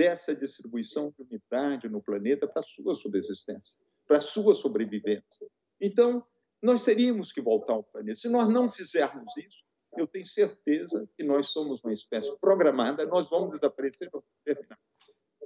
dessa 0.00 0.34
distribuição 0.34 1.12
de 1.14 1.22
umidade 1.22 1.86
no 1.86 2.02
planeta 2.02 2.48
para 2.48 2.60
a 2.60 2.62
sua 2.62 2.94
subsistência, 2.94 3.78
para 4.06 4.16
a 4.16 4.20
sua 4.20 4.54
sobrevivência. 4.54 5.46
Então, 5.78 6.24
nós 6.62 6.82
teríamos 6.82 7.32
que 7.32 7.42
voltar 7.42 7.74
ao 7.74 7.84
planeta. 7.84 8.14
Se 8.14 8.30
nós 8.30 8.48
não 8.48 8.66
fizermos 8.66 9.36
isso, 9.36 9.62
eu 9.98 10.06
tenho 10.06 10.24
certeza 10.24 11.06
que 11.14 11.22
nós 11.22 11.48
somos 11.48 11.84
uma 11.84 11.92
espécie 11.92 12.34
programada, 12.40 13.04
nós 13.04 13.28
vamos 13.28 13.52
desaparecer 13.52 14.08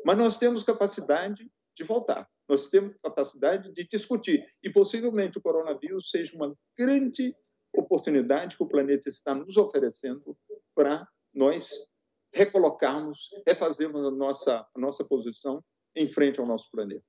Mas 0.05 0.19
nós 0.19 0.39
temos 0.39 0.63
capacidade 0.63 1.51
de 1.77 1.83
voltar, 1.83 2.31
nós 2.49 2.69
temos 2.69 2.95
capacidade 3.03 3.73
de 3.73 3.85
discutir. 3.89 4.47
E 4.63 4.71
possivelmente 4.71 5.37
o 5.37 5.43
coronavírus 5.43 6.11
seja 6.11 6.37
uma 6.37 6.57
grande 6.79 7.35
oportunidade 7.77 8.57
que 8.57 8.63
o 8.63 8.69
planeta 8.69 9.09
está 9.09 9.35
nos 9.35 9.57
oferecendo 9.57 10.39
para 10.77 11.09
nós 11.35 11.93
recolocarmos, 12.35 13.31
refazermos 13.47 14.05
a 14.05 14.11
nossa, 14.11 14.67
a 14.75 14.79
nossa 14.79 15.05
posição 15.05 15.63
em 15.95 16.07
frente 16.07 16.41
ao 16.41 16.47
nosso 16.47 16.71
planeta. 16.71 17.05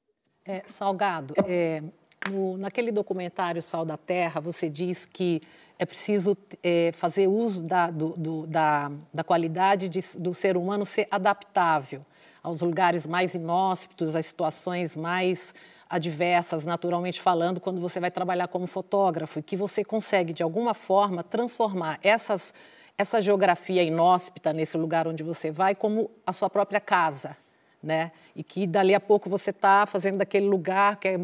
É, 0.45 0.63
Salgado, 0.67 1.33
é, 1.45 1.81
no, 2.29 2.57
naquele 2.57 2.91
documentário 2.91 3.61
Sal 3.61 3.83
da 3.83 3.97
Terra, 3.97 4.39
você 4.39 4.69
diz 4.69 5.05
que 5.05 5.41
é 5.79 5.85
preciso 5.85 6.37
é, 6.63 6.91
fazer 6.93 7.27
uso 7.27 7.63
da, 7.63 7.89
do, 7.89 8.09
do, 8.15 8.47
da, 8.47 8.91
da 9.13 9.23
qualidade 9.23 9.89
de, 9.89 9.99
do 10.19 10.33
ser 10.33 10.55
humano 10.55 10.85
ser 10.85 11.07
adaptável 11.09 12.05
aos 12.43 12.61
lugares 12.61 13.07
mais 13.07 13.33
inóspitos, 13.33 14.15
às 14.15 14.27
situações 14.27 14.95
mais 14.95 15.55
adversas, 15.89 16.65
naturalmente 16.65 17.19
falando, 17.19 17.59
quando 17.59 17.81
você 17.81 17.99
vai 17.99 18.11
trabalhar 18.11 18.47
como 18.47 18.67
fotógrafo, 18.67 19.39
e 19.39 19.41
que 19.41 19.57
você 19.57 19.83
consegue, 19.83 20.31
de 20.31 20.43
alguma 20.43 20.75
forma, 20.75 21.23
transformar 21.23 21.99
essas, 22.03 22.53
essa 22.97 23.21
geografia 23.21 23.83
inóspita 23.83 24.53
nesse 24.53 24.77
lugar 24.77 25.07
onde 25.07 25.23
você 25.23 25.51
vai 25.51 25.75
como 25.75 26.09
a 26.25 26.33
sua 26.33 26.49
própria 26.49 26.79
casa 26.79 27.35
né? 27.85 28.11
E 28.35 28.43
que 28.43 28.65
dali 28.65 28.95
a 28.95 28.99
pouco 28.99 29.29
você 29.29 29.51
está 29.51 29.85
fazendo 29.85 30.17
daquele 30.17 30.47
lugar 30.47 30.97
que 30.97 31.09
é 31.09 31.17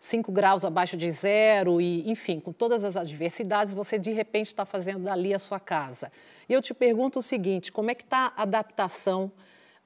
5 0.00 0.30
é, 0.30 0.34
graus 0.34 0.64
abaixo 0.64 0.96
de 0.96 1.10
zero, 1.12 1.80
e, 1.80 2.10
enfim, 2.10 2.40
com 2.40 2.52
todas 2.52 2.84
as 2.84 2.96
adversidades, 2.96 3.72
você 3.72 3.96
de 3.96 4.10
repente 4.10 4.48
está 4.48 4.64
fazendo 4.64 5.04
dali 5.04 5.32
a 5.32 5.38
sua 5.38 5.60
casa. 5.60 6.10
E 6.48 6.52
eu 6.52 6.60
te 6.60 6.74
pergunto 6.74 7.20
o 7.20 7.22
seguinte: 7.22 7.70
como 7.70 7.90
é 7.90 7.94
que 7.94 8.02
está 8.02 8.32
a 8.36 8.42
adaptação 8.42 9.30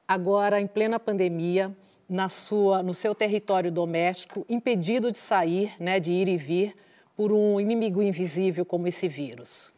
agora, 0.09 0.59
em 0.59 0.67
plena 0.67 0.99
pandemia, 0.99 1.77
na 2.09 2.31
sua, 2.31 2.83
no 2.83 2.95
seu 2.95 3.15
território 3.15 3.71
doméstico, 3.71 4.45
impedido 4.49 5.13
de 5.13 5.19
sair, 5.19 5.75
né, 5.79 6.01
de 6.01 6.13
ir 6.13 6.29
e 6.29 6.37
vir, 6.39 6.75
por 7.15 7.31
um 7.31 7.61
inimigo 7.61 8.03
invisível 8.03 8.65
como 8.65 8.89
esse 8.89 9.07
vírus? 9.07 9.74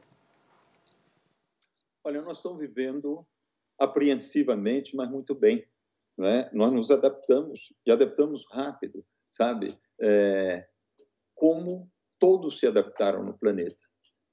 Olha, 2.07 2.23
nós 2.23 2.37
estamos 2.37 2.61
vivendo 2.61 3.27
apreensivamente, 3.77 4.95
mas 4.95 5.11
muito 5.11 5.35
bem. 5.35 5.67
Né? 6.17 6.49
Nós 6.53 6.73
nos 6.73 6.93
adaptamos 6.93 7.75
e 7.85 7.91
adaptamos 7.91 8.47
rápido, 8.49 9.05
sabe? 9.29 9.77
é, 10.01 10.67
como 11.35 11.91
todos 12.19 12.59
se 12.61 12.67
adaptaram 12.67 13.25
no 13.25 13.37
planeta. 13.37 13.77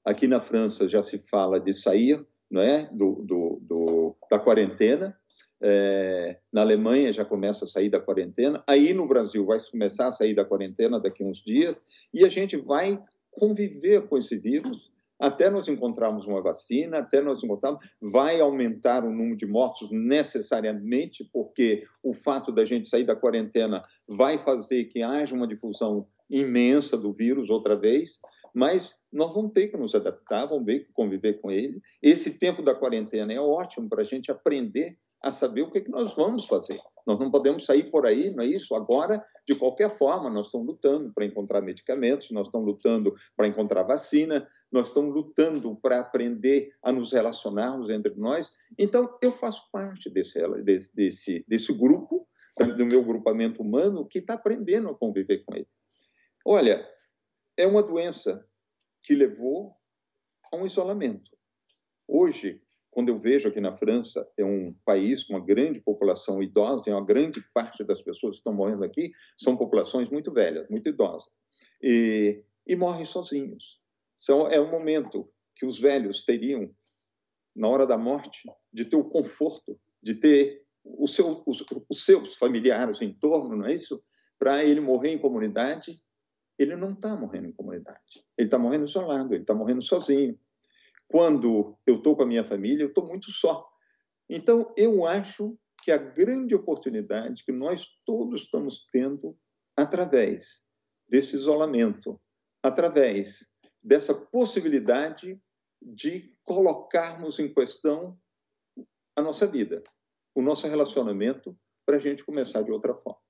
Aqui 0.04 0.28
na 0.28 0.40
França 0.40 0.88
já 0.88 1.02
se 1.02 1.18
fala 1.18 1.58
de 1.58 1.72
sair 1.72 2.24
não 2.50 2.60
é, 2.60 2.84
do, 2.92 3.22
do, 3.24 3.58
do 3.62 4.16
da 4.30 4.38
quarentena, 4.38 5.18
é, 5.60 6.38
na 6.52 6.60
Alemanha 6.60 7.12
já 7.12 7.24
começa 7.24 7.64
a 7.64 7.68
sair 7.68 7.88
da 7.88 8.00
quarentena, 8.00 8.62
aí 8.68 8.94
no 8.94 9.08
Brasil 9.08 9.44
vai 9.44 9.58
começar 9.70 10.06
a 10.06 10.12
sair 10.12 10.34
da 10.34 10.44
quarentena 10.44 11.00
daqui 11.00 11.24
a 11.24 11.26
uns 11.26 11.42
dias, 11.42 11.82
e 12.12 12.24
a 12.24 12.28
gente 12.28 12.56
vai 12.56 13.02
conviver 13.32 14.06
com 14.06 14.16
esse 14.16 14.38
vírus 14.38 14.93
até 15.20 15.48
nós 15.48 15.68
encontrarmos 15.68 16.26
uma 16.26 16.42
vacina, 16.42 16.98
até 16.98 17.20
nós 17.20 17.42
encontrarmos, 17.42 17.82
vai 18.00 18.40
aumentar 18.40 19.04
o 19.04 19.10
número 19.10 19.36
de 19.36 19.46
mortos 19.46 19.88
necessariamente, 19.90 21.28
porque 21.32 21.84
o 22.02 22.12
fato 22.12 22.52
da 22.52 22.64
gente 22.64 22.88
sair 22.88 23.04
da 23.04 23.16
quarentena 23.16 23.82
vai 24.08 24.38
fazer 24.38 24.84
que 24.84 25.02
haja 25.02 25.34
uma 25.34 25.46
difusão 25.46 26.06
imensa 26.28 26.96
do 26.96 27.12
vírus 27.12 27.50
outra 27.50 27.76
vez, 27.76 28.20
mas 28.54 28.96
nós 29.12 29.32
vamos 29.34 29.52
ter 29.52 29.68
que 29.68 29.76
nos 29.76 29.94
adaptar, 29.94 30.46
vamos 30.46 30.64
ter 30.64 30.80
que 30.80 30.92
conviver 30.92 31.34
com 31.34 31.50
ele. 31.50 31.80
Esse 32.02 32.38
tempo 32.38 32.62
da 32.62 32.74
quarentena 32.74 33.32
é 33.32 33.40
ótimo 33.40 33.88
para 33.88 34.02
a 34.02 34.04
gente 34.04 34.30
aprender 34.30 34.96
a 35.24 35.30
saber 35.30 35.62
o 35.62 35.70
que, 35.70 35.78
é 35.78 35.80
que 35.80 35.90
nós 35.90 36.12
vamos 36.14 36.44
fazer. 36.44 36.78
Nós 37.06 37.18
não 37.18 37.30
podemos 37.30 37.64
sair 37.64 37.90
por 37.90 38.04
aí, 38.04 38.28
não 38.34 38.44
é 38.44 38.46
isso? 38.46 38.74
Agora, 38.74 39.24
de 39.48 39.54
qualquer 39.54 39.88
forma, 39.88 40.28
nós 40.28 40.46
estamos 40.46 40.66
lutando 40.66 41.14
para 41.14 41.24
encontrar 41.24 41.62
medicamentos, 41.62 42.30
nós 42.30 42.46
estamos 42.46 42.66
lutando 42.66 43.10
para 43.34 43.46
encontrar 43.46 43.84
vacina, 43.84 44.46
nós 44.70 44.88
estamos 44.88 45.14
lutando 45.14 45.74
para 45.76 45.98
aprender 45.98 46.74
a 46.82 46.92
nos 46.92 47.12
relacionarmos 47.12 47.88
entre 47.88 48.14
nós. 48.16 48.50
Então, 48.78 49.16
eu 49.22 49.32
faço 49.32 49.66
parte 49.72 50.10
desse, 50.10 50.38
desse, 50.62 50.94
desse, 50.94 51.44
desse 51.48 51.72
grupo, 51.72 52.28
do 52.76 52.84
meu 52.84 53.02
grupamento 53.02 53.62
humano, 53.62 54.06
que 54.06 54.18
está 54.18 54.34
aprendendo 54.34 54.90
a 54.90 54.94
conviver 54.94 55.42
com 55.46 55.54
ele. 55.54 55.68
Olha, 56.44 56.86
é 57.56 57.66
uma 57.66 57.82
doença 57.82 58.46
que 59.02 59.14
levou 59.14 59.74
a 60.52 60.56
um 60.56 60.66
isolamento. 60.66 61.30
Hoje, 62.06 62.62
quando 62.94 63.08
eu 63.08 63.18
vejo 63.18 63.48
aqui 63.48 63.60
na 63.60 63.72
França, 63.72 64.26
é 64.38 64.44
um 64.44 64.72
país 64.84 65.24
com 65.24 65.34
uma 65.34 65.44
grande 65.44 65.80
população 65.80 66.40
idosa, 66.40 66.88
e 66.88 66.92
uma 66.92 67.04
grande 67.04 67.44
parte 67.52 67.82
das 67.82 68.00
pessoas 68.00 68.36
que 68.36 68.36
estão 68.36 68.54
morrendo 68.54 68.84
aqui 68.84 69.12
são 69.36 69.56
populações 69.56 70.08
muito 70.08 70.32
velhas, 70.32 70.68
muito 70.70 70.88
idosas, 70.88 71.28
e, 71.82 72.40
e 72.64 72.76
morrem 72.76 73.04
sozinhos. 73.04 73.80
É 74.52 74.60
um 74.60 74.70
momento 74.70 75.28
que 75.56 75.66
os 75.66 75.78
velhos 75.78 76.24
teriam, 76.24 76.72
na 77.54 77.68
hora 77.68 77.84
da 77.84 77.98
morte, 77.98 78.48
de 78.72 78.84
ter 78.84 78.96
o 78.96 79.04
conforto, 79.04 79.78
de 80.00 80.14
ter 80.14 80.62
seu, 81.06 81.42
os, 81.46 81.64
os 81.90 82.04
seus 82.04 82.36
familiares 82.36 83.02
em 83.02 83.12
torno, 83.12 83.56
não 83.56 83.66
é 83.66 83.74
isso? 83.74 84.00
Para 84.38 84.64
ele 84.64 84.80
morrer 84.80 85.10
em 85.10 85.18
comunidade, 85.18 86.00
ele 86.56 86.76
não 86.76 86.92
está 86.92 87.16
morrendo 87.16 87.48
em 87.48 87.52
comunidade. 87.52 88.24
Ele 88.38 88.46
está 88.46 88.56
morrendo 88.56 88.84
isolado, 88.84 89.34
ele 89.34 89.42
está 89.42 89.54
morrendo 89.54 89.82
sozinho 89.82 90.38
quando 91.08 91.76
eu 91.86 91.96
estou 91.96 92.16
com 92.16 92.22
a 92.22 92.26
minha 92.26 92.44
família, 92.44 92.84
eu 92.84 92.88
estou 92.88 93.06
muito 93.06 93.30
só. 93.30 93.68
Então, 94.28 94.72
eu 94.76 95.06
acho 95.06 95.56
que 95.82 95.92
a 95.92 95.98
grande 95.98 96.54
oportunidade 96.54 97.44
que 97.44 97.52
nós 97.52 97.86
todos 98.06 98.42
estamos 98.42 98.86
tendo 98.90 99.36
através 99.76 100.64
desse 101.08 101.36
isolamento, 101.36 102.20
através 102.62 103.50
dessa 103.82 104.14
possibilidade 104.14 105.38
de 105.82 106.34
colocarmos 106.42 107.38
em 107.38 107.52
questão 107.52 108.18
a 109.16 109.20
nossa 109.20 109.46
vida, 109.46 109.82
o 110.34 110.40
nosso 110.40 110.66
relacionamento, 110.66 111.56
para 111.86 111.96
a 111.96 112.00
gente 112.00 112.24
começar 112.24 112.62
de 112.62 112.72
outra 112.72 112.94
forma. 112.94 113.20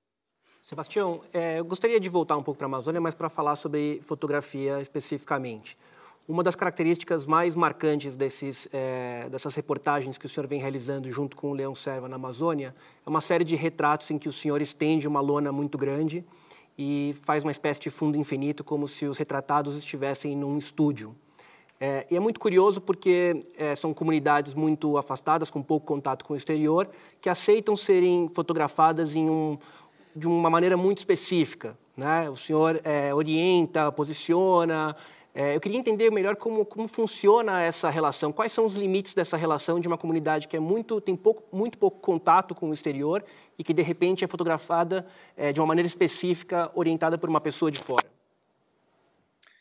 Sebastião, 0.61 1.21
é, 1.31 1.59
eu 1.59 1.65
gostaria 1.65 1.99
de 1.99 2.09
voltar 2.09 2.37
um 2.37 2.41
pouco 2.41 2.57
para 2.57 2.65
a 2.65 2.69
Amazônia, 2.69 2.99
mas 2.99 3.13
para 3.13 3.29
falar 3.29 3.55
sobre 3.55 4.01
fotografia 4.01 4.81
especificamente. 4.81 5.77
Uma 6.27 6.41
das 6.41 6.55
características 6.55 7.27
mais 7.27 7.55
marcantes 7.55 8.15
desses, 8.15 8.67
é, 8.73 9.29
dessas 9.29 9.53
reportagens 9.53 10.17
que 10.17 10.25
o 10.25 10.29
senhor 10.29 10.47
vem 10.47 10.59
realizando 10.59 11.11
junto 11.11 11.37
com 11.37 11.51
o 11.51 11.53
Leão 11.53 11.75
Serva 11.75 12.09
na 12.09 12.15
Amazônia 12.15 12.73
é 13.05 13.09
uma 13.09 13.21
série 13.21 13.43
de 13.43 13.55
retratos 13.55 14.09
em 14.09 14.17
que 14.17 14.27
o 14.27 14.31
senhor 14.31 14.59
estende 14.59 15.07
uma 15.07 15.21
lona 15.21 15.51
muito 15.51 15.77
grande 15.77 16.25
e 16.75 17.15
faz 17.21 17.43
uma 17.43 17.51
espécie 17.51 17.79
de 17.79 17.91
fundo 17.91 18.17
infinito, 18.17 18.63
como 18.63 18.87
se 18.87 19.05
os 19.05 19.19
retratados 19.19 19.77
estivessem 19.77 20.35
num 20.35 20.57
estúdio. 20.57 21.15
É, 21.79 22.07
e 22.09 22.15
é 22.15 22.19
muito 22.19 22.39
curioso 22.39 22.81
porque 22.81 23.45
é, 23.55 23.75
são 23.75 23.93
comunidades 23.93 24.55
muito 24.55 24.97
afastadas, 24.97 25.51
com 25.51 25.61
pouco 25.61 25.85
contato 25.85 26.25
com 26.25 26.33
o 26.33 26.37
exterior, 26.37 26.89
que 27.21 27.29
aceitam 27.29 27.75
serem 27.75 28.31
fotografadas 28.33 29.15
em 29.15 29.29
um, 29.29 29.59
de 30.15 30.27
uma 30.27 30.49
maneira 30.49 30.75
muito 30.75 30.97
específica. 30.97 31.77
Né? 31.95 32.27
O 32.31 32.35
senhor 32.35 32.81
é, 32.83 33.13
orienta, 33.13 33.91
posiciona, 33.91 34.95
é, 35.37 35.53
eu 35.53 35.59
queria 35.59 35.77
entender 35.77 36.09
melhor 36.09 36.37
como, 36.37 36.65
como 36.65 36.87
funciona 36.87 37.61
essa 37.61 37.89
relação, 37.89 38.31
quais 38.31 38.53
são 38.53 38.65
os 38.65 38.75
limites 38.75 39.13
dessa 39.13 39.35
relação 39.35 39.81
de 39.81 39.87
uma 39.87 39.97
comunidade 39.97 40.47
que 40.47 40.55
é 40.55 40.59
muito, 40.61 41.01
tem 41.01 41.13
pouco, 41.13 41.53
muito 41.53 41.77
pouco 41.77 41.99
contato 41.99 42.55
com 42.55 42.69
o 42.69 42.73
exterior 42.73 43.21
e 43.59 43.63
que, 43.63 43.73
de 43.73 43.81
repente, 43.81 44.23
é 44.23 44.27
fotografada 44.29 45.05
é, 45.35 45.51
de 45.51 45.59
uma 45.59 45.67
maneira 45.67 45.87
específica, 45.87 46.71
orientada 46.73 47.17
por 47.17 47.27
uma 47.27 47.41
pessoa 47.41 47.69
de 47.69 47.79
fora. 47.83 48.05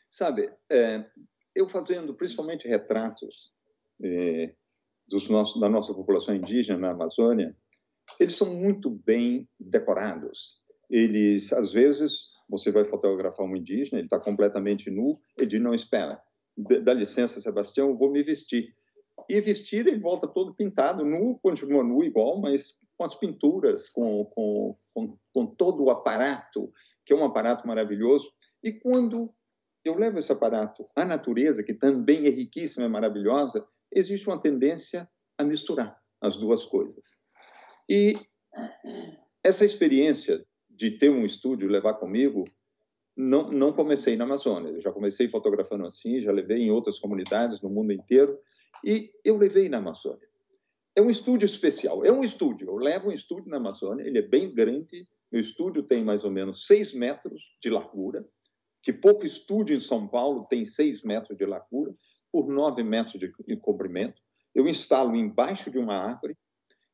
Sabe, 0.08 0.48
é, 0.70 1.06
eu 1.52 1.66
fazendo 1.66 2.14
principalmente 2.14 2.68
retratos 2.68 3.52
é, 4.00 4.54
dos 5.08 5.26
da 5.58 5.68
nossa 5.68 5.92
população 5.92 6.36
indígena 6.36 6.78
na 6.78 6.90
Amazônia, 6.92 7.52
eles 8.20 8.36
são 8.36 8.54
muito 8.54 8.90
bem 8.90 9.48
decorados. 9.58 10.62
Eles, 10.88 11.52
às 11.52 11.72
vezes, 11.72 12.28
você 12.48 12.70
vai 12.70 12.84
fotografar 12.84 13.46
um 13.46 13.56
indígena, 13.56 13.98
ele 13.98 14.06
está 14.06 14.18
completamente 14.18 14.90
nu, 14.90 15.18
ele 15.38 15.58
não 15.58 15.74
espera. 15.74 16.20
Dá 16.56 16.92
licença, 16.94 17.40
Sebastião, 17.40 17.96
vou 17.96 18.10
me 18.10 18.22
vestir. 18.22 18.74
E 19.28 19.40
vestir, 19.40 19.86
ele 19.86 19.98
volta 19.98 20.26
todo 20.26 20.54
pintado, 20.54 21.04
nu, 21.04 21.38
continua 21.38 21.82
nu 21.82 22.02
igual, 22.04 22.40
mas 22.40 22.74
com 22.96 23.04
as 23.04 23.14
pinturas, 23.14 23.88
com, 23.88 24.24
com, 24.26 24.76
com, 24.92 25.18
com 25.32 25.46
todo 25.46 25.84
o 25.84 25.90
aparato, 25.90 26.72
que 27.04 27.12
é 27.12 27.16
um 27.16 27.24
aparato 27.24 27.66
maravilhoso. 27.66 28.30
E 28.62 28.72
quando 28.72 29.32
eu 29.84 29.96
levo 29.96 30.18
esse 30.18 30.32
aparato 30.32 30.88
à 30.96 31.04
natureza, 31.04 31.62
que 31.62 31.74
também 31.74 32.26
é 32.26 32.30
riquíssima 32.30 32.86
e 32.86 32.88
maravilhosa, 32.88 33.66
existe 33.92 34.26
uma 34.28 34.40
tendência 34.40 35.08
a 35.38 35.44
misturar 35.44 35.98
as 36.20 36.36
duas 36.36 36.64
coisas. 36.64 37.16
E 37.88 38.14
essa 39.42 39.64
experiência 39.64 40.44
de 40.76 40.92
ter 40.92 41.08
um 41.08 41.24
estúdio 41.24 41.68
levar 41.68 41.94
comigo, 41.94 42.44
não, 43.16 43.50
não 43.50 43.72
comecei 43.72 44.16
na 44.16 44.24
Amazônia. 44.24 44.70
Eu 44.70 44.80
já 44.80 44.92
comecei 44.92 45.28
fotografando 45.28 45.86
assim, 45.86 46.20
já 46.20 46.32
levei 46.32 46.62
em 46.62 46.70
outras 46.70 46.98
comunidades 46.98 47.60
no 47.60 47.70
mundo 47.70 47.92
inteiro 47.92 48.38
e 48.84 49.12
eu 49.24 49.36
levei 49.36 49.68
na 49.68 49.78
Amazônia. 49.78 50.28
É 50.96 51.02
um 51.02 51.10
estúdio 51.10 51.46
especial, 51.46 52.04
é 52.04 52.12
um 52.12 52.22
estúdio. 52.22 52.68
Eu 52.68 52.76
levo 52.76 53.08
um 53.08 53.12
estúdio 53.12 53.50
na 53.50 53.56
Amazônia, 53.56 54.06
ele 54.06 54.18
é 54.18 54.22
bem 54.22 54.52
grande. 54.52 55.06
Meu 55.30 55.40
estúdio 55.40 55.82
tem 55.82 56.04
mais 56.04 56.24
ou 56.24 56.30
menos 56.30 56.66
seis 56.66 56.92
metros 56.92 57.42
de 57.60 57.70
largura, 57.70 58.24
que 58.82 58.92
pouco 58.92 59.24
estúdio 59.24 59.76
em 59.76 59.80
São 59.80 60.06
Paulo 60.06 60.46
tem 60.48 60.64
seis 60.64 61.02
metros 61.02 61.36
de 61.36 61.46
largura 61.46 61.94
por 62.30 62.48
nove 62.48 62.82
metros 62.82 63.18
de, 63.18 63.32
de 63.46 63.56
comprimento. 63.56 64.20
Eu 64.54 64.68
instalo 64.68 65.16
embaixo 65.16 65.70
de 65.70 65.78
uma 65.78 65.96
árvore. 65.96 66.36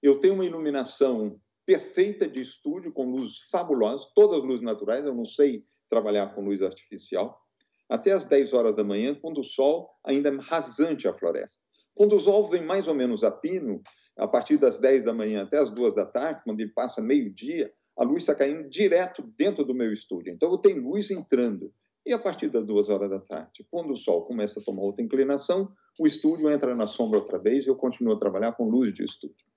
Eu 0.02 0.18
tenho 0.18 0.34
uma 0.34 0.46
iluminação 0.46 1.38
perfeita 1.70 2.26
de 2.26 2.42
estúdio, 2.42 2.92
com 2.92 3.08
luz 3.08 3.42
fabulosa, 3.48 4.04
todas 4.12 4.42
luzes 4.42 4.60
naturais, 4.60 5.04
eu 5.04 5.14
não 5.14 5.24
sei 5.24 5.64
trabalhar 5.88 6.34
com 6.34 6.40
luz 6.40 6.60
artificial, 6.62 7.40
até 7.88 8.10
às 8.10 8.24
10 8.24 8.52
horas 8.52 8.74
da 8.74 8.82
manhã, 8.82 9.14
quando 9.14 9.38
o 9.38 9.44
sol 9.44 9.88
ainda 10.04 10.30
é 10.30 10.36
rasante 10.40 11.06
a 11.06 11.14
floresta. 11.14 11.62
Quando 11.94 12.16
o 12.16 12.18
sol 12.18 12.42
vem 12.48 12.64
mais 12.64 12.88
ou 12.88 12.94
menos 12.94 13.22
a 13.22 13.30
pino, 13.30 13.80
a 14.18 14.26
partir 14.26 14.56
das 14.56 14.78
10 14.78 15.04
da 15.04 15.14
manhã 15.14 15.44
até 15.44 15.58
as 15.58 15.70
2 15.70 15.94
da 15.94 16.04
tarde, 16.04 16.40
quando 16.44 16.58
ele 16.58 16.72
passa 16.72 17.00
meio-dia, 17.00 17.72
a 17.96 18.02
luz 18.02 18.24
está 18.24 18.34
caindo 18.34 18.68
direto 18.68 19.22
dentro 19.38 19.64
do 19.64 19.72
meu 19.72 19.92
estúdio. 19.92 20.32
Então, 20.32 20.50
eu 20.50 20.58
tenho 20.58 20.82
luz 20.82 21.08
entrando. 21.12 21.72
E 22.04 22.12
a 22.12 22.18
partir 22.18 22.48
das 22.48 22.66
2 22.66 22.88
horas 22.88 23.10
da 23.10 23.20
tarde, 23.20 23.64
quando 23.70 23.92
o 23.92 23.96
sol 23.96 24.24
começa 24.24 24.58
a 24.58 24.64
tomar 24.64 24.82
outra 24.82 25.04
inclinação, 25.04 25.72
o 26.00 26.06
estúdio 26.06 26.50
entra 26.50 26.74
na 26.74 26.88
sombra 26.88 27.20
outra 27.20 27.38
vez 27.38 27.64
e 27.64 27.68
eu 27.68 27.76
continuo 27.76 28.12
a 28.12 28.18
trabalhar 28.18 28.56
com 28.56 28.68
luz 28.68 28.92
de 28.92 29.04
estúdio. 29.04 29.49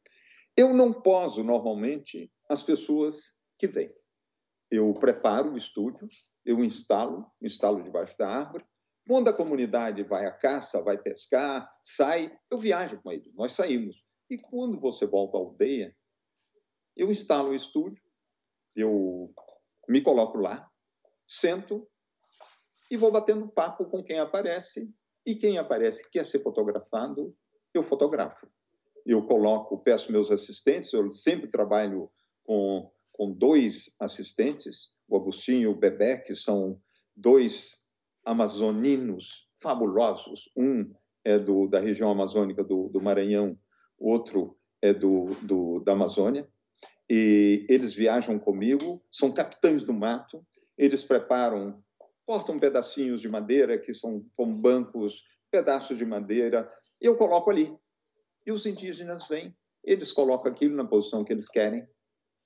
Eu 0.55 0.73
não 0.73 0.93
poso 0.93 1.43
normalmente 1.43 2.31
as 2.49 2.61
pessoas 2.61 3.35
que 3.57 3.67
vêm. 3.67 3.93
Eu 4.69 4.93
preparo 4.93 5.53
o 5.53 5.57
estúdio, 5.57 6.07
eu 6.45 6.63
instalo, 6.63 7.25
instalo 7.41 7.81
debaixo 7.83 8.15
da 8.17 8.29
árvore. 8.29 8.65
Quando 9.07 9.29
a 9.29 9.33
comunidade 9.33 10.03
vai 10.03 10.25
à 10.25 10.31
caça, 10.31 10.81
vai 10.81 10.97
pescar, 10.97 11.69
sai, 11.83 12.37
eu 12.51 12.57
viajo 12.57 13.01
com 13.01 13.11
eles, 13.11 13.33
nós 13.33 13.53
saímos. 13.53 14.03
E 14.29 14.37
quando 14.37 14.79
você 14.79 15.05
volta 15.05 15.37
à 15.37 15.39
aldeia, 15.39 15.95
eu 16.95 17.11
instalo 17.11 17.49
o 17.49 17.55
estúdio, 17.55 18.03
eu 18.75 19.33
me 19.89 20.01
coloco 20.01 20.37
lá, 20.37 20.69
sento 21.27 21.89
e 22.89 22.95
vou 22.95 23.11
batendo 23.11 23.51
papo 23.51 23.85
com 23.85 24.03
quem 24.03 24.19
aparece. 24.19 24.93
E 25.25 25.35
quem 25.35 25.57
aparece 25.57 26.09
quer 26.09 26.25
ser 26.25 26.43
fotografado, 26.43 27.35
eu 27.73 27.83
fotografo 27.83 28.47
eu 29.05 29.21
coloco, 29.23 29.77
peço 29.77 30.11
meus 30.11 30.31
assistentes, 30.31 30.93
eu 30.93 31.09
sempre 31.09 31.47
trabalho 31.47 32.09
com, 32.43 32.89
com 33.11 33.31
dois 33.31 33.93
assistentes, 33.99 34.89
o 35.07 35.17
Agostinho 35.17 35.61
e 35.61 35.67
o 35.67 35.75
Bebé, 35.75 36.17
que 36.17 36.35
são 36.35 36.79
dois 37.15 37.87
amazoninos 38.25 39.49
fabulosos. 39.61 40.49
Um 40.55 40.93
é 41.23 41.37
do, 41.37 41.67
da 41.67 41.79
região 41.79 42.09
amazônica 42.09 42.63
do, 42.63 42.89
do 42.89 43.01
Maranhão, 43.01 43.57
outro 43.97 44.57
é 44.81 44.93
do, 44.93 45.27
do, 45.41 45.79
da 45.79 45.93
Amazônia. 45.93 46.47
E 47.09 47.65
eles 47.69 47.93
viajam 47.93 48.39
comigo, 48.39 49.03
são 49.11 49.31
capitães 49.31 49.83
do 49.83 49.93
mato, 49.93 50.45
eles 50.77 51.03
preparam, 51.03 51.83
cortam 52.25 52.57
pedacinhos 52.57 53.21
de 53.21 53.29
madeira, 53.29 53.77
que 53.77 53.93
são 53.93 54.25
como 54.35 54.55
bancos, 54.55 55.23
pedaços 55.51 55.97
de 55.97 56.05
madeira, 56.05 56.69
eu 56.99 57.15
coloco 57.15 57.51
ali. 57.51 57.71
E 58.45 58.51
os 58.51 58.65
indígenas 58.65 59.27
vêm, 59.27 59.55
eles 59.83 60.11
colocam 60.11 60.51
aquilo 60.51 60.75
na 60.75 60.85
posição 60.85 61.23
que 61.23 61.33
eles 61.33 61.49
querem, 61.49 61.87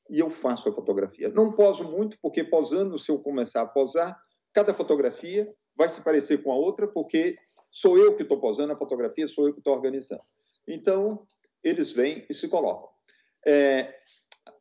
e 0.10 0.20
eu 0.20 0.30
faço 0.30 0.70
a 0.70 0.74
fotografia. 0.74 1.30
Não 1.30 1.52
poso 1.52 1.84
muito, 1.84 2.18
porque 2.22 2.44
posando, 2.44 2.98
se 2.98 3.12
eu 3.12 3.20
começar 3.20 3.62
a 3.62 3.68
posar, 3.68 4.18
cada 4.54 4.74
fotografia 4.74 5.52
vai 5.76 5.90
se 5.90 6.02
parecer 6.02 6.42
com 6.42 6.52
a 6.52 6.56
outra, 6.56 6.88
porque 6.88 7.38
sou 7.72 7.98
eu 7.98 8.16
que 8.16 8.24
estou 8.24 8.40
posando 8.40 8.74
a 8.74 8.78
fotografia, 8.78 9.28
sou 9.28 9.48
eu 9.48 9.54
que 9.54 9.60
estou 9.60 9.74
organizando. 9.74 10.24
Então, 10.68 11.26
eles 11.64 11.92
vêm 11.92 12.26
e 12.30 12.34
se 12.34 12.48
colocam. 12.48 12.90
É, 13.46 13.94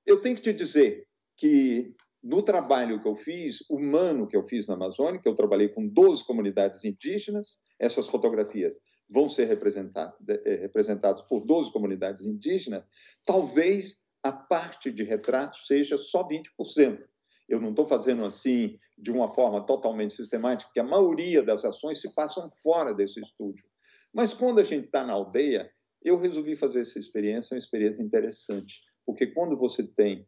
eu 0.04 0.20
tenho 0.20 0.36
que 0.36 0.42
te 0.42 0.52
dizer 0.52 1.06
que 1.36 1.94
no 2.22 2.42
trabalho 2.42 3.00
que 3.00 3.08
eu 3.08 3.14
fiz, 3.14 3.58
humano 3.70 4.26
que 4.26 4.36
eu 4.36 4.42
fiz 4.42 4.66
na 4.66 4.74
Amazônia, 4.74 5.20
que 5.20 5.28
eu 5.28 5.34
trabalhei 5.34 5.68
com 5.68 5.86
12 5.86 6.24
comunidades 6.24 6.84
indígenas, 6.84 7.60
essas 7.78 8.08
fotografias 8.08 8.76
vão 9.08 9.28
ser 9.28 9.48
é, 9.48 10.54
representadas 10.56 11.22
por 11.22 11.44
12 11.44 11.72
comunidades 11.72 12.26
indígenas, 12.26 12.84
talvez 13.24 14.04
a 14.22 14.32
parte 14.32 14.90
de 14.90 15.04
retrato 15.04 15.58
seja 15.64 15.96
só 15.96 16.26
20%. 16.26 17.04
Eu 17.48 17.60
não 17.60 17.70
estou 17.70 17.86
fazendo 17.86 18.24
assim 18.24 18.78
de 18.98 19.10
uma 19.10 19.28
forma 19.28 19.64
totalmente 19.64 20.14
sistemática, 20.14 20.68
porque 20.68 20.80
a 20.80 20.84
maioria 20.84 21.42
das 21.42 21.64
ações 21.64 22.00
se 22.00 22.12
passam 22.12 22.50
fora 22.62 22.92
desse 22.92 23.20
estúdio. 23.20 23.64
Mas 24.12 24.32
quando 24.32 24.58
a 24.60 24.64
gente 24.64 24.86
está 24.86 25.04
na 25.04 25.12
aldeia, 25.12 25.70
eu 26.02 26.18
resolvi 26.18 26.56
fazer 26.56 26.80
essa 26.80 26.98
experiência, 26.98 27.54
uma 27.54 27.58
experiência 27.58 28.02
interessante, 28.02 28.82
porque 29.04 29.26
quando 29.26 29.56
você 29.56 29.84
tem 29.86 30.26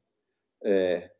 é, 0.62 1.10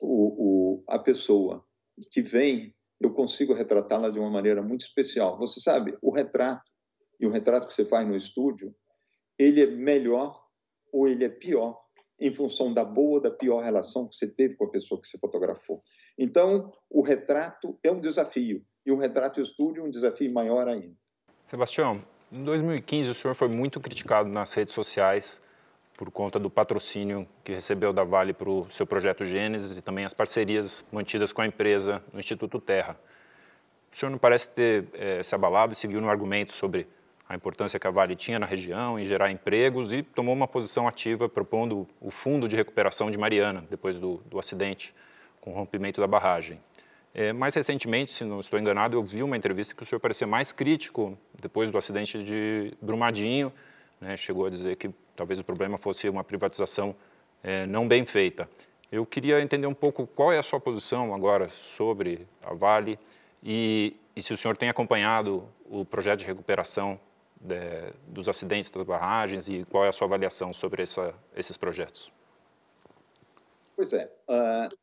o, 0.00 0.80
o, 0.80 0.84
a 0.88 0.98
pessoa 0.98 1.64
que 2.10 2.20
vem, 2.20 2.74
eu 3.00 3.12
consigo 3.12 3.54
retratá-la 3.54 4.10
de 4.10 4.18
uma 4.18 4.30
maneira 4.30 4.62
muito 4.62 4.82
especial. 4.82 5.38
Você 5.38 5.60
sabe, 5.60 5.96
o 6.02 6.10
retrato 6.10 6.71
e 7.20 7.26
o 7.26 7.30
retrato 7.30 7.66
que 7.66 7.74
você 7.74 7.84
faz 7.84 8.06
no 8.06 8.16
estúdio, 8.16 8.74
ele 9.38 9.62
é 9.62 9.66
melhor 9.66 10.42
ou 10.92 11.08
ele 11.08 11.24
é 11.24 11.28
pior 11.28 11.80
em 12.20 12.30
função 12.30 12.72
da 12.72 12.84
boa 12.84 13.14
ou 13.14 13.20
da 13.20 13.30
pior 13.30 13.62
relação 13.62 14.06
que 14.06 14.14
você 14.14 14.28
teve 14.28 14.56
com 14.56 14.64
a 14.64 14.70
pessoa 14.70 15.00
que 15.00 15.08
você 15.08 15.18
fotografou. 15.18 15.82
Então, 16.16 16.70
o 16.88 17.02
retrato 17.02 17.78
é 17.82 17.90
um 17.90 18.00
desafio, 18.00 18.64
e 18.86 18.92
o 18.92 18.96
retrato 18.96 19.40
e 19.40 19.42
o 19.42 19.44
estúdio 19.44 19.82
é 19.82 19.86
um 19.86 19.90
desafio 19.90 20.32
maior 20.32 20.68
ainda. 20.68 20.94
Sebastião, 21.44 22.04
em 22.30 22.44
2015 22.44 23.10
o 23.10 23.14
senhor 23.14 23.34
foi 23.34 23.48
muito 23.48 23.80
criticado 23.80 24.28
nas 24.28 24.52
redes 24.52 24.72
sociais 24.72 25.42
por 25.96 26.10
conta 26.10 26.38
do 26.38 26.48
patrocínio 26.48 27.28
que 27.44 27.52
recebeu 27.52 27.92
da 27.92 28.04
Vale 28.04 28.32
para 28.32 28.48
o 28.48 28.68
seu 28.70 28.86
projeto 28.86 29.24
Gênesis 29.24 29.76
e 29.76 29.82
também 29.82 30.04
as 30.04 30.14
parcerias 30.14 30.84
mantidas 30.90 31.32
com 31.32 31.42
a 31.42 31.46
empresa 31.46 32.02
no 32.12 32.18
Instituto 32.18 32.60
Terra. 32.60 32.98
O 33.92 33.96
senhor 33.96 34.10
não 34.10 34.18
parece 34.18 34.48
ter 34.48 34.88
é, 34.94 35.22
se 35.22 35.34
abalado 35.34 35.72
e 35.72 35.76
seguiu 35.76 36.00
no 36.00 36.08
argumento 36.08 36.52
sobre 36.54 36.86
a 37.32 37.34
importância 37.34 37.80
que 37.80 37.86
a 37.86 37.90
Vale 37.90 38.14
tinha 38.14 38.38
na 38.38 38.44
região 38.44 39.00
em 39.00 39.04
gerar 39.04 39.30
empregos 39.30 39.90
e 39.90 40.02
tomou 40.02 40.34
uma 40.34 40.46
posição 40.46 40.86
ativa 40.86 41.30
propondo 41.30 41.88
o 41.98 42.10
fundo 42.10 42.46
de 42.46 42.54
recuperação 42.54 43.10
de 43.10 43.16
Mariana, 43.16 43.64
depois 43.70 43.98
do, 43.98 44.18
do 44.26 44.38
acidente 44.38 44.94
com 45.40 45.50
o 45.50 45.54
rompimento 45.54 45.98
da 45.98 46.06
barragem. 46.06 46.60
É, 47.14 47.32
mais 47.32 47.54
recentemente, 47.54 48.12
se 48.12 48.22
não 48.22 48.38
estou 48.38 48.58
enganado, 48.58 48.98
eu 48.98 49.02
vi 49.02 49.22
uma 49.22 49.34
entrevista 49.34 49.74
que 49.74 49.82
o 49.82 49.86
senhor 49.86 49.98
parecia 49.98 50.26
mais 50.26 50.52
crítico 50.52 51.16
depois 51.40 51.70
do 51.70 51.78
acidente 51.78 52.22
de 52.22 52.74
Brumadinho, 52.82 53.50
né, 53.98 54.14
chegou 54.14 54.44
a 54.44 54.50
dizer 54.50 54.76
que 54.76 54.90
talvez 55.16 55.40
o 55.40 55.44
problema 55.44 55.78
fosse 55.78 56.10
uma 56.10 56.22
privatização 56.22 56.94
é, 57.42 57.64
não 57.64 57.88
bem 57.88 58.04
feita. 58.04 58.46
Eu 58.90 59.06
queria 59.06 59.40
entender 59.40 59.66
um 59.66 59.74
pouco 59.74 60.06
qual 60.06 60.30
é 60.34 60.38
a 60.38 60.42
sua 60.42 60.60
posição 60.60 61.14
agora 61.14 61.48
sobre 61.48 62.26
a 62.44 62.52
Vale 62.52 62.98
e, 63.42 63.96
e 64.14 64.20
se 64.20 64.34
o 64.34 64.36
senhor 64.36 64.54
tem 64.54 64.68
acompanhado 64.68 65.48
o 65.70 65.82
projeto 65.82 66.18
de 66.20 66.26
recuperação 66.26 67.00
de, 67.42 67.92
dos 68.06 68.28
acidentes 68.28 68.70
das 68.70 68.82
barragens 68.84 69.48
e 69.48 69.64
qual 69.64 69.84
é 69.84 69.88
a 69.88 69.92
sua 69.92 70.06
avaliação 70.06 70.52
sobre 70.52 70.82
essa, 70.82 71.14
esses 71.34 71.56
projetos? 71.56 72.12
Pois 73.74 73.92
é. 73.92 74.06
Uh, 74.28 74.76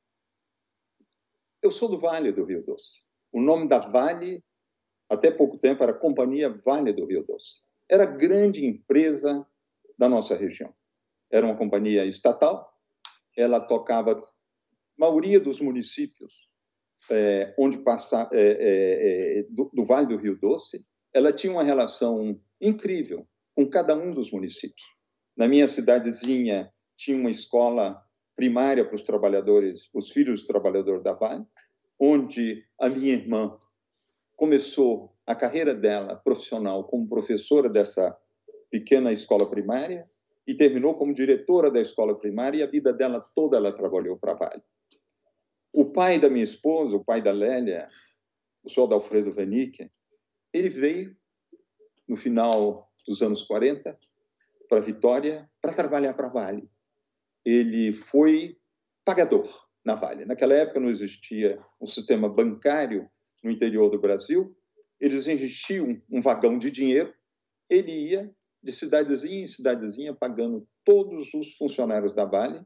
eu 1.62 1.72
sou 1.72 1.90
do 1.90 1.98
Vale 1.98 2.32
do 2.32 2.44
Rio 2.44 2.64
Doce. 2.64 3.02
O 3.32 3.42
nome 3.42 3.68
da 3.68 3.80
Vale, 3.80 4.44
até 5.10 5.32
pouco 5.32 5.58
tempo, 5.58 5.84
era 5.84 5.94
Companhia 5.94 6.50
Vale 6.50 6.92
do 6.92 7.06
Rio 7.06 7.24
Doce. 7.24 7.62
Era 7.88 8.06
grande 8.06 8.66
empresa 8.66 9.46
da 9.98 10.10
nossa 10.10 10.36
região. 10.36 10.74
Era 11.32 11.46
uma 11.46 11.56
companhia 11.56 12.06
estatal. 12.06 12.74
Ela 13.38 13.60
tocava 13.60 14.12
a 14.12 14.24
maioria 14.98 15.40
dos 15.40 15.62
municípios 15.62 16.50
é, 17.10 17.54
onde 17.58 17.78
passa, 17.80 18.30
é, 18.32 19.40
é, 19.40 19.44
do, 19.50 19.70
do 19.74 19.84
Vale 19.84 20.08
do 20.08 20.18
Rio 20.18 20.38
Doce. 20.38 20.86
Ela 21.14 21.34
tinha 21.34 21.52
uma 21.52 21.64
relação 21.64 22.40
incrível 22.62 23.28
com 23.56 23.70
cada 23.70 23.96
um 23.96 24.14
dos 24.14 24.32
municípios. 24.32 24.84
Na 25.36 25.48
minha 25.48 25.68
cidadezinha 25.68 26.72
tinha 26.96 27.18
uma 27.18 27.32
escola 27.32 28.02
primária 28.36 28.86
para 28.86 28.96
os 28.96 29.02
trabalhadores, 29.02 29.90
os 29.94 30.12
filhos 30.12 30.42
do 30.42 30.48
trabalhador 30.48 31.02
da 31.02 31.14
Vale, 31.14 31.46
onde 32.00 32.64
a 32.80 32.88
minha 32.88 33.14
irmã 33.14 33.58
começou 34.36 35.14
a 35.26 35.36
carreira 35.36 35.76
dela 35.76 36.16
profissional 36.16 36.86
como 36.86 37.08
professora 37.08 37.70
dessa 37.70 38.18
pequena 38.72 39.12
escola 39.12 39.50
primária 39.50 40.08
e 40.48 40.54
terminou 40.54 40.96
como 40.96 41.14
diretora 41.14 41.70
da 41.70 41.82
escola 41.82 42.18
primária 42.18 42.60
e 42.60 42.64
a 42.64 42.68
vida 42.68 42.94
dela 42.94 43.22
toda 43.36 43.58
ela 43.58 43.72
trabalhou 43.72 44.18
para 44.18 44.32
a 44.32 44.36
Vale. 44.36 44.64
O 45.72 45.86
pai 45.86 46.18
da 46.18 46.30
minha 46.30 46.44
esposa, 46.44 46.96
o 46.96 47.04
pai 47.04 47.22
da 47.22 47.32
Lélia, 47.32 47.88
o 48.64 48.70
senhor 48.70 48.92
Alfredo 48.92 49.32
Venique, 49.32 49.92
ele 50.54 50.70
veio 50.70 51.16
no 52.10 52.18
final 52.18 52.92
dos 53.08 53.22
anos 53.22 53.44
40 53.44 53.98
para 54.68 54.82
Vitória 54.82 55.50
para 55.62 55.74
trabalhar 55.74 56.14
para 56.14 56.28
a 56.28 56.32
Vale. 56.32 56.70
Ele 57.46 57.94
foi 57.94 58.58
pagador 59.06 59.48
na 59.86 59.96
Vale. 59.96 60.26
Naquela 60.26 60.56
época 60.56 60.80
não 60.80 60.90
existia 60.90 61.64
um 61.80 61.86
sistema 61.86 62.28
bancário 62.28 63.10
no 63.44 63.52
interior 63.52 63.90
do 63.90 64.00
Brasil. 64.00 64.56
Eles 65.00 65.28
investiam 65.28 66.02
um 66.10 66.22
vagão 66.22 66.58
de 66.58 66.70
dinheiro. 66.70 67.14
Ele 67.70 67.92
ia 67.92 68.36
de 68.62 68.74
cidadezinha 68.74 69.44
em 69.44 69.48
cidadezinha 69.48 70.14
pagando 70.14 70.68
todos 70.84 71.34
os 71.34 71.56
funcionários 71.56 72.14
da 72.14 72.26
Vale 72.26 72.66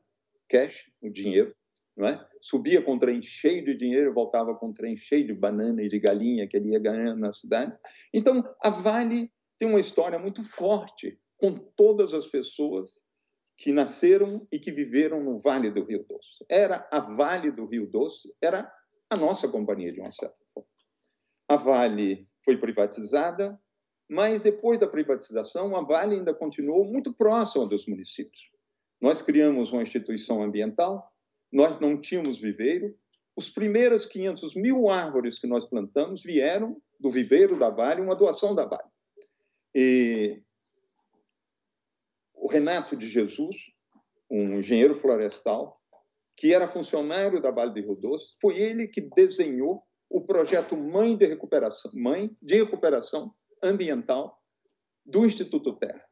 cash, 0.49 0.91
o 1.01 1.09
dinheiro, 1.09 1.55
não 1.95 2.07
é? 2.07 2.27
Subia 2.41 2.81
com 2.81 2.93
um 2.93 2.99
trem 2.99 3.21
cheio 3.21 3.63
de 3.63 3.75
dinheiro, 3.75 4.13
voltava 4.13 4.55
com 4.55 4.67
um 4.67 4.73
trem 4.73 4.97
cheio 4.97 5.27
de 5.27 5.33
banana 5.33 5.81
e 5.81 5.87
de 5.87 5.99
galinha 5.99 6.47
que 6.47 6.57
ele 6.57 6.71
ia 6.71 6.79
ganhando 6.79 7.19
nas 7.19 7.39
cidades. 7.39 7.79
Então, 8.13 8.43
a 8.63 8.69
Vale 8.69 9.31
tem 9.59 9.69
uma 9.69 9.79
história 9.79 10.17
muito 10.17 10.43
forte 10.43 11.19
com 11.37 11.53
todas 11.53 12.13
as 12.13 12.25
pessoas 12.25 13.03
que 13.57 13.71
nasceram 13.71 14.47
e 14.51 14.59
que 14.59 14.71
viveram 14.71 15.23
no 15.23 15.39
Vale 15.39 15.69
do 15.69 15.83
Rio 15.83 16.03
Doce. 16.09 16.43
Era 16.49 16.87
a 16.91 16.99
Vale 16.99 17.51
do 17.51 17.65
Rio 17.65 17.87
Doce, 17.87 18.33
era 18.41 18.71
a 19.09 19.15
nossa 19.15 19.47
companhia, 19.47 19.93
de 19.93 19.99
uma 19.99 20.11
certa 20.11 20.43
forma. 20.53 20.69
A 21.47 21.55
Vale 21.55 22.27
foi 22.43 22.57
privatizada, 22.57 23.59
mas 24.09 24.41
depois 24.41 24.79
da 24.79 24.87
privatização, 24.87 25.75
a 25.75 25.81
Vale 25.81 26.15
ainda 26.15 26.33
continuou 26.33 26.83
muito 26.83 27.13
próxima 27.13 27.67
dos 27.67 27.85
municípios. 27.85 28.51
Nós 28.99 29.21
criamos 29.21 29.71
uma 29.71 29.83
instituição 29.83 30.41
ambiental, 30.41 31.12
nós 31.53 31.79
não 31.79 32.01
tínhamos 32.01 32.39
viveiro. 32.39 32.97
Os 33.35 33.49
primeiros 33.49 34.05
500 34.05 34.55
mil 34.55 34.89
árvores 34.89 35.37
que 35.37 35.47
nós 35.47 35.65
plantamos 35.65 36.23
vieram 36.23 36.81
do 36.99 37.11
viveiro 37.11 37.57
da 37.57 37.69
Vale, 37.69 38.01
uma 38.01 38.15
doação 38.15 38.55
da 38.55 38.65
Vale. 38.65 38.89
E 39.75 40.41
o 42.33 42.47
Renato 42.47 42.97
de 42.97 43.07
Jesus, 43.07 43.55
um 44.29 44.59
engenheiro 44.59 44.95
florestal, 44.95 45.79
que 46.35 46.53
era 46.53 46.67
funcionário 46.67 47.39
da 47.39 47.51
Vale 47.51 47.73
de 47.73 47.81
Rio 47.81 47.95
Doce, 47.95 48.35
foi 48.41 48.57
ele 48.57 48.87
que 48.87 49.01
desenhou 49.01 49.83
o 50.09 50.21
projeto 50.21 50.75
Mãe 50.75 51.15
de 51.15 51.27
Recuperação, 51.27 51.91
Mãe 51.93 52.35
de 52.41 52.55
Recuperação 52.55 53.33
Ambiental 53.61 54.39
do 55.05 55.25
Instituto 55.25 55.73
Terra. 55.77 56.03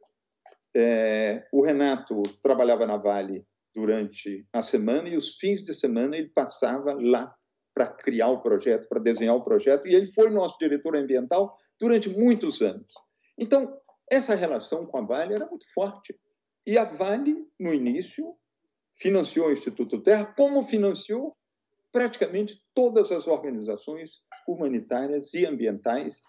É, 0.76 1.48
o 1.52 1.64
Renato 1.64 2.22
trabalhava 2.42 2.86
na 2.86 2.98
Vale 2.98 3.46
durante 3.74 4.45
a 4.53 4.61
semana 4.61 5.09
e 5.09 5.17
os 5.17 5.36
fins 5.36 5.63
de 5.63 5.74
semana 5.74 6.17
ele 6.17 6.30
passava 6.30 6.93
lá 6.93 7.34
para 7.74 7.88
criar 7.88 8.30
o 8.30 8.41
projeto, 8.41 8.88
para 8.88 8.99
desenhar 8.99 9.36
o 9.36 9.43
projeto, 9.43 9.88
e 9.88 9.95
ele 9.95 10.05
foi 10.05 10.30
nosso 10.30 10.57
diretor 10.59 10.95
ambiental 10.95 11.57
durante 11.80 12.09
muitos 12.09 12.61
anos. 12.61 12.93
Então, 13.38 13.80
essa 14.09 14.36
relação 14.36 14.86
com 14.86 14.97
a 14.97 15.01
Vale 15.01 15.34
era 15.34 15.47
muito 15.47 15.65
forte. 15.74 16.19
E 16.67 16.78
a 16.78 16.84
Vale, 16.84 17.47
no 17.59 17.74
início, 17.74 18.36
financiou 18.95 19.47
o 19.47 19.53
Instituto 19.53 20.01
Terra, 20.01 20.26
como 20.38 20.61
financiou 20.61 21.36
praticamente 21.91 22.61
todas 22.74 23.11
as 23.11 23.26
organizações 23.26 24.22
humanitárias 24.47 25.34
e 25.34 25.45
ambientais 25.45 26.22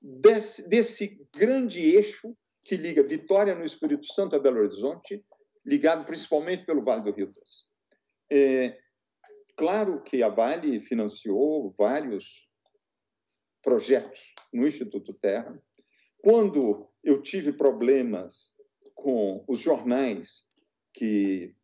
desse, 0.00 0.68
desse 0.68 1.26
grande 1.34 1.80
eixo 1.80 2.36
que 2.64 2.76
liga 2.76 3.02
Vitória, 3.02 3.54
no 3.54 3.64
Espírito 3.64 4.06
Santo, 4.12 4.36
a 4.36 4.38
Belo 4.38 4.58
Horizonte, 4.58 5.24
ligado 5.68 6.06
principalmente 6.06 6.64
pelo 6.64 6.82
Vale 6.82 7.02
do 7.02 7.12
Rio 7.12 7.26
Doce. 7.26 7.64
É, 8.32 8.78
claro 9.54 10.02
que 10.02 10.22
a 10.22 10.30
Vale 10.30 10.80
financiou 10.80 11.74
vários 11.76 12.48
projetos 13.62 14.18
no 14.52 14.66
Instituto 14.66 15.12
Terra. 15.12 15.62
Quando 16.22 16.88
eu 17.04 17.20
tive 17.20 17.52
problemas 17.52 18.54
com 18.94 19.44
os 19.46 19.60
jornais 19.60 20.48
que 20.94 21.54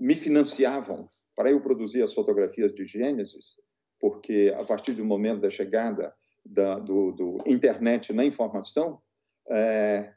me 0.00 0.16
financiavam 0.16 1.08
para 1.36 1.50
eu 1.50 1.60
produzir 1.62 2.02
as 2.02 2.12
fotografias 2.12 2.74
de 2.74 2.84
Gênesis, 2.84 3.56
porque 4.00 4.52
a 4.58 4.64
partir 4.64 4.94
do 4.94 5.04
momento 5.04 5.42
da 5.42 5.48
chegada 5.48 6.12
da 6.44 6.76
do, 6.80 7.12
do, 7.12 7.38
internet 7.46 8.12
na 8.12 8.24
informação, 8.24 9.00
é, 9.48 10.12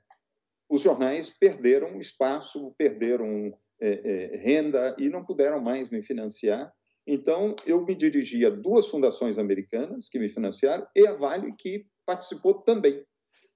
os 0.70 0.82
jornais 0.82 1.30
perderam 1.30 1.97
espaço, 1.99 2.74
perderam 2.78 3.57
é, 3.80 3.89
é, 3.89 4.38
renda 4.38 4.95
e 4.97 5.09
não 5.09 5.24
puderam 5.24 5.61
mais 5.61 5.89
me 5.89 6.01
financiar. 6.01 6.74
Então, 7.07 7.55
eu 7.66 7.86
me 7.86 7.93
dirigi 7.93 8.45
a 8.45 8.49
duas 8.49 8.88
fundações 8.88 9.38
americanas 9.38 10.09
que 10.09 10.18
me 10.18 10.28
financiaram 10.28 10.88
e 10.95 11.05
a 11.05 11.13
Vale, 11.13 11.51
que 11.55 11.86
participou 12.05 12.55
também. 12.63 13.05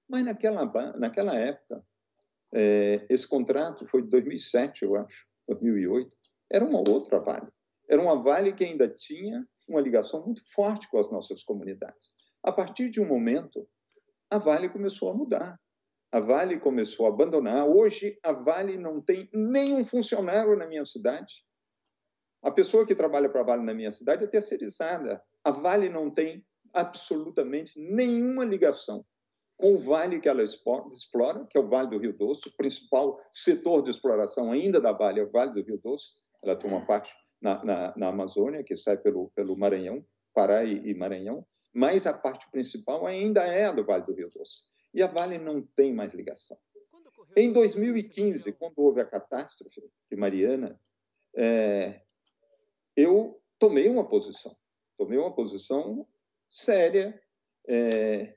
Mas 0.08 0.24
naquela, 0.24 0.64
naquela 0.96 1.34
época, 1.34 1.84
é, 2.54 3.06
esse 3.08 3.26
contrato 3.26 3.86
foi 3.86 4.02
de 4.02 4.08
2007, 4.08 4.84
eu 4.84 4.96
acho, 4.96 5.26
2008, 5.48 6.10
era 6.50 6.64
uma 6.64 6.78
outra 6.78 7.18
Vale. 7.18 7.48
Era 7.88 8.00
uma 8.00 8.22
Vale 8.22 8.52
que 8.52 8.64
ainda 8.64 8.88
tinha 8.88 9.44
uma 9.68 9.80
ligação 9.80 10.24
muito 10.24 10.42
forte 10.52 10.88
com 10.88 10.98
as 10.98 11.10
nossas 11.10 11.42
comunidades. 11.42 12.10
A 12.42 12.52
partir 12.52 12.88
de 12.88 13.00
um 13.00 13.06
momento, 13.06 13.68
a 14.30 14.38
Vale 14.38 14.68
começou 14.68 15.10
a 15.10 15.14
mudar. 15.14 15.58
A 16.12 16.20
Vale 16.20 16.58
começou 16.58 17.06
a 17.06 17.08
abandonar. 17.10 17.66
Hoje, 17.66 18.18
a 18.22 18.32
Vale 18.32 18.76
não 18.76 19.00
tem 19.00 19.28
nenhum 19.32 19.84
funcionário 19.84 20.56
na 20.56 20.66
minha 20.66 20.84
cidade. 20.84 21.44
A 22.42 22.50
pessoa 22.50 22.86
que 22.86 22.94
trabalha 22.94 23.28
para 23.28 23.42
a 23.42 23.44
Vale 23.44 23.62
na 23.62 23.74
minha 23.74 23.92
cidade 23.92 24.24
é 24.24 24.26
terceirizada. 24.26 25.22
A 25.44 25.50
Vale 25.50 25.88
não 25.88 26.10
tem 26.10 26.44
absolutamente 26.72 27.78
nenhuma 27.78 28.44
ligação 28.44 29.04
com 29.60 29.74
o 29.74 29.78
vale 29.78 30.18
que 30.18 30.28
ela 30.28 30.42
explora, 30.42 31.46
que 31.46 31.56
é 31.58 31.60
o 31.60 31.68
Vale 31.68 31.90
do 31.90 31.98
Rio 31.98 32.16
Doce. 32.16 32.48
O 32.48 32.56
principal 32.56 33.20
setor 33.30 33.82
de 33.82 33.90
exploração 33.90 34.50
ainda 34.50 34.80
da 34.80 34.90
Vale 34.90 35.20
é 35.20 35.22
o 35.22 35.30
Vale 35.30 35.52
do 35.52 35.62
Rio 35.62 35.78
Doce. 35.78 36.14
Ela 36.42 36.56
tem 36.56 36.68
uma 36.68 36.86
parte 36.86 37.12
na, 37.40 37.62
na, 37.62 37.94
na 37.96 38.08
Amazônia, 38.08 38.64
que 38.64 38.74
sai 38.74 38.96
pelo, 38.96 39.30
pelo 39.34 39.56
Maranhão, 39.56 40.04
Pará 40.34 40.64
e, 40.64 40.88
e 40.88 40.94
Maranhão, 40.94 41.46
mas 41.74 42.06
a 42.06 42.18
parte 42.18 42.50
principal 42.50 43.06
ainda 43.06 43.44
é 43.46 43.66
a 43.66 43.72
do 43.72 43.84
Vale 43.84 44.04
do 44.04 44.14
Rio 44.14 44.30
Doce. 44.30 44.69
E 44.92 45.02
a 45.02 45.06
Vale 45.06 45.38
não 45.38 45.62
tem 45.62 45.92
mais 45.92 46.12
ligação. 46.12 46.58
Em 47.36 47.52
2015, 47.52 48.52
quando 48.52 48.78
houve 48.78 49.00
a 49.00 49.04
catástrofe 49.04 49.82
de 50.10 50.16
Mariana, 50.16 50.80
é, 51.36 52.02
eu 52.96 53.40
tomei 53.58 53.88
uma 53.88 54.08
posição, 54.08 54.56
tomei 54.96 55.18
uma 55.18 55.32
posição 55.32 56.06
séria. 56.48 57.20
É, 57.68 58.36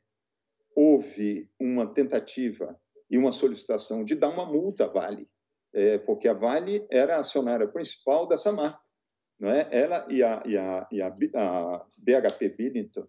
houve 0.75 1.49
uma 1.59 1.91
tentativa 1.91 2.79
e 3.09 3.17
uma 3.17 3.31
solicitação 3.31 4.03
de 4.03 4.15
dar 4.15 4.29
uma 4.29 4.45
multa 4.45 4.85
à 4.85 4.87
Vale, 4.87 5.29
é, 5.73 5.97
porque 5.99 6.27
a 6.27 6.33
Vale 6.33 6.85
era 6.89 7.15
a 7.17 7.19
acionária 7.19 7.67
principal 7.67 8.27
dessa 8.27 8.51
marca, 8.51 8.81
não 9.39 9.49
é? 9.49 9.67
Ela 9.71 10.07
e 10.09 10.23
a, 10.23 10.43
e 10.45 10.57
a, 10.57 10.87
e 10.91 11.01
a, 11.01 11.07
a 11.07 11.85
BHP 11.97 12.49
Billington. 12.49 13.07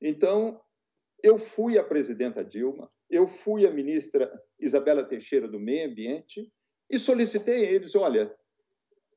Então, 0.00 0.60
eu 1.26 1.38
fui 1.38 1.76
a 1.76 1.82
presidenta 1.82 2.44
Dilma, 2.44 2.88
eu 3.10 3.26
fui 3.26 3.66
a 3.66 3.70
ministra 3.70 4.32
Isabela 4.60 5.02
Teixeira 5.02 5.48
do 5.48 5.58
Meio 5.58 5.90
Ambiente 5.90 6.52
e 6.88 7.00
solicitei 7.00 7.66
a 7.66 7.72
eles, 7.72 7.96
olha, 7.96 8.32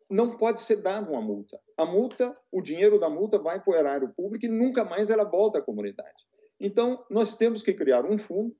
não 0.09 0.35
pode 0.35 0.59
ser 0.59 0.77
dada 0.77 1.07
uma 1.11 1.21
multa. 1.21 1.59
A 1.77 1.85
multa, 1.85 2.35
o 2.51 2.63
dinheiro 2.63 2.99
da 2.99 3.07
multa 3.07 3.37
vai 3.37 3.61
para 3.61 3.71
o 3.71 3.75
erário 3.75 4.11
público 4.15 4.43
e 4.43 4.49
nunca 4.49 4.83
mais 4.83 5.11
ela 5.11 5.23
volta 5.23 5.59
à 5.59 5.61
comunidade. 5.61 6.25
Então, 6.59 7.05
nós 7.11 7.35
temos 7.35 7.61
que 7.61 7.75
criar 7.75 8.03
um 8.03 8.17
fundo 8.17 8.55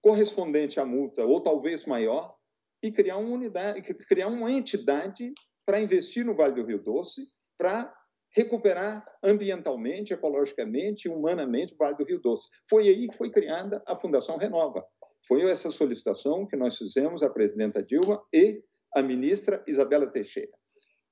correspondente 0.00 0.78
à 0.78 0.84
multa, 0.84 1.24
ou 1.24 1.40
talvez 1.40 1.84
maior, 1.84 2.36
e 2.80 2.92
criar 2.92 3.16
uma 3.16 3.34
unidade, 3.34 3.82
criar 3.82 4.28
uma 4.28 4.52
entidade 4.52 5.32
para 5.66 5.80
investir 5.80 6.24
no 6.24 6.34
Vale 6.34 6.54
do 6.54 6.64
Rio 6.64 6.78
Doce, 6.78 7.22
para 7.58 7.92
recuperar 8.34 9.04
ambientalmente, 9.22 10.12
ecologicamente, 10.12 11.08
humanamente 11.08 11.74
o 11.74 11.76
Vale 11.76 11.96
do 11.96 12.04
Rio 12.04 12.20
Doce. 12.20 12.48
Foi 12.68 12.88
aí 12.88 13.08
que 13.08 13.16
foi 13.16 13.30
criada 13.30 13.82
a 13.86 13.94
Fundação 13.94 14.36
Renova. 14.36 14.84
Foi 15.26 15.42
essa 15.48 15.70
solicitação 15.70 16.46
que 16.46 16.56
nós 16.56 16.76
fizemos 16.76 17.22
à 17.22 17.30
presidenta 17.30 17.82
Dilma 17.82 18.22
e 18.32 18.62
à 18.94 19.02
ministra 19.02 19.62
Isabela 19.68 20.10
Teixeira. 20.10 20.52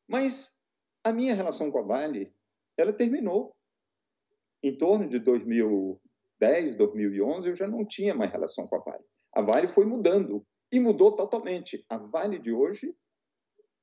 Mas 0.08 0.60
a 1.04 1.12
minha 1.12 1.34
relação 1.34 1.70
com 1.70 1.78
a 1.78 1.82
Vale, 1.82 2.32
ela 2.76 2.92
terminou. 2.92 3.54
Em 4.62 4.76
torno 4.76 5.08
de 5.08 5.18
2010, 5.18 6.76
2011, 6.76 7.48
eu 7.48 7.54
já 7.54 7.66
não 7.66 7.86
tinha 7.86 8.14
mais 8.14 8.30
relação 8.30 8.66
com 8.66 8.76
a 8.76 8.80
Vale. 8.80 9.04
A 9.34 9.42
Vale 9.42 9.66
foi 9.66 9.86
mudando 9.86 10.44
e 10.72 10.80
mudou 10.80 11.16
totalmente. 11.16 11.84
A 11.88 11.96
Vale 11.96 12.38
de 12.38 12.52
hoje 12.52 12.94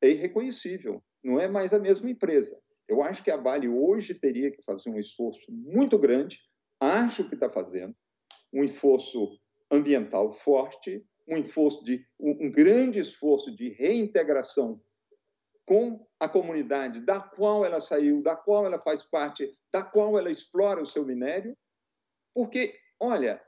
é 0.02 0.10
irreconhecível, 0.10 1.04
não 1.24 1.40
é 1.40 1.48
mais 1.48 1.74
a 1.74 1.80
mesma 1.80 2.10
empresa. 2.10 2.60
Eu 2.88 3.02
acho 3.02 3.24
que 3.24 3.32
a 3.32 3.38
Vale 3.38 3.68
hoje 3.68 4.14
teria 4.14 4.52
que 4.52 4.64
fazer 4.64 4.90
um 4.90 4.98
esforço 4.98 5.52
muito 5.52 5.98
grande, 5.98 6.40
acho 6.80 7.28
que 7.28 7.36
está 7.36 7.50
fazendo, 7.50 7.96
um 8.54 8.64
esforço 8.64 9.38
ambiental 9.72 10.32
forte, 10.32 11.06
um 11.28 11.38
esforço 11.38 11.84
de 11.84 12.06
um, 12.20 12.50
grande 12.50 13.00
esforço 13.00 13.54
de 13.54 13.70
reintegração 13.70 14.82
com 15.66 16.08
a 16.18 16.30
comunidade 16.30 17.02
da 17.06 17.20
qual 17.20 17.66
ela 17.66 17.82
saiu, 17.82 18.24
da 18.24 18.36
qual 18.38 18.66
ela 18.66 18.80
faz 18.80 19.04
parte, 19.04 19.54
da 19.72 19.84
qual 19.84 20.18
ela 20.18 20.32
explora 20.32 20.82
o 20.82 20.86
seu 20.86 21.06
minério, 21.06 21.58
porque 22.34 22.74
olha, 23.00 23.42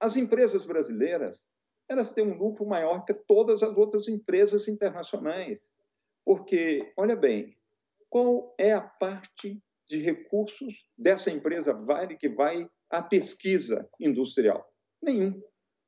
as 0.00 0.16
empresas 0.16 0.64
brasileiras 0.64 1.48
elas 1.88 2.12
têm 2.12 2.24
um 2.24 2.36
lucro 2.36 2.66
maior 2.66 3.04
que 3.04 3.14
todas 3.14 3.62
as 3.62 3.76
outras 3.76 4.06
empresas 4.08 4.68
internacionais, 4.68 5.72
porque 6.24 6.92
olha 6.96 7.16
bem, 7.16 7.57
qual 8.08 8.54
é 8.58 8.72
a 8.72 8.80
parte 8.80 9.62
de 9.88 9.98
recursos 9.98 10.74
dessa 10.96 11.30
empresa 11.30 11.72
Vale 11.72 12.16
que 12.16 12.28
vai 12.28 12.68
à 12.90 13.02
pesquisa 13.02 13.88
industrial? 14.00 14.66
Nenhum. 15.02 15.40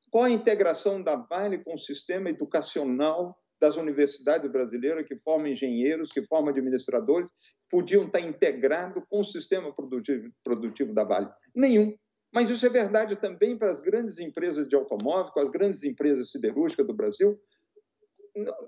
Qual 0.09 0.25
a 0.25 0.29
integração 0.29 1.01
da 1.01 1.15
Vale 1.15 1.63
com 1.63 1.75
o 1.75 1.79
sistema 1.79 2.29
educacional 2.29 3.37
das 3.59 3.75
universidades 3.75 4.51
brasileiras 4.51 5.07
que 5.07 5.15
formam 5.17 5.51
engenheiros, 5.51 6.11
que 6.11 6.23
formam 6.23 6.49
administradores, 6.49 7.29
podiam 7.69 8.05
estar 8.05 8.19
integrados 8.19 9.03
com 9.07 9.21
o 9.21 9.25
sistema 9.25 9.73
produtivo, 9.73 10.29
produtivo 10.43 10.93
da 10.93 11.03
Vale? 11.03 11.29
Nenhum. 11.55 11.95
Mas 12.33 12.49
isso 12.49 12.65
é 12.65 12.69
verdade 12.69 13.15
também 13.15 13.57
para 13.57 13.69
as 13.69 13.79
grandes 13.81 14.19
empresas 14.19 14.67
de 14.67 14.75
automóvel, 14.75 15.31
com 15.31 15.41
as 15.41 15.49
grandes 15.49 15.83
empresas 15.83 16.31
siderúrgicas 16.31 16.87
do 16.87 16.93
Brasil. 16.93 17.39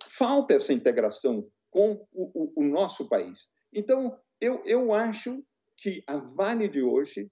Falta 0.08 0.54
essa 0.54 0.74
integração 0.74 1.49
com 1.74 2.06
o, 2.14 2.54
o, 2.54 2.54
o 2.56 2.64
nosso 2.64 3.10
país. 3.10 3.50
Então, 3.74 4.16
eu, 4.40 4.62
eu 4.64 4.94
acho 4.94 5.44
que 5.76 6.04
a 6.08 6.18
Vale 6.18 6.70
de 6.70 6.84
hoje 6.84 7.30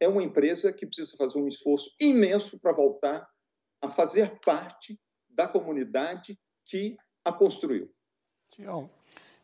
é 0.00 0.08
uma 0.08 0.22
empresa 0.22 0.72
que 0.72 0.84
precisa 0.84 1.16
fazer 1.16 1.38
um 1.38 1.46
esforço 1.46 1.88
imenso 2.00 2.58
para 2.58 2.72
voltar 2.72 3.26
a 3.80 3.88
fazer 3.88 4.40
parte 4.44 4.98
da 5.28 5.46
comunidade 5.46 6.36
que 6.66 6.96
a 7.24 7.32
construiu. 7.32 7.88
Tião, 8.50 8.90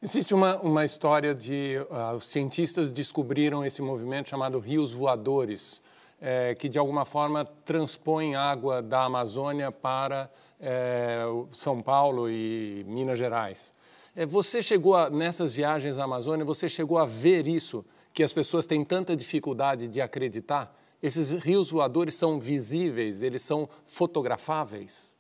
existe 0.02 0.34
uma, 0.34 0.60
uma 0.60 0.84
história 0.84 1.34
de 1.34 1.76
uh, 1.88 2.16
os 2.16 2.26
cientistas 2.26 2.90
descobriram 2.90 3.64
esse 3.64 3.80
movimento 3.80 4.28
chamado 4.28 4.58
rios 4.58 4.92
voadores, 4.92 5.80
é, 6.20 6.54
que 6.54 6.68
de 6.68 6.78
alguma 6.78 7.04
forma 7.04 7.44
transpõem 7.44 8.34
água 8.34 8.82
da 8.82 9.04
Amazônia 9.04 9.70
para 9.70 10.30
é, 10.58 11.22
São 11.52 11.80
Paulo 11.80 12.28
e 12.28 12.84
Minas 12.86 13.18
Gerais. 13.18 13.72
É, 14.14 14.26
você 14.26 14.62
chegou 14.62 14.96
a, 14.96 15.08
nessas 15.08 15.52
viagens 15.52 15.98
à 15.98 16.04
Amazônia, 16.04 16.44
você 16.44 16.68
chegou 16.68 16.98
a 16.98 17.06
ver 17.06 17.46
isso, 17.46 17.84
que 18.12 18.22
as 18.22 18.32
pessoas 18.32 18.66
têm 18.66 18.84
tanta 18.84 19.14
dificuldade 19.14 19.86
de 19.86 20.00
acreditar? 20.00 20.76
Esses 21.00 21.30
rios 21.30 21.70
voadores 21.70 22.14
são 22.14 22.38
visíveis, 22.40 23.22
eles 23.22 23.40
são 23.42 23.68
fotografáveis? 23.86 25.16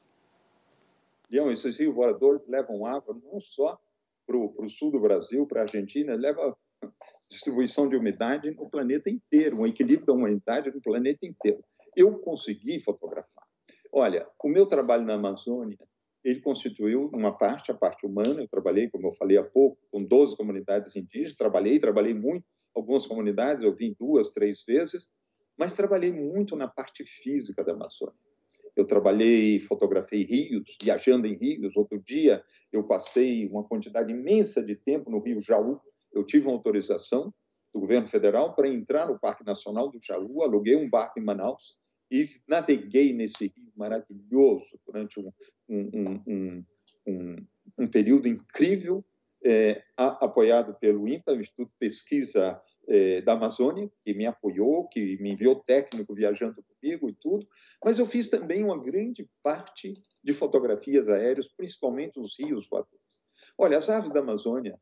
Leão, 1.30 1.50
esses 1.52 1.78
rios 1.78 1.94
voadores 1.94 2.48
levam 2.48 2.84
água 2.84 3.16
não 3.22 3.40
só 3.40 3.78
para 4.26 4.36
o 4.36 4.68
sul 4.68 4.90
do 4.90 5.00
Brasil, 5.00 5.46
para 5.46 5.60
a 5.60 5.62
Argentina, 5.62 6.16
leva 6.16 6.56
distribuição 7.28 7.88
de 7.88 7.96
umidade 7.96 8.50
no 8.50 8.68
planeta 8.68 9.08
inteiro, 9.08 9.60
um 9.60 9.66
equilíbrio 9.66 10.06
da 10.06 10.12
umidade 10.12 10.70
no 10.72 10.80
planeta 10.80 11.26
inteiro. 11.26 11.62
Eu 11.96 12.18
consegui 12.18 12.80
fotografar. 12.80 13.44
Olha, 13.92 14.26
o 14.42 14.48
meu 14.48 14.66
trabalho 14.66 15.04
na 15.04 15.14
Amazônia 15.14 15.78
ele 16.24 16.40
constituiu 16.40 17.10
uma 17.12 17.36
parte, 17.36 17.70
a 17.70 17.74
parte 17.74 18.06
humana. 18.06 18.42
Eu 18.42 18.48
trabalhei, 18.48 18.88
como 18.88 19.06
eu 19.06 19.12
falei 19.12 19.38
há 19.38 19.44
pouco, 19.44 19.78
com 19.90 20.04
12 20.04 20.36
comunidades 20.36 20.94
indígenas. 20.96 21.34
Trabalhei, 21.34 21.78
trabalhei 21.78 22.14
muito. 22.14 22.44
Algumas 22.74 23.06
comunidades 23.06 23.62
eu 23.62 23.74
vim 23.74 23.96
duas, 23.98 24.30
três 24.30 24.62
vezes, 24.64 25.08
mas 25.58 25.74
trabalhei 25.74 26.12
muito 26.12 26.54
na 26.54 26.68
parte 26.68 27.04
física 27.04 27.64
da 27.64 27.72
Amazônia. 27.72 28.14
Eu 28.76 28.86
trabalhei, 28.86 29.58
fotografei 29.60 30.22
rios, 30.24 30.76
viajando 30.80 31.26
em 31.26 31.36
rios. 31.36 31.76
Outro 31.76 32.00
dia 32.00 32.42
eu 32.72 32.84
passei 32.84 33.48
uma 33.48 33.64
quantidade 33.64 34.12
imensa 34.12 34.62
de 34.62 34.76
tempo 34.76 35.10
no 35.10 35.20
Rio 35.20 35.40
Jaú. 35.40 35.80
Eu 36.12 36.24
tive 36.24 36.46
uma 36.46 36.54
autorização 36.54 37.34
do 37.72 37.80
governo 37.80 38.06
federal 38.06 38.54
para 38.54 38.68
entrar 38.68 39.08
no 39.08 39.18
Parque 39.18 39.44
Nacional 39.44 39.90
do 39.90 40.00
Jaú, 40.02 40.42
aluguei 40.42 40.76
um 40.76 40.88
barco 40.88 41.20
em 41.20 41.24
Manaus 41.24 41.76
e 42.10 42.28
naveguei 42.48 43.12
nesse 43.12 43.46
rio 43.46 43.72
maravilhoso 43.76 44.78
durante 44.84 45.20
um, 45.20 45.32
um, 45.68 46.64
um, 47.06 47.36
um, 47.78 47.88
período 47.88 48.26
incrível, 48.26 49.04
é, 49.44 49.82
a, 49.96 50.24
apoiado 50.24 50.74
pelo 50.74 51.08
INPA, 51.08 51.32
o 51.32 51.40
Instituto 51.40 51.70
de 51.70 51.78
Pesquisa 51.78 52.60
é, 52.88 53.22
da 53.22 53.32
Amazônia, 53.32 53.90
que 54.04 54.12
me 54.12 54.26
apoiou, 54.26 54.88
que 54.88 55.16
me 55.22 55.32
enviou 55.32 55.54
técnico 55.56 56.14
viajando 56.14 56.62
comigo 56.62 57.08
e 57.08 57.14
tudo, 57.14 57.46
mas 57.84 57.98
eu 57.98 58.06
fiz 58.06 58.28
também 58.28 58.64
uma 58.64 58.80
grande 58.80 59.28
parte 59.42 59.94
de 60.22 60.32
fotografias 60.32 61.08
aéreas, 61.08 61.48
principalmente 61.56 62.18
os 62.18 62.36
rios 62.38 62.68
voadores. 62.68 63.00
Olha, 63.56 63.78
as 63.78 63.88
aves 63.88 64.10
da 64.10 64.20
Amazônia, 64.20 64.78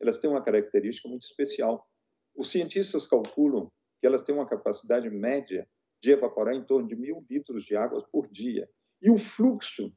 elas 0.00 0.18
têm 0.18 0.28
uma 0.28 0.42
característica 0.42 1.08
muito 1.08 1.22
especial. 1.22 1.86
Os 2.34 2.50
cientistas 2.50 3.06
calculam 3.06 3.70
que 4.00 4.06
elas 4.06 4.22
têm 4.22 4.34
uma 4.34 4.46
capacidade 4.46 5.08
média 5.08 5.66
de 6.02 6.10
evaporar 6.10 6.54
em 6.54 6.64
torno 6.64 6.88
de 6.88 6.96
mil 6.96 7.24
litros 7.30 7.64
de 7.64 7.76
água 7.76 8.06
por 8.10 8.28
dia. 8.28 8.68
E 9.00 9.08
o 9.08 9.16
fluxo 9.16 9.96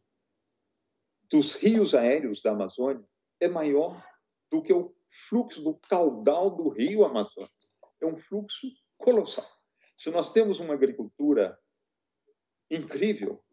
dos 1.31 1.55
rios 1.55 1.95
aéreos 1.95 2.41
da 2.41 2.51
Amazônia 2.51 3.03
é 3.39 3.47
maior 3.47 4.05
do 4.51 4.61
que 4.61 4.71
o 4.71 4.95
fluxo 5.27 5.63
do 5.63 5.73
caudal 5.73 6.51
do 6.51 6.69
rio 6.69 7.03
Amazonas. 7.03 7.49
É 7.99 8.05
um 8.05 8.15
fluxo 8.15 8.67
colossal. 8.97 9.49
Se 9.97 10.11
nós 10.11 10.31
temos 10.31 10.59
uma 10.59 10.75
agricultura 10.75 11.57
incrível, 12.69 13.43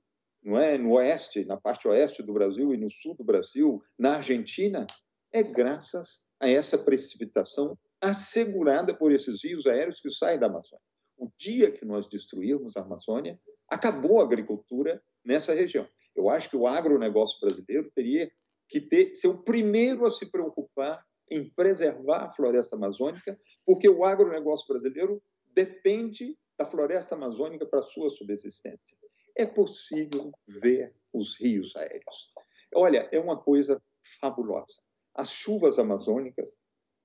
não 0.43 0.59
é, 0.59 0.77
no 0.77 0.93
oeste, 0.93 1.45
na 1.45 1.57
parte 1.57 1.89
oeste 1.89 2.23
do 2.23 2.35
Brasil 2.35 2.75
e 2.75 2.77
no 2.77 2.91
sul 2.91 3.15
do 3.15 3.25
Brasil, 3.25 3.83
na 3.99 4.17
Argentina, 4.17 4.87
é 5.33 5.43
graças 5.43 6.27
a 6.39 6.51
essa 6.51 6.77
precipitação 6.77 7.79
assegurada 8.01 8.95
por 8.95 9.11
esses 9.13 9.43
rios 9.43 9.67
aéreos 9.67 10.01
que 10.01 10.11
saem 10.11 10.39
da 10.39 10.49
Amazônia 10.49 10.92
o 11.17 11.31
dia 11.39 11.71
que 11.71 11.85
nós 11.85 12.09
destruirmos 12.09 12.77
a 12.77 12.83
Amazônia, 12.83 13.41
acabou 13.69 14.21
a 14.21 14.25
agricultura 14.25 15.03
nessa 15.25 15.55
região. 15.55 15.89
Eu 16.15 16.29
acho 16.29 16.51
que 16.51 16.57
o 16.57 16.67
agronegócio 16.67 17.39
brasileiro 17.41 17.91
teria 17.95 18.31
que 18.69 18.81
ter, 18.81 19.15
ser 19.15 19.29
o 19.29 19.43
primeiro 19.43 20.05
a 20.05 20.11
se 20.11 20.31
preocupar 20.31 21.05
em 21.31 21.49
preservar 21.51 22.25
a 22.25 22.33
floresta 22.33 22.77
amazônica, 22.77 23.39
porque 23.65 23.89
o 23.89 24.05
agronegócio 24.05 24.67
brasileiro 24.69 25.23
depende 25.55 26.37
da 26.59 26.67
floresta 26.67 27.15
amazônica 27.15 27.67
para 27.67 27.83
sua 27.83 28.11
subsistência. 28.11 28.97
É 29.37 29.47
possível 29.47 30.31
ver 30.47 30.95
os 31.13 31.39
rios 31.41 31.75
aéreos. 31.77 32.31
Olha, 32.75 33.09
é 33.11 33.19
uma 33.19 33.41
coisa 33.41 33.83
fabulosa. 34.21 34.81
As 35.15 35.31
chuvas 35.31 35.79
amazônicas, 35.79 36.61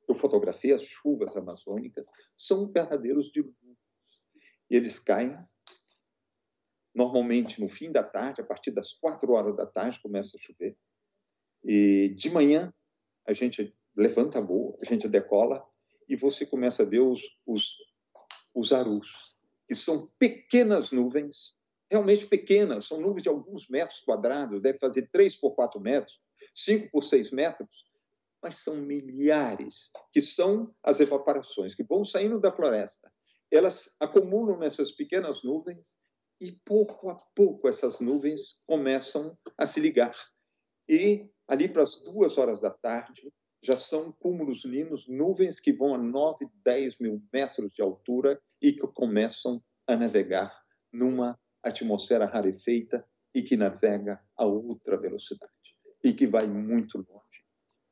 eu 0.08 0.16
fotografei 0.16 0.74
as 0.74 0.84
chuvas 0.84 1.36
amazônicas, 1.36 2.08
são 2.38 2.72
verdadeiros 2.72 3.30
e 4.70 4.76
eles 4.76 5.00
caem 5.00 5.38
normalmente 6.94 7.62
no 7.62 7.70
fim 7.70 7.92
da 7.92 8.04
tarde, 8.04 8.42
a 8.42 8.44
partir 8.44 8.72
das 8.72 8.94
quatro 8.94 9.34
horas 9.34 9.56
da 9.56 9.68
tarde 9.68 10.02
começa 10.02 10.36
a 10.36 10.40
chover. 10.40 10.76
E 11.64 12.10
de 12.10 12.30
manhã 12.30 12.74
a 13.26 13.34
gente 13.34 13.76
levanta 13.96 14.40
a 14.40 14.42
boa, 14.42 14.78
a 14.82 14.86
gente 14.86 15.08
decola 15.08 15.64
e 16.10 16.16
você 16.16 16.46
começa 16.46 16.84
a 16.84 16.86
ver 16.86 17.02
os, 17.02 17.22
os, 17.46 17.76
os 18.54 18.72
arus, 18.72 19.38
que 19.68 19.76
são 19.76 20.08
pequenas 20.18 20.92
nuvens, 20.92 21.60
realmente 21.92 22.26
pequenas, 22.26 22.86
são 22.86 23.00
nuvens 23.00 23.24
de 23.24 23.30
alguns 23.30 23.68
metros 23.70 24.00
quadrados, 24.00 24.62
deve 24.62 24.80
fazer 24.80 25.08
3 25.12 25.36
por 25.36 25.52
4 25.52 25.80
metros, 25.80 26.20
5 26.56 26.90
por 26.92 27.04
6 27.04 27.32
metros, 27.32 27.70
mas 28.42 28.58
são 28.58 28.78
milhares, 28.78 29.92
que 30.12 30.22
são 30.22 30.74
as 30.82 31.00
evaporações 31.00 31.76
que 31.76 31.84
vão 31.84 32.04
saindo 32.04 32.40
da 32.40 32.52
floresta 32.52 33.12
elas 33.52 33.96
acumulam 34.00 34.60
nessas 34.60 34.92
pequenas 34.92 35.44
nuvens 35.44 35.98
e 36.40 36.52
pouco 36.66 37.10
a 37.10 37.16
pouco 37.36 37.68
essas 37.68 38.00
nuvens 38.00 38.60
começam 38.66 39.38
a 39.58 39.66
se 39.66 39.80
ligar. 39.80 40.14
E 40.88 41.30
ali 41.48 41.68
para 41.68 41.84
as 41.84 42.02
duas 42.02 42.38
horas 42.38 42.62
da 42.62 42.70
tarde 42.70 43.32
já 43.64 43.76
são 43.76 44.12
cúmulos 44.12 44.64
ninos, 44.66 45.08
nuvens 45.08 45.60
que 45.60 45.74
vão 45.74 45.96
a 45.96 45.98
9, 45.98 46.48
10 46.64 47.00
mil 47.00 47.22
metros 47.34 47.74
de 47.74 47.82
altura 47.82 48.40
e 48.62 48.72
que 48.72 48.86
começam 48.88 49.64
a 49.88 49.96
navegar 49.96 50.56
numa 50.92 51.40
atmosfera 51.64 52.26
rarefeita 52.26 53.06
e 53.34 53.42
que 53.42 53.58
navega 53.58 54.22
a 54.36 54.46
outra 54.46 54.98
velocidade 54.98 55.52
e 56.04 56.14
que 56.14 56.28
vai 56.28 56.46
muito 56.46 56.98
longe. 56.98 57.44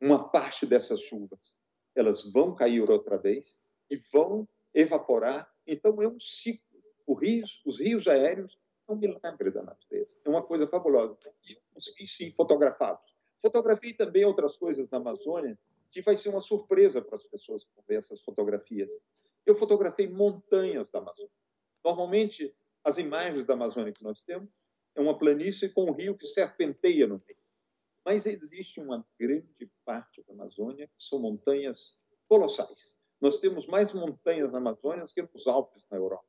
Uma 0.01 0.29
parte 0.29 0.65
dessas 0.65 1.01
chuvas 1.01 1.61
elas 1.95 2.23
vão 2.31 2.53
cair 2.53 2.89
outra 2.89 3.17
vez 3.17 3.61
e 3.89 3.95
vão 4.11 4.47
evaporar. 4.75 5.51
Então, 5.65 6.01
é 6.01 6.07
um 6.07 6.19
ciclo. 6.19 6.63
Os 7.07 7.79
rios 7.79 8.07
aéreos 8.07 8.59
é 8.87 8.91
um 8.91 8.97
milagre 8.97 9.49
da 9.51 9.63
natureza. 9.63 10.17
É 10.23 10.29
uma 10.29 10.43
coisa 10.43 10.67
fabulosa. 10.67 11.17
E 11.47 11.53
eu 11.53 11.59
consegui, 11.73 12.05
sim, 12.05 12.31
fotografá-los. 12.31 13.15
Fotografei 13.41 13.93
também 13.93 14.25
outras 14.25 14.57
coisas 14.57 14.89
na 14.89 14.97
Amazônia 14.97 15.57
que 15.91 16.01
vai 16.01 16.17
ser 16.17 16.29
uma 16.29 16.41
surpresa 16.41 17.01
para 17.01 17.15
as 17.15 17.23
pessoas 17.23 17.63
que 17.63 17.71
ver 17.87 17.95
essas 17.95 18.21
fotografias. 18.21 18.91
Eu 19.45 19.55
fotografei 19.55 20.09
montanhas 20.09 20.91
da 20.91 20.99
Amazônia. 20.99 21.31
Normalmente, 21.83 22.53
as 22.83 22.97
imagens 22.97 23.43
da 23.43 23.53
Amazônia 23.53 23.93
que 23.93 24.03
nós 24.03 24.21
temos 24.21 24.49
é 24.95 25.01
uma 25.01 25.17
planície 25.17 25.69
com 25.69 25.85
um 25.85 25.93
rio 25.93 26.17
que 26.17 26.25
serpenteia 26.25 27.07
no 27.07 27.21
meio. 27.25 27.39
Mas 28.03 28.25
existe 28.25 28.79
uma 28.79 29.05
grande 29.19 29.71
parte 29.83 30.23
da 30.23 30.33
Amazônia 30.33 30.87
que 30.87 31.03
são 31.03 31.19
montanhas 31.19 31.95
colossais. 32.27 32.97
Nós 33.21 33.39
temos 33.39 33.67
mais 33.67 33.93
montanhas 33.93 34.51
na 34.51 34.57
Amazônia 34.57 35.05
que 35.13 35.21
nos 35.21 35.47
Alpes 35.47 35.87
na 35.89 35.97
Europa. 35.97 36.25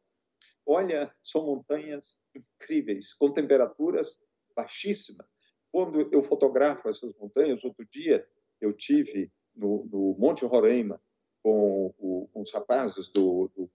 Olha, 0.64 1.14
são 1.22 1.46
montanhas 1.46 2.20
incríveis, 2.34 3.14
com 3.14 3.32
temperaturas 3.32 4.18
baixíssimas. 4.54 5.32
Quando 5.70 6.08
eu 6.12 6.22
fotografo 6.22 6.88
essas 6.88 7.14
montanhas, 7.16 7.62
outro 7.62 7.86
dia 7.90 8.26
eu 8.60 8.72
tive 8.72 9.30
no, 9.54 9.86
no 9.86 10.16
Monte 10.18 10.44
Roraima 10.44 11.00
com, 11.42 11.94
o, 11.98 12.28
com 12.32 12.42
os 12.42 12.52
rapazes 12.52 13.08
do, 13.08 13.50
do, 13.54 13.70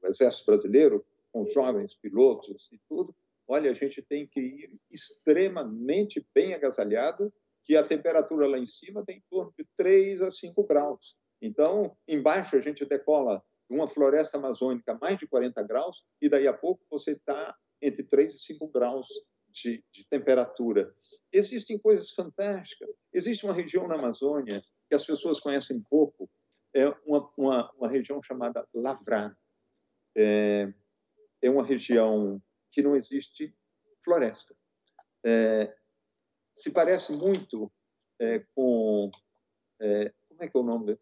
do 0.00 0.08
Exército 0.08 0.46
Brasileiro, 0.46 1.06
com 1.32 1.42
os 1.42 1.52
jovens 1.52 1.94
pilotos 1.94 2.70
e 2.72 2.78
tudo. 2.88 3.14
Olha, 3.48 3.70
a 3.70 3.74
gente 3.74 4.02
tem 4.02 4.26
que 4.26 4.40
ir 4.40 4.80
extremamente 4.90 6.26
bem 6.34 6.52
agasalhado, 6.52 7.32
que 7.62 7.76
a 7.76 7.86
temperatura 7.86 8.46
lá 8.46 8.58
em 8.58 8.66
cima 8.66 9.04
tem 9.04 9.18
em 9.18 9.24
torno 9.30 9.52
de 9.56 9.64
3 9.76 10.22
a 10.22 10.30
5 10.30 10.64
graus. 10.64 11.16
Então, 11.40 11.96
embaixo 12.08 12.56
a 12.56 12.60
gente 12.60 12.84
decola 12.84 13.42
uma 13.68 13.88
floresta 13.88 14.38
amazônica 14.38 14.92
a 14.92 14.98
mais 14.98 15.18
de 15.18 15.26
40 15.26 15.62
graus 15.62 16.04
e 16.20 16.28
daí 16.28 16.46
a 16.46 16.52
pouco 16.52 16.84
você 16.90 17.12
está 17.12 17.54
entre 17.82 18.02
3 18.04 18.34
e 18.34 18.38
5 18.38 18.68
graus 18.68 19.06
de, 19.48 19.84
de, 19.92 20.06
temperatura. 20.08 20.94
Existem 21.32 21.78
coisas 21.78 22.10
fantásticas. 22.10 22.94
Existe 23.12 23.44
uma 23.44 23.54
região 23.54 23.86
na 23.88 23.96
Amazônia 23.96 24.62
que 24.88 24.94
as 24.94 25.04
pessoas 25.04 25.40
conhecem 25.40 25.82
pouco, 25.88 26.30
é 26.74 26.88
uma, 27.06 27.30
uma, 27.36 27.72
uma 27.72 27.88
região 27.88 28.22
chamada 28.22 28.66
Lavrada. 28.74 29.36
É, 30.16 30.72
é, 31.42 31.50
uma 31.50 31.64
região 31.64 32.40
que 32.70 32.82
não 32.82 32.96
existe 32.96 33.54
floresta. 34.04 34.54
É, 35.24 35.74
se 36.54 36.70
parece 36.72 37.12
muito 37.12 37.70
é, 38.20 38.40
com 38.54 39.10
é, 39.80 40.12
como 40.36 40.44
é 40.44 40.48
que 40.48 40.56
é 40.56 40.60
o 40.60 40.62
nome? 40.62 40.98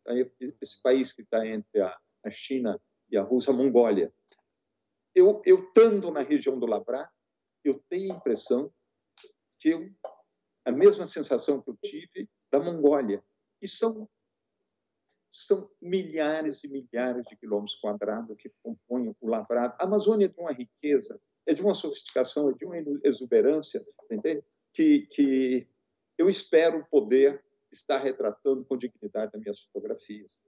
Esse 0.62 0.80
país 0.80 1.12
que 1.12 1.22
está 1.22 1.47
entre 1.47 1.80
a, 1.80 1.99
a 2.24 2.30
China 2.30 2.80
e 3.11 3.16
a 3.16 3.22
Rússia, 3.22 3.53
a 3.53 3.57
Mongólia. 3.57 4.12
Eu, 5.14 5.43
eu 5.45 5.64
estando 5.64 6.11
na 6.11 6.22
região 6.22 6.59
do 6.59 6.66
Labrá, 6.66 7.11
eu 7.64 7.82
tenho 7.89 8.12
a 8.12 8.16
impressão 8.16 8.72
que 9.59 9.70
eu, 9.70 9.91
a 10.64 10.72
mesma 10.72 11.07
sensação 11.07 11.61
que 11.61 11.70
eu 11.70 11.76
tive 11.82 12.28
da 12.51 12.61
Mongólia. 12.61 13.22
E 13.61 13.68
são, 13.68 14.09
são 15.30 15.70
milhares 15.80 16.62
e 16.64 16.68
milhares 16.68 17.24
de 17.26 17.37
quilômetros 17.37 17.76
quadrados 17.76 18.37
que 18.39 18.53
compõem 18.62 19.14
o 19.20 19.28
lavrado. 19.28 19.74
A 19.80 19.85
Amazônia 19.85 20.26
é 20.26 20.28
de 20.28 20.39
uma 20.39 20.53
riqueza, 20.53 21.20
é 21.47 21.55
de 21.55 21.62
uma 21.62 21.74
sofisticação, 21.74 22.51
é 22.51 22.55
de 22.55 22.64
uma 22.64 22.76
exuberância, 23.03 23.85
entende? 24.11 24.45
Que, 24.72 25.07
que 25.07 25.68
eu 26.18 26.28
espero 26.28 26.87
poder 26.91 27.43
estar 27.75 27.99
retratando 27.99 28.64
com 28.64 28.77
dignidade 28.77 29.33
nas 29.33 29.43
minhas 29.43 29.61
fotografias. 29.61 30.45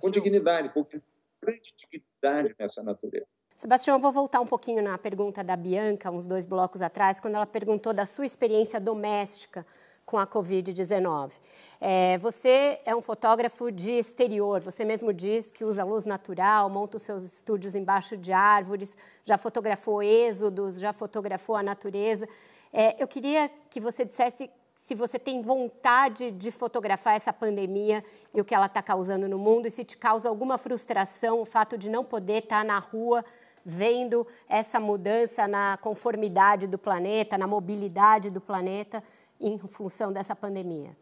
Com 0.00 0.10
dignidade, 0.10 0.72
porque 0.72 1.02
grande 1.42 1.74
dignidade 1.76 2.54
nessa 2.58 2.82
natureza. 2.82 3.26
Sebastião, 3.58 3.96
eu 3.96 4.00
vou 4.00 4.10
voltar 4.10 4.40
um 4.40 4.46
pouquinho 4.46 4.82
na 4.82 4.96
pergunta 4.96 5.44
da 5.44 5.54
Bianca, 5.54 6.10
uns 6.10 6.26
dois 6.26 6.46
blocos 6.46 6.82
atrás, 6.82 7.20
quando 7.20 7.34
ela 7.34 7.46
perguntou 7.46 7.92
da 7.92 8.06
sua 8.06 8.24
experiência 8.24 8.80
doméstica 8.80 9.64
com 10.04 10.18
a 10.18 10.26
Covid-19. 10.26 11.32
É, 11.80 12.18
você 12.18 12.80
é 12.84 12.94
um 12.94 13.00
fotógrafo 13.00 13.70
de 13.70 13.92
exterior, 13.92 14.60
você 14.60 14.84
mesmo 14.84 15.12
diz 15.12 15.50
que 15.50 15.64
usa 15.64 15.84
luz 15.84 16.04
natural, 16.04 16.68
monta 16.68 16.96
os 16.96 17.02
seus 17.02 17.22
estúdios 17.22 17.74
embaixo 17.74 18.16
de 18.16 18.32
árvores, 18.32 18.96
já 19.24 19.38
fotografou 19.38 20.02
êxodos, 20.02 20.80
já 20.80 20.92
fotografou 20.92 21.54
a 21.54 21.62
natureza. 21.62 22.28
É, 22.72 23.00
eu 23.00 23.06
queria 23.06 23.48
que 23.70 23.78
você 23.78 24.04
dissesse 24.04 24.50
se 24.82 24.96
você 24.96 25.16
tem 25.16 25.40
vontade 25.40 26.32
de 26.32 26.50
fotografar 26.50 27.14
essa 27.14 27.32
pandemia 27.32 28.02
e 28.34 28.40
o 28.40 28.44
que 28.44 28.52
ela 28.52 28.66
está 28.66 28.82
causando 28.82 29.28
no 29.28 29.38
mundo, 29.38 29.66
e 29.66 29.70
se 29.70 29.84
te 29.84 29.96
causa 29.96 30.28
alguma 30.28 30.58
frustração 30.58 31.40
o 31.40 31.44
fato 31.44 31.78
de 31.78 31.88
não 31.88 32.04
poder 32.04 32.42
estar 32.42 32.58
tá 32.58 32.64
na 32.64 32.80
rua 32.80 33.24
vendo 33.64 34.26
essa 34.48 34.80
mudança 34.80 35.46
na 35.46 35.76
conformidade 35.76 36.66
do 36.66 36.76
planeta, 36.76 37.38
na 37.38 37.46
mobilidade 37.46 38.28
do 38.28 38.40
planeta 38.40 39.04
em 39.40 39.56
função 39.56 40.12
dessa 40.12 40.34
pandemia? 40.34 40.96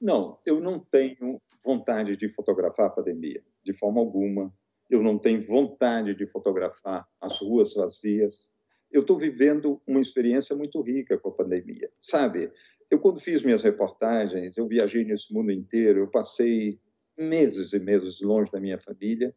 Não, 0.00 0.38
eu 0.46 0.60
não 0.60 0.78
tenho 0.78 1.42
vontade 1.64 2.16
de 2.16 2.28
fotografar 2.28 2.86
a 2.86 2.90
pandemia, 2.90 3.42
de 3.64 3.76
forma 3.76 4.00
alguma. 4.00 4.54
Eu 4.88 5.02
não 5.02 5.18
tenho 5.18 5.44
vontade 5.44 6.14
de 6.14 6.28
fotografar 6.28 7.08
as 7.20 7.40
ruas 7.40 7.74
vazias. 7.74 8.52
Eu 8.90 9.02
estou 9.02 9.18
vivendo 9.18 9.80
uma 9.86 10.00
experiência 10.00 10.56
muito 10.56 10.80
rica 10.80 11.18
com 11.18 11.28
a 11.28 11.32
pandemia. 11.32 11.90
Sabe, 12.00 12.50
eu 12.90 12.98
quando 12.98 13.20
fiz 13.20 13.42
minhas 13.42 13.62
reportagens, 13.62 14.56
eu 14.56 14.66
viajei 14.66 15.04
nesse 15.04 15.32
mundo 15.32 15.52
inteiro, 15.52 16.00
eu 16.00 16.08
passei 16.08 16.80
meses 17.16 17.72
e 17.72 17.78
meses 17.78 18.20
longe 18.20 18.50
da 18.50 18.60
minha 18.60 18.80
família. 18.80 19.34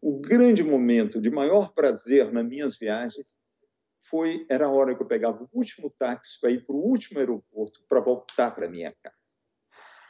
O 0.00 0.20
grande 0.20 0.62
momento 0.62 1.20
de 1.20 1.30
maior 1.30 1.72
prazer 1.72 2.30
nas 2.32 2.46
minhas 2.46 2.76
viagens 2.76 3.40
foi 4.00 4.44
era 4.48 4.66
a 4.66 4.70
hora 4.70 4.94
que 4.94 5.02
eu 5.02 5.06
pegava 5.06 5.42
o 5.42 5.48
último 5.52 5.92
táxi 5.98 6.40
para 6.40 6.50
ir 6.50 6.64
para 6.64 6.74
o 6.74 6.84
último 6.84 7.18
aeroporto 7.18 7.80
para 7.88 8.00
voltar 8.00 8.50
para 8.52 8.68
minha 8.68 8.92
casa. 9.02 9.16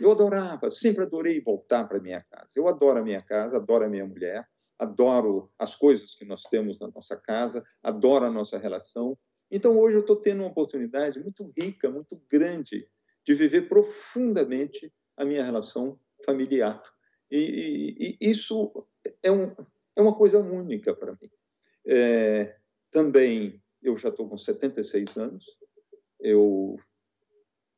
Eu 0.01 0.11
adorava, 0.11 0.69
sempre 0.69 1.05
adorei 1.05 1.41
voltar 1.41 1.87
para 1.87 2.01
minha 2.01 2.23
casa. 2.23 2.51
Eu 2.57 2.67
adoro 2.67 2.99
a 2.99 3.03
minha 3.03 3.23
casa, 3.23 3.57
adoro 3.57 3.85
a 3.85 3.89
minha 3.89 4.07
mulher, 4.07 4.49
adoro 4.83 5.51
as 5.59 5.77
coisas 5.77 6.15
que 6.15 6.25
nós 6.25 6.43
temos 6.43 6.79
na 6.79 6.89
nossa 6.89 7.17
casa, 7.17 7.65
adoro 7.83 8.25
a 8.25 8.31
nossa 8.31 8.59
relação. 8.59 9.17
Então 9.51 9.79
hoje 9.79 9.97
eu 9.97 10.01
estou 10.01 10.17
tendo 10.17 10.41
uma 10.41 10.49
oportunidade 10.49 11.21
muito 11.21 11.53
rica, 11.57 11.89
muito 11.89 12.21
grande 12.29 12.89
de 13.25 13.35
viver 13.35 13.69
profundamente 13.69 14.93
a 15.17 15.25
minha 15.25 15.45
relação 15.45 15.99
familiar. 16.27 16.83
E, 17.31 17.39
e, 17.39 18.19
e 18.21 18.31
isso 18.31 18.87
é, 19.23 19.31
um, 19.31 19.55
é 19.97 20.03
uma 20.03 20.17
coisa 20.17 20.39
única 20.39 20.95
para 20.95 21.13
mim. 21.13 21.31
É, 21.87 22.57
também 22.91 23.63
eu 23.81 23.97
já 23.97 24.09
estou 24.09 24.29
com 24.29 24.37
76 24.37 25.17
anos, 25.17 25.45
eu 26.21 26.77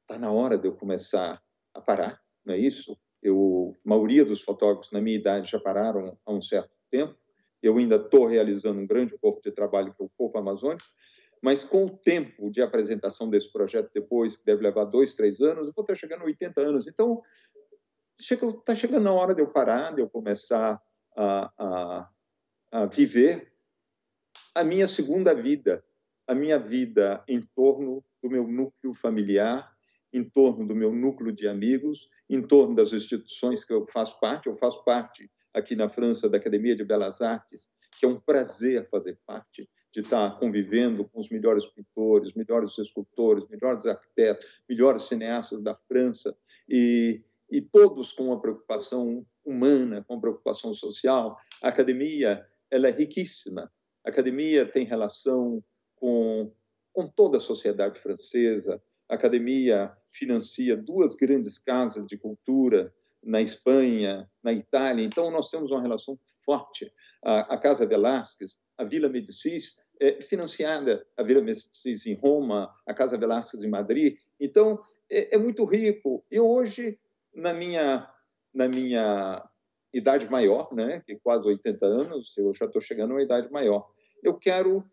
está 0.02 0.18
na 0.18 0.32
hora 0.32 0.56
de 0.58 0.68
eu 0.68 0.74
começar 0.74 1.42
a 1.74 1.80
parar, 1.80 2.20
não 2.44 2.54
é 2.54 2.58
isso? 2.58 2.98
Eu, 3.22 3.74
a 3.84 3.88
maioria 3.88 4.24
dos 4.24 4.42
fotógrafos 4.42 4.90
na 4.90 5.00
minha 5.00 5.16
idade 5.16 5.50
já 5.50 5.58
pararam 5.58 6.18
há 6.26 6.32
um 6.32 6.42
certo 6.42 6.74
tempo. 6.94 7.18
Eu 7.60 7.76
ainda 7.78 7.96
estou 7.96 8.26
realizando 8.26 8.78
um 8.78 8.86
grande 8.86 9.18
corpo 9.18 9.40
de 9.42 9.50
trabalho 9.50 9.92
que 9.92 10.02
é 10.02 10.06
o 10.06 10.10
Corpo 10.16 10.38
Amazônico, 10.38 10.86
mas 11.42 11.64
com 11.64 11.86
o 11.86 11.90
tempo 11.90 12.50
de 12.50 12.62
apresentação 12.62 13.28
desse 13.28 13.50
projeto 13.50 13.90
depois, 13.92 14.36
que 14.36 14.44
deve 14.44 14.62
levar 14.62 14.84
dois, 14.84 15.14
três 15.14 15.40
anos, 15.40 15.66
eu 15.66 15.72
vou 15.74 15.82
estar 15.82 15.96
chegando 15.96 16.22
a 16.22 16.26
80 16.26 16.60
anos. 16.60 16.86
Então, 16.86 17.20
está 18.18 18.74
chegando 18.74 19.08
a 19.08 19.12
hora 19.12 19.34
de 19.34 19.42
eu 19.42 19.48
parar, 19.48 19.92
de 19.92 20.00
eu 20.02 20.08
começar 20.08 20.80
a, 21.16 21.52
a, 21.58 22.10
a 22.70 22.86
viver 22.86 23.52
a 24.54 24.62
minha 24.62 24.86
segunda 24.86 25.34
vida, 25.34 25.84
a 26.28 26.34
minha 26.34 26.58
vida 26.58 27.24
em 27.26 27.40
torno 27.40 28.04
do 28.22 28.30
meu 28.30 28.46
núcleo 28.46 28.94
familiar, 28.94 29.74
em 30.12 30.22
torno 30.22 30.66
do 30.66 30.76
meu 30.76 30.92
núcleo 30.92 31.32
de 31.32 31.48
amigos, 31.48 32.08
em 32.30 32.40
torno 32.40 32.74
das 32.74 32.92
instituições 32.92 33.64
que 33.64 33.72
eu 33.72 33.84
faço 33.88 34.18
parte. 34.20 34.46
Eu 34.46 34.56
faço 34.56 34.84
parte 34.84 35.28
aqui 35.54 35.76
na 35.76 35.88
França 35.88 36.28
da 36.28 36.36
Academia 36.36 36.74
de 36.74 36.84
Belas 36.84 37.22
Artes, 37.22 37.72
que 37.96 38.04
é 38.04 38.08
um 38.08 38.18
prazer 38.18 38.88
fazer 38.90 39.18
parte 39.24 39.68
de 39.92 40.00
estar 40.00 40.38
convivendo 40.40 41.04
com 41.04 41.20
os 41.20 41.28
melhores 41.28 41.64
pintores, 41.64 42.34
melhores 42.34 42.76
escultores, 42.76 43.46
melhores 43.48 43.86
arquitetos, 43.86 44.60
melhores 44.68 45.04
cineastas 45.04 45.62
da 45.62 45.76
França 45.76 46.36
e, 46.68 47.22
e 47.48 47.62
todos 47.62 48.12
com 48.12 48.24
uma 48.24 48.40
preocupação 48.40 49.24
humana, 49.44 50.04
com 50.06 50.14
uma 50.14 50.20
preocupação 50.20 50.74
social. 50.74 51.38
A 51.62 51.68
academia 51.68 52.44
ela 52.68 52.88
é 52.88 52.90
riquíssima. 52.90 53.70
A 54.04 54.10
academia 54.10 54.66
tem 54.66 54.84
relação 54.84 55.62
com, 55.94 56.52
com 56.92 57.06
toda 57.06 57.36
a 57.36 57.40
sociedade 57.40 58.00
francesa. 58.00 58.82
A 59.08 59.14
academia 59.14 59.96
financia 60.08 60.76
duas 60.76 61.14
grandes 61.14 61.56
casas 61.56 62.04
de 62.04 62.18
cultura 62.18 62.92
na 63.24 63.40
Espanha, 63.40 64.28
na 64.42 64.52
Itália. 64.52 65.04
Então, 65.04 65.30
nós 65.30 65.50
temos 65.50 65.70
uma 65.70 65.80
relação 65.80 66.18
forte. 66.44 66.92
A, 67.24 67.54
a 67.54 67.58
Casa 67.58 67.86
Velázquez, 67.86 68.58
a 68.76 68.84
Vila 68.84 69.08
Medicis, 69.08 69.76
é 70.00 70.20
financiada, 70.20 71.06
a 71.16 71.22
Vila 71.22 71.40
Medicis 71.40 72.06
em 72.06 72.14
Roma, 72.14 72.72
a 72.86 72.92
Casa 72.92 73.16
Velázquez 73.16 73.62
em 73.62 73.70
Madrid. 73.70 74.16
Então, 74.40 74.80
é, 75.10 75.34
é 75.34 75.38
muito 75.38 75.64
rico. 75.64 76.24
E 76.30 76.38
hoje, 76.38 76.98
na 77.34 77.54
minha, 77.54 78.08
na 78.52 78.68
minha 78.68 79.42
idade 79.92 80.28
maior, 80.28 80.72
né, 80.74 81.00
que 81.06 81.12
é 81.12 81.18
quase 81.22 81.46
80 81.46 81.86
anos, 81.86 82.36
eu 82.36 82.52
já 82.52 82.66
estou 82.66 82.82
chegando 82.82 83.12
a 83.12 83.14
uma 83.14 83.22
idade 83.22 83.50
maior, 83.50 83.88
eu 84.22 84.34
quero 84.34 84.84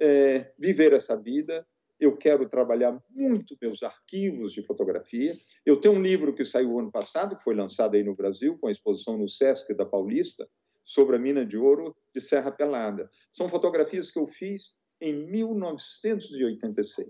é, 0.00 0.52
viver 0.58 0.92
essa 0.92 1.16
vida, 1.16 1.66
eu 1.98 2.16
quero 2.16 2.48
trabalhar 2.48 2.98
muito 3.10 3.56
meus 3.60 3.82
arquivos 3.82 4.52
de 4.52 4.62
fotografia. 4.62 5.36
Eu 5.66 5.80
tenho 5.80 5.94
um 5.94 6.02
livro 6.02 6.32
que 6.32 6.44
saiu 6.44 6.78
ano 6.78 6.92
passado, 6.92 7.36
que 7.36 7.42
foi 7.42 7.54
lançado 7.54 7.96
aí 7.96 8.04
no 8.04 8.14
Brasil, 8.14 8.56
com 8.58 8.68
a 8.68 8.72
exposição 8.72 9.18
no 9.18 9.28
Sesc 9.28 9.74
da 9.74 9.84
Paulista, 9.84 10.48
sobre 10.84 11.16
a 11.16 11.18
mina 11.18 11.44
de 11.44 11.58
ouro 11.58 11.96
de 12.14 12.20
Serra 12.20 12.52
Pelada. 12.52 13.10
São 13.32 13.48
fotografias 13.48 14.10
que 14.10 14.18
eu 14.18 14.26
fiz 14.26 14.76
em 15.00 15.12
1986, 15.26 17.08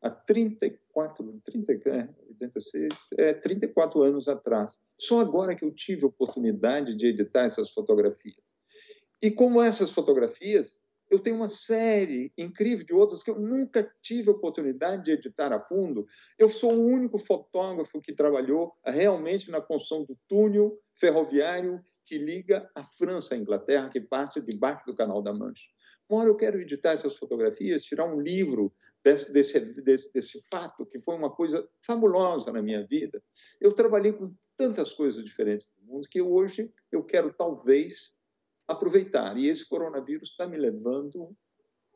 há 0.00 0.10
34, 0.10 1.40
30, 1.44 1.72
86, 2.28 2.94
é, 3.18 3.34
34 3.34 4.02
anos 4.02 4.28
atrás. 4.28 4.80
Só 4.98 5.20
agora 5.20 5.54
que 5.54 5.64
eu 5.64 5.70
tive 5.72 6.04
a 6.04 6.08
oportunidade 6.08 6.94
de 6.94 7.08
editar 7.08 7.44
essas 7.44 7.70
fotografias. 7.70 8.36
E 9.20 9.30
como 9.30 9.62
essas 9.62 9.90
fotografias 9.90 10.80
eu 11.12 11.18
tenho 11.18 11.36
uma 11.36 11.48
série 11.50 12.32
incrível 12.38 12.86
de 12.86 12.94
outras 12.94 13.22
que 13.22 13.30
eu 13.30 13.38
nunca 13.38 13.86
tive 14.00 14.30
oportunidade 14.30 15.04
de 15.04 15.12
editar 15.12 15.52
a 15.52 15.62
fundo. 15.62 16.06
Eu 16.38 16.48
sou 16.48 16.72
o 16.72 16.86
único 16.86 17.18
fotógrafo 17.18 18.00
que 18.00 18.14
trabalhou 18.14 18.72
realmente 18.82 19.50
na 19.50 19.60
construção 19.60 20.06
do 20.06 20.18
túnel 20.26 20.80
ferroviário 20.98 21.84
que 22.06 22.16
liga 22.16 22.68
a 22.74 22.82
França 22.82 23.34
à 23.34 23.38
Inglaterra, 23.38 23.90
que 23.90 24.00
parte 24.00 24.40
debaixo 24.40 24.86
do 24.86 24.94
Canal 24.94 25.22
da 25.22 25.34
Mancha. 25.34 25.68
Uma 26.08 26.22
hora 26.22 26.30
eu 26.30 26.36
quero 26.36 26.58
editar 26.58 26.92
essas 26.92 27.14
fotografias, 27.16 27.84
tirar 27.84 28.06
um 28.06 28.18
livro 28.18 28.74
desse, 29.04 29.32
desse, 29.34 29.60
desse, 29.82 30.10
desse 30.12 30.42
fato, 30.48 30.86
que 30.86 30.98
foi 30.98 31.14
uma 31.14 31.30
coisa 31.30 31.68
fabulosa 31.86 32.50
na 32.50 32.62
minha 32.62 32.86
vida. 32.86 33.22
Eu 33.60 33.72
trabalhei 33.74 34.12
com 34.12 34.34
tantas 34.56 34.94
coisas 34.94 35.22
diferentes 35.22 35.68
do 35.76 35.84
mundo 35.84 36.08
que 36.08 36.22
hoje 36.22 36.72
eu 36.90 37.04
quero, 37.04 37.32
talvez, 37.34 38.16
aproveitar. 38.66 39.36
E 39.36 39.48
esse 39.48 39.68
coronavírus 39.68 40.30
está 40.30 40.46
me 40.46 40.56
levando 40.56 41.34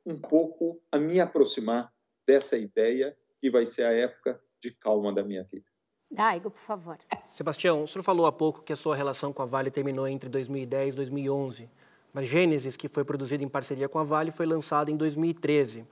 um 0.04 0.18
pouco 0.18 0.80
a 0.90 0.98
me 0.98 1.20
aproximar 1.20 1.92
dessa 2.26 2.56
ideia 2.56 3.16
que 3.40 3.50
vai 3.50 3.66
ser 3.66 3.84
a 3.84 3.92
época 3.92 4.40
de 4.62 4.70
calma 4.72 5.12
da 5.12 5.22
minha 5.22 5.44
vida. 5.44 5.66
Daigo, 6.10 6.50
por 6.50 6.60
favor. 6.60 6.98
Sebastião, 7.26 7.82
o 7.82 7.86
senhor 7.86 8.02
falou 8.02 8.26
há 8.26 8.32
pouco 8.32 8.62
que 8.62 8.72
a 8.72 8.76
sua 8.76 8.94
relação 8.94 9.32
com 9.32 9.42
a 9.42 9.46
Vale 9.46 9.70
terminou 9.70 10.06
entre 10.06 10.28
2010 10.28 10.94
e 10.94 10.96
2011. 10.96 11.70
Mas 12.12 12.28
Gênesis, 12.28 12.76
que 12.76 12.88
foi 12.88 13.04
produzido 13.04 13.42
em 13.42 13.48
parceria 13.48 13.88
com 13.88 13.98
a 13.98 14.04
Vale, 14.04 14.30
foi 14.30 14.46
lançado 14.46 14.90
em 14.90 14.96
2013. 14.96 15.84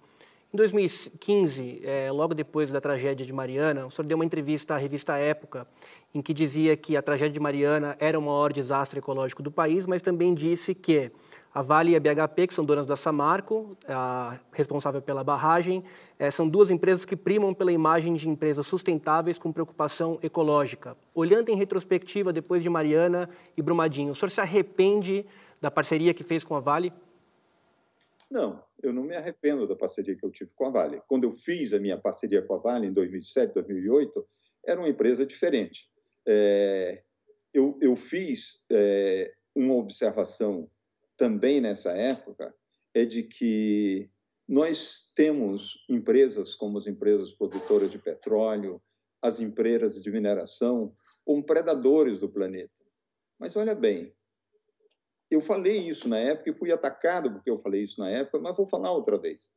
Em 0.55 0.57
2015, 0.57 1.81
é, 1.83 2.13
logo 2.13 2.33
depois 2.33 2.71
da 2.71 2.81
tragédia 2.81 3.27
de 3.27 3.33
Mariana, 3.33 3.87
o 3.87 3.91
senhor 3.91 4.07
deu 4.07 4.17
uma 4.17 4.25
entrevista 4.25 4.75
à 4.75 4.77
revista 4.77 5.17
Época, 5.17 5.67
em 6.15 6.23
que 6.23 6.33
dizia 6.33 6.77
que 6.77 6.97
a 6.97 7.03
tragédia 7.03 7.33
de 7.33 7.41
Mariana 7.41 7.97
era 7.99 8.17
o 8.17 8.23
maior 8.23 8.53
desastre 8.53 9.01
ecológico 9.01 9.43
do 9.43 9.51
país, 9.51 9.85
mas 9.85 10.01
também 10.01 10.33
disse 10.33 10.73
que 10.73 11.11
a 11.53 11.61
Vale 11.61 11.91
e 11.91 11.97
a 11.97 11.99
BHP, 11.99 12.47
que 12.47 12.55
são 12.55 12.65
donas 12.65 12.87
da 12.87 12.95
Samarco, 12.95 13.69
a 13.89 14.39
responsável 14.53 15.03
pela 15.03 15.25
barragem, 15.25 15.83
é, 16.21 16.31
são 16.31 16.49
duas 16.49 16.71
empresas 16.71 17.05
que 17.05 17.17
primam 17.17 17.53
pela 17.53 17.73
imagem 17.73 18.15
de 18.15 18.29
empresas 18.29 18.65
sustentáveis 18.65 19.37
com 19.37 19.51
preocupação 19.51 20.21
ecológica. 20.23 20.97
Olhando 21.13 21.49
em 21.49 21.57
retrospectiva, 21.57 22.33
depois 22.33 22.63
de 22.63 22.71
Mariana 22.71 23.29
e 23.57 23.61
Brumadinho, 23.61 24.13
o 24.13 24.15
senhor 24.15 24.31
se 24.31 24.41
arrepende 24.41 25.27
da 25.61 25.69
parceria 25.69 26.15
que 26.15 26.23
fez 26.23 26.45
com 26.45 26.55
a 26.55 26.61
Vale? 26.61 26.93
Não, 28.35 28.61
eu 28.82 28.93
não 28.93 29.05
me 29.05 29.15
arrependo 29.15 29.65
da 29.65 29.77
parceria 29.77 30.16
que 30.16 30.27
eu 30.27 30.31
tive 30.32 30.51
com 30.56 30.66
a 30.66 30.70
Vale. 30.70 31.01
Quando 31.06 31.23
eu 31.23 31.31
fiz 31.31 31.73
a 31.73 31.78
minha 31.78 31.97
parceria 31.97 32.43
com 32.43 32.55
a 32.55 32.59
Vale 32.59 32.89
em 32.89 32.93
2007, 32.93 33.55
2008, 33.55 34.27
era 34.66 34.81
uma 34.81 34.89
empresa 34.89 35.24
diferente. 35.24 35.89
É, 36.27 37.05
eu, 37.52 37.78
eu, 37.81 37.94
fiz 37.94 38.65
é, 38.73 39.32
uma 39.55 39.74
observação 39.74 40.69
também 41.16 41.61
nessa 41.61 41.93
época 41.93 42.52
é 42.93 43.05
de 43.05 43.23
que 43.23 44.11
nós 44.48 45.12
temos 45.15 45.85
empresas 45.89 46.56
como 46.56 46.77
as 46.77 46.89
empresas 46.89 47.31
produtoras 47.31 47.93
de 47.93 47.98
petróleo, 48.01 48.82
as 49.23 49.39
empresas 49.39 50.02
de 50.02 50.11
mineração, 50.11 50.93
como 51.24 51.47
predadores 51.47 52.19
do 52.19 52.28
planeta. 52.28 52.82
Mas 53.39 53.55
olha 53.55 53.77
bem, 53.77 54.12
eu 55.35 55.40
falei 55.40 55.77
isso 55.78 56.09
na 56.09 56.19
época 56.19 56.51
e 56.51 56.55
fui 56.55 56.73
atacado 56.73 57.31
porque 57.32 57.51
eu 57.51 57.56
falei 57.56 57.82
isso 57.82 58.01
na 58.01 58.11
época, 58.11 58.39
mas 58.39 58.56
vou 58.56 58.66
falar 58.66 58.93
outra 58.93 59.19
vez. 59.19 59.51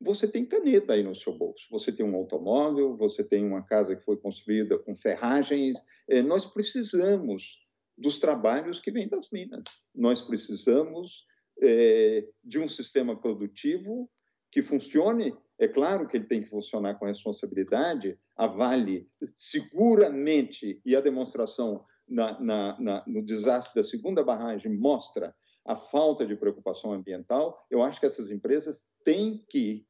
Você 0.00 0.28
tem 0.28 0.44
caneta 0.44 0.92
aí 0.92 1.02
no 1.02 1.14
seu 1.14 1.32
bolso, 1.32 1.66
você 1.70 1.90
tem 1.90 2.04
um 2.04 2.14
automóvel, 2.14 2.96
você 2.96 3.24
tem 3.24 3.44
uma 3.44 3.62
casa 3.62 3.96
que 3.96 4.04
foi 4.04 4.16
construída 4.16 4.78
com 4.78 4.94
ferragens. 4.94 5.78
É, 6.08 6.20
nós 6.20 6.44
precisamos 6.44 7.64
dos 7.96 8.18
trabalhos 8.18 8.80
que 8.80 8.90
vêm 8.90 9.08
das 9.08 9.30
minas. 9.30 9.64
Nós 9.94 10.20
precisamos 10.20 11.24
é, 11.62 12.26
de 12.42 12.58
um 12.58 12.68
sistema 12.68 13.18
produtivo 13.18 14.10
que 14.50 14.62
funcione. 14.62 15.34
É 15.58 15.68
claro 15.68 16.06
que 16.06 16.16
ele 16.16 16.26
tem 16.26 16.42
que 16.42 16.48
funcionar 16.48 16.98
com 16.98 17.06
responsabilidade. 17.06 18.18
A 18.36 18.46
Vale, 18.46 19.08
seguramente, 19.36 20.80
e 20.84 20.96
a 20.96 21.00
demonstração 21.00 21.84
na, 22.08 22.40
na, 22.40 22.80
na, 22.80 23.04
no 23.06 23.24
desastre 23.24 23.80
da 23.80 23.88
segunda 23.88 24.22
barragem 24.24 24.76
mostra 24.76 25.34
a 25.64 25.76
falta 25.76 26.26
de 26.26 26.36
preocupação 26.36 26.92
ambiental. 26.92 27.64
Eu 27.70 27.82
acho 27.82 28.00
que 28.00 28.06
essas 28.06 28.30
empresas 28.30 28.82
têm 29.04 29.44
que 29.48 29.86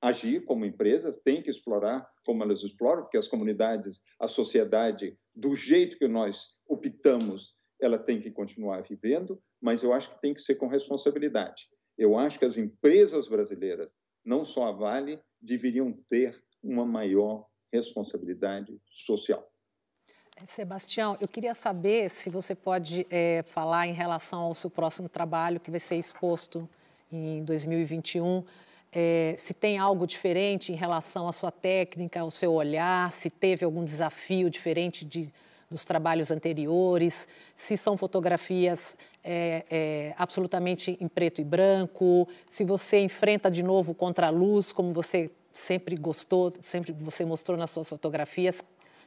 agir 0.00 0.44
como 0.44 0.64
empresas, 0.64 1.16
têm 1.16 1.42
que 1.42 1.50
explorar 1.50 2.08
como 2.24 2.42
elas 2.42 2.62
exploram, 2.62 3.02
porque 3.02 3.16
as 3.16 3.26
comunidades, 3.26 4.00
a 4.20 4.28
sociedade, 4.28 5.18
do 5.34 5.56
jeito 5.56 5.98
que 5.98 6.06
nós 6.06 6.58
optamos, 6.68 7.56
ela 7.80 7.98
tem 7.98 8.20
que 8.20 8.30
continuar 8.30 8.82
vivendo, 8.82 9.40
mas 9.60 9.82
eu 9.82 9.92
acho 9.92 10.10
que 10.10 10.20
tem 10.20 10.34
que 10.34 10.40
ser 10.40 10.56
com 10.56 10.68
responsabilidade. 10.68 11.68
Eu 11.96 12.16
acho 12.16 12.38
que 12.38 12.44
as 12.44 12.56
empresas 12.56 13.28
brasileiras, 13.28 13.92
não 14.28 14.44
só 14.44 14.66
a 14.66 14.72
Vale, 14.72 15.18
deveriam 15.40 15.90
ter 16.06 16.38
uma 16.62 16.84
maior 16.84 17.46
responsabilidade 17.72 18.78
social. 18.84 19.50
Sebastião, 20.46 21.16
eu 21.18 21.26
queria 21.26 21.54
saber 21.54 22.10
se 22.10 22.28
você 22.28 22.54
pode 22.54 23.06
é, 23.10 23.42
falar 23.46 23.86
em 23.86 23.92
relação 23.92 24.42
ao 24.42 24.54
seu 24.54 24.68
próximo 24.68 25.08
trabalho 25.08 25.58
que 25.58 25.70
vai 25.70 25.80
ser 25.80 25.96
exposto 25.96 26.68
em 27.10 27.42
2021. 27.42 28.44
É, 28.92 29.34
se 29.38 29.54
tem 29.54 29.78
algo 29.78 30.06
diferente 30.06 30.72
em 30.72 30.76
relação 30.76 31.26
à 31.26 31.32
sua 31.32 31.50
técnica, 31.50 32.20
ao 32.20 32.30
seu 32.30 32.52
olhar, 32.52 33.10
se 33.10 33.30
teve 33.30 33.64
algum 33.64 33.82
desafio 33.82 34.50
diferente 34.50 35.06
de, 35.06 35.32
dos 35.70 35.84
trabalhos 35.84 36.30
anteriores, 36.30 37.28
se 37.54 37.76
são 37.76 37.96
fotografias 37.96 38.96
é, 39.22 39.64
é, 39.70 40.14
absolutamente 40.16 40.96
em 41.00 41.06
preto 41.06 41.40
e 41.40 41.44
branco, 41.44 42.26
se 42.46 42.64
você 42.64 43.00
enfrenta 43.00 43.50
de 43.50 43.62
novo 43.62 43.94
contra 43.94 44.28
a 44.28 44.30
luz, 44.30 44.72
como 44.72 44.92
você 44.92 45.30
sempre 45.52 45.96
gostou, 45.96 46.52
sempre 46.60 46.92
você 46.92 47.24
mostrou 47.24 47.58
nas 47.58 47.70
suas 47.70 47.88
fotografias. 47.88 48.64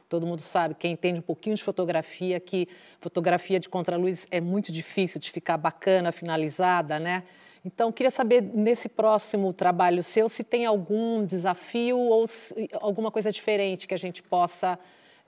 Todo 0.08 0.26
mundo 0.26 0.40
sabe, 0.40 0.74
quem 0.74 0.92
entende 0.92 1.20
um 1.20 1.22
pouquinho 1.22 1.56
de 1.56 1.64
fotografia, 1.64 2.38
que 2.38 2.68
fotografia 3.00 3.58
de 3.58 3.68
contraluz 3.68 4.26
é 4.30 4.40
muito 4.40 4.70
difícil 4.70 5.18
de 5.18 5.30
ficar 5.30 5.56
bacana, 5.56 6.12
finalizada, 6.12 7.00
né? 7.00 7.22
Então, 7.64 7.90
queria 7.90 8.10
saber, 8.10 8.42
nesse 8.42 8.88
próximo 8.88 9.52
trabalho 9.52 10.02
seu, 10.02 10.28
se 10.28 10.44
tem 10.44 10.66
algum 10.66 11.24
desafio 11.24 11.98
ou 11.98 12.26
se, 12.26 12.68
alguma 12.74 13.10
coisa 13.10 13.32
diferente 13.32 13.88
que 13.88 13.94
a 13.94 13.98
gente 13.98 14.22
possa 14.22 14.78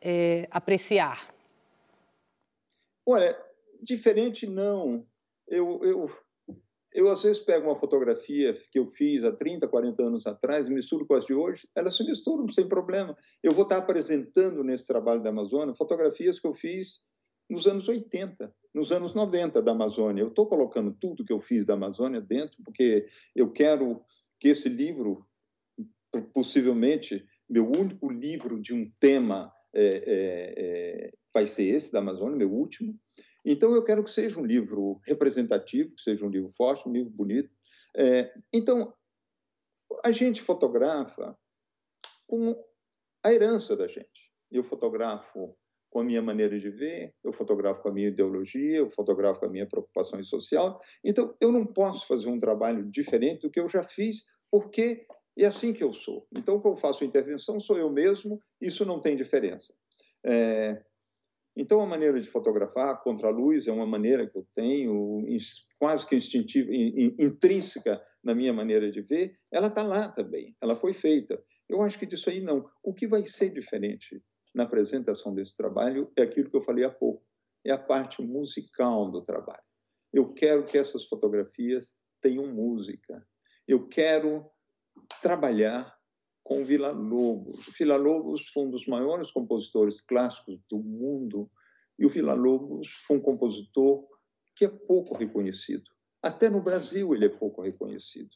é, 0.04 0.46
apreciar. 0.50 1.34
Olha, 3.06 3.36
diferente 3.82 4.46
não. 4.46 5.06
Eu, 5.48 5.80
eu, 5.82 6.10
eu, 6.92 7.10
às 7.10 7.22
vezes, 7.22 7.42
pego 7.42 7.66
uma 7.66 7.74
fotografia 7.74 8.54
que 8.70 8.78
eu 8.78 8.86
fiz 8.86 9.24
há 9.24 9.32
30, 9.32 9.66
40 9.66 10.02
anos 10.02 10.26
atrás 10.26 10.66
e 10.66 10.70
misturo 10.70 11.06
com 11.06 11.14
as 11.14 11.24
de 11.24 11.32
hoje, 11.32 11.66
elas 11.74 11.96
se 11.96 12.04
misturam 12.04 12.48
sem 12.50 12.68
problema. 12.68 13.16
Eu 13.42 13.52
vou 13.52 13.64
estar 13.64 13.78
apresentando 13.78 14.62
nesse 14.62 14.86
trabalho 14.86 15.22
da 15.22 15.30
Amazônia 15.30 15.74
fotografias 15.74 16.38
que 16.38 16.46
eu 16.46 16.52
fiz 16.52 17.00
nos 17.48 17.66
anos 17.66 17.88
80, 17.88 18.54
nos 18.74 18.92
anos 18.92 19.14
90 19.14 19.62
da 19.62 19.72
Amazônia. 19.72 20.22
Eu 20.22 20.28
estou 20.28 20.46
colocando 20.46 20.92
tudo 20.92 21.24
que 21.24 21.32
eu 21.32 21.40
fiz 21.40 21.64
da 21.64 21.74
Amazônia 21.74 22.20
dentro, 22.20 22.56
porque 22.64 23.06
eu 23.34 23.50
quero 23.52 24.02
que 24.38 24.48
esse 24.48 24.68
livro, 24.68 25.26
possivelmente, 26.32 27.24
meu 27.48 27.70
único 27.70 28.10
livro 28.10 28.60
de 28.60 28.72
um 28.72 28.90
tema 28.98 29.52
é, 29.74 29.86
é, 29.86 30.54
é, 30.56 31.12
vai 31.32 31.46
ser 31.46 31.64
esse 31.64 31.92
da 31.92 31.98
Amazônia, 31.98 32.36
meu 32.36 32.52
último. 32.52 32.98
Então, 33.44 33.74
eu 33.74 33.82
quero 33.82 34.02
que 34.02 34.10
seja 34.10 34.40
um 34.40 34.44
livro 34.44 35.00
representativo, 35.04 35.94
que 35.94 36.02
seja 36.02 36.24
um 36.24 36.30
livro 36.30 36.50
forte, 36.50 36.88
um 36.88 36.92
livro 36.92 37.10
bonito. 37.10 37.50
É, 37.96 38.32
então, 38.52 38.94
a 40.02 40.10
gente 40.10 40.40
fotografa 40.40 41.36
com 42.26 42.56
a 43.22 43.32
herança 43.32 43.76
da 43.76 43.86
gente. 43.86 44.32
Eu 44.50 44.64
fotografo 44.64 45.56
com 45.90 46.00
a 46.00 46.04
minha 46.04 46.22
maneira 46.22 46.58
de 46.58 46.70
ver, 46.70 47.14
eu 47.22 47.32
fotografo 47.32 47.80
com 47.82 47.88
a 47.88 47.92
minha 47.92 48.08
ideologia, 48.08 48.78
eu 48.78 48.90
fotografo 48.90 49.38
com 49.40 49.46
a 49.46 49.50
minha 49.50 49.66
preocupação 49.66 50.22
social. 50.24 50.78
Então, 51.04 51.36
eu 51.40 51.52
não 51.52 51.64
posso 51.64 52.06
fazer 52.06 52.28
um 52.28 52.38
trabalho 52.38 52.90
diferente 52.90 53.42
do 53.42 53.50
que 53.50 53.60
eu 53.60 53.68
já 53.68 53.82
fiz, 53.82 54.24
porque 54.50 55.06
é 55.42 55.46
assim 55.46 55.72
que 55.72 55.82
eu 55.82 55.92
sou. 55.92 56.26
Então, 56.36 56.60
quando 56.60 56.74
eu 56.74 56.80
faço 56.80 57.04
intervenção, 57.04 57.58
sou 57.58 57.76
eu 57.76 57.90
mesmo, 57.90 58.40
isso 58.60 58.84
não 58.84 59.00
tem 59.00 59.16
diferença. 59.16 59.74
É, 60.24 60.82
então, 61.56 61.80
a 61.80 61.86
maneira 61.86 62.20
de 62.20 62.28
fotografar 62.28 63.00
contra 63.02 63.28
a 63.28 63.30
luz 63.30 63.66
é 63.66 63.72
uma 63.72 63.86
maneira 63.86 64.28
que 64.28 64.36
eu 64.36 64.46
tenho, 64.54 65.24
quase 65.78 66.06
que 66.06 66.16
instintiva, 66.16 66.68
intrínseca 66.72 68.02
na 68.22 68.34
minha 68.34 68.52
maneira 68.52 68.90
de 68.90 69.00
ver, 69.02 69.38
ela 69.52 69.68
está 69.68 69.82
lá 69.82 70.08
também, 70.08 70.56
ela 70.60 70.74
foi 70.74 70.92
feita. 70.92 71.40
Eu 71.68 71.80
acho 71.80 71.98
que 71.98 72.06
disso 72.06 72.28
aí 72.28 72.40
não. 72.40 72.68
O 72.82 72.92
que 72.92 73.06
vai 73.06 73.24
ser 73.24 73.50
diferente 73.52 74.20
na 74.54 74.64
apresentação 74.64 75.34
desse 75.34 75.56
trabalho 75.56 76.10
é 76.16 76.22
aquilo 76.22 76.50
que 76.50 76.56
eu 76.56 76.62
falei 76.62 76.84
há 76.84 76.90
pouco, 76.90 77.24
é 77.64 77.72
a 77.72 77.78
parte 77.78 78.22
musical 78.22 79.10
do 79.10 79.22
trabalho. 79.22 79.62
Eu 80.12 80.32
quero 80.32 80.64
que 80.64 80.78
essas 80.78 81.04
fotografias 81.04 81.94
tenham 82.20 82.46
música. 82.46 83.26
Eu 83.66 83.88
quero 83.88 84.48
trabalhar 85.20 85.94
com 86.42 86.64
Vila 86.64 86.90
Lobos. 86.90 87.66
O 87.66 87.72
Vila 87.72 87.96
Lobos 87.96 88.48
foi 88.52 88.64
um 88.64 88.70
dos 88.70 88.86
maiores 88.86 89.30
compositores 89.30 90.00
clássicos 90.00 90.60
do 90.70 90.78
mundo 90.78 91.50
e 91.98 92.04
o 92.04 92.08
Vila 92.10 92.34
Lobos 92.34 92.88
foi 93.06 93.16
um 93.16 93.20
compositor 93.20 94.06
que 94.54 94.64
é 94.64 94.68
pouco 94.68 95.16
reconhecido. 95.16 95.84
Até 96.22 96.48
no 96.48 96.62
Brasil 96.62 97.14
ele 97.14 97.26
é 97.26 97.28
pouco 97.28 97.62
reconhecido. 97.62 98.30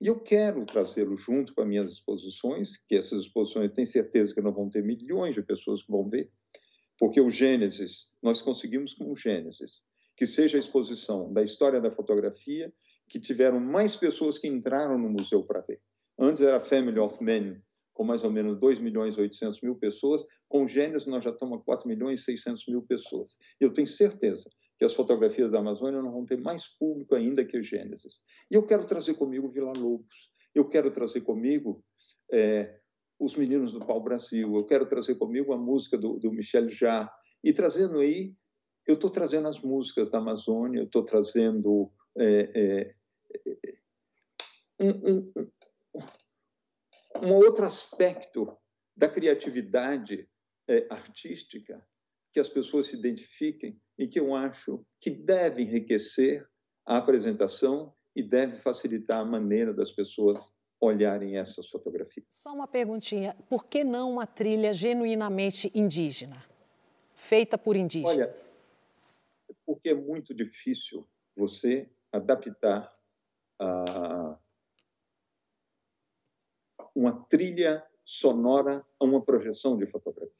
E 0.00 0.06
eu 0.06 0.20
quero 0.20 0.66
trazê-lo 0.66 1.16
junto 1.16 1.58
as 1.58 1.66
minhas 1.66 1.90
exposições, 1.90 2.76
que 2.86 2.94
essas 2.94 3.20
exposições 3.20 3.70
eu 3.70 3.74
tenho 3.74 3.86
certeza 3.86 4.34
que 4.34 4.42
não 4.42 4.52
vão 4.52 4.68
ter 4.68 4.84
milhões 4.84 5.34
de 5.34 5.42
pessoas 5.42 5.82
que 5.82 5.90
vão 5.90 6.06
ver, 6.06 6.30
porque 6.98 7.20
o 7.20 7.30
Gênesis, 7.30 8.14
nós 8.22 8.42
conseguimos 8.42 8.92
com 8.92 9.10
o 9.10 9.16
Gênesis, 9.16 9.84
que 10.14 10.26
seja 10.26 10.58
a 10.58 10.60
exposição 10.60 11.32
da 11.32 11.42
história 11.42 11.80
da 11.80 11.90
fotografia, 11.90 12.72
que 13.08 13.20
tiveram 13.20 13.60
mais 13.60 13.96
pessoas 13.96 14.38
que 14.38 14.48
entraram 14.48 14.98
no 14.98 15.08
museu 15.08 15.42
para 15.44 15.60
ver. 15.60 15.80
Antes 16.18 16.42
era 16.42 16.58
Family 16.58 16.98
of 16.98 17.22
Men, 17.22 17.60
com 17.92 18.04
mais 18.04 18.24
ou 18.24 18.30
menos 18.30 18.58
2 18.58 18.78
milhões 18.78 19.16
e 19.16 19.20
800 19.20 19.60
mil 19.62 19.74
pessoas. 19.76 20.24
Com 20.48 20.66
Gênesis, 20.66 21.06
nós 21.06 21.24
já 21.24 21.30
estamos 21.30 21.58
a 21.58 21.62
4 21.62 21.88
milhões 21.88 22.20
e 22.20 22.24
600 22.24 22.64
mil 22.68 22.82
pessoas. 22.82 23.36
Eu 23.60 23.72
tenho 23.72 23.86
certeza 23.86 24.48
que 24.78 24.84
as 24.84 24.92
fotografias 24.92 25.52
da 25.52 25.58
Amazônia 25.58 26.02
não 26.02 26.12
vão 26.12 26.24
ter 26.24 26.38
mais 26.38 26.66
público 26.78 27.14
ainda 27.14 27.44
que 27.44 27.58
o 27.58 27.62
Gênesis. 27.62 28.22
E 28.50 28.54
eu 28.54 28.64
quero 28.64 28.84
trazer 28.84 29.14
comigo 29.14 29.50
Vila 29.50 29.72
Lobos. 29.76 30.30
Eu 30.54 30.68
quero 30.68 30.90
trazer 30.90 31.22
comigo 31.22 31.82
é, 32.32 32.78
os 33.18 33.34
meninos 33.36 33.72
do 33.72 33.78
Pau 33.78 34.02
Brasil. 34.02 34.54
Eu 34.54 34.64
quero 34.64 34.86
trazer 34.86 35.14
comigo 35.16 35.52
a 35.52 35.58
música 35.58 35.96
do, 35.96 36.18
do 36.18 36.30
Michel 36.30 36.68
Jarre. 36.68 37.08
E 37.42 37.52
trazendo 37.52 37.98
aí, 37.98 38.34
eu 38.86 38.94
estou 38.94 39.10
trazendo 39.10 39.48
as 39.48 39.60
músicas 39.60 40.10
da 40.10 40.18
Amazônia, 40.18 40.80
eu 40.80 40.84
estou 40.84 41.02
trazendo 41.02 41.90
é, 42.18 42.50
é, 42.54 42.94
é 43.48 43.76
um, 44.78 44.90
um, 44.90 45.32
um 47.22 47.32
outro 47.34 47.64
aspecto 47.64 48.56
da 48.96 49.08
criatividade 49.08 50.28
é, 50.68 50.86
artística 50.90 51.86
que 52.32 52.40
as 52.40 52.48
pessoas 52.48 52.88
se 52.88 52.96
identifiquem 52.96 53.80
e 53.98 54.06
que 54.06 54.20
eu 54.20 54.34
acho 54.34 54.84
que 55.00 55.10
deve 55.10 55.62
enriquecer 55.62 56.46
a 56.84 56.98
apresentação 56.98 57.94
e 58.14 58.22
deve 58.22 58.56
facilitar 58.56 59.20
a 59.20 59.24
maneira 59.24 59.72
das 59.72 59.90
pessoas 59.90 60.54
olharem 60.80 61.36
essas 61.36 61.68
fotografias. 61.68 62.26
Só 62.30 62.52
uma 62.52 62.66
perguntinha: 62.66 63.34
por 63.48 63.66
que 63.66 63.84
não 63.84 64.12
uma 64.12 64.26
trilha 64.26 64.72
genuinamente 64.72 65.70
indígena, 65.74 66.44
feita 67.14 67.56
por 67.56 67.76
indígenas? 67.76 68.16
Olha, 68.16 69.56
porque 69.64 69.90
é 69.90 69.94
muito 69.94 70.34
difícil 70.34 71.08
você 71.36 71.88
adaptar 72.12 72.94
a 73.58 74.38
uma 76.96 77.12
trilha 77.26 77.86
sonora 78.02 78.84
a 78.98 79.04
uma 79.04 79.22
projeção 79.22 79.76
de 79.76 79.86
fotografia. 79.86 80.34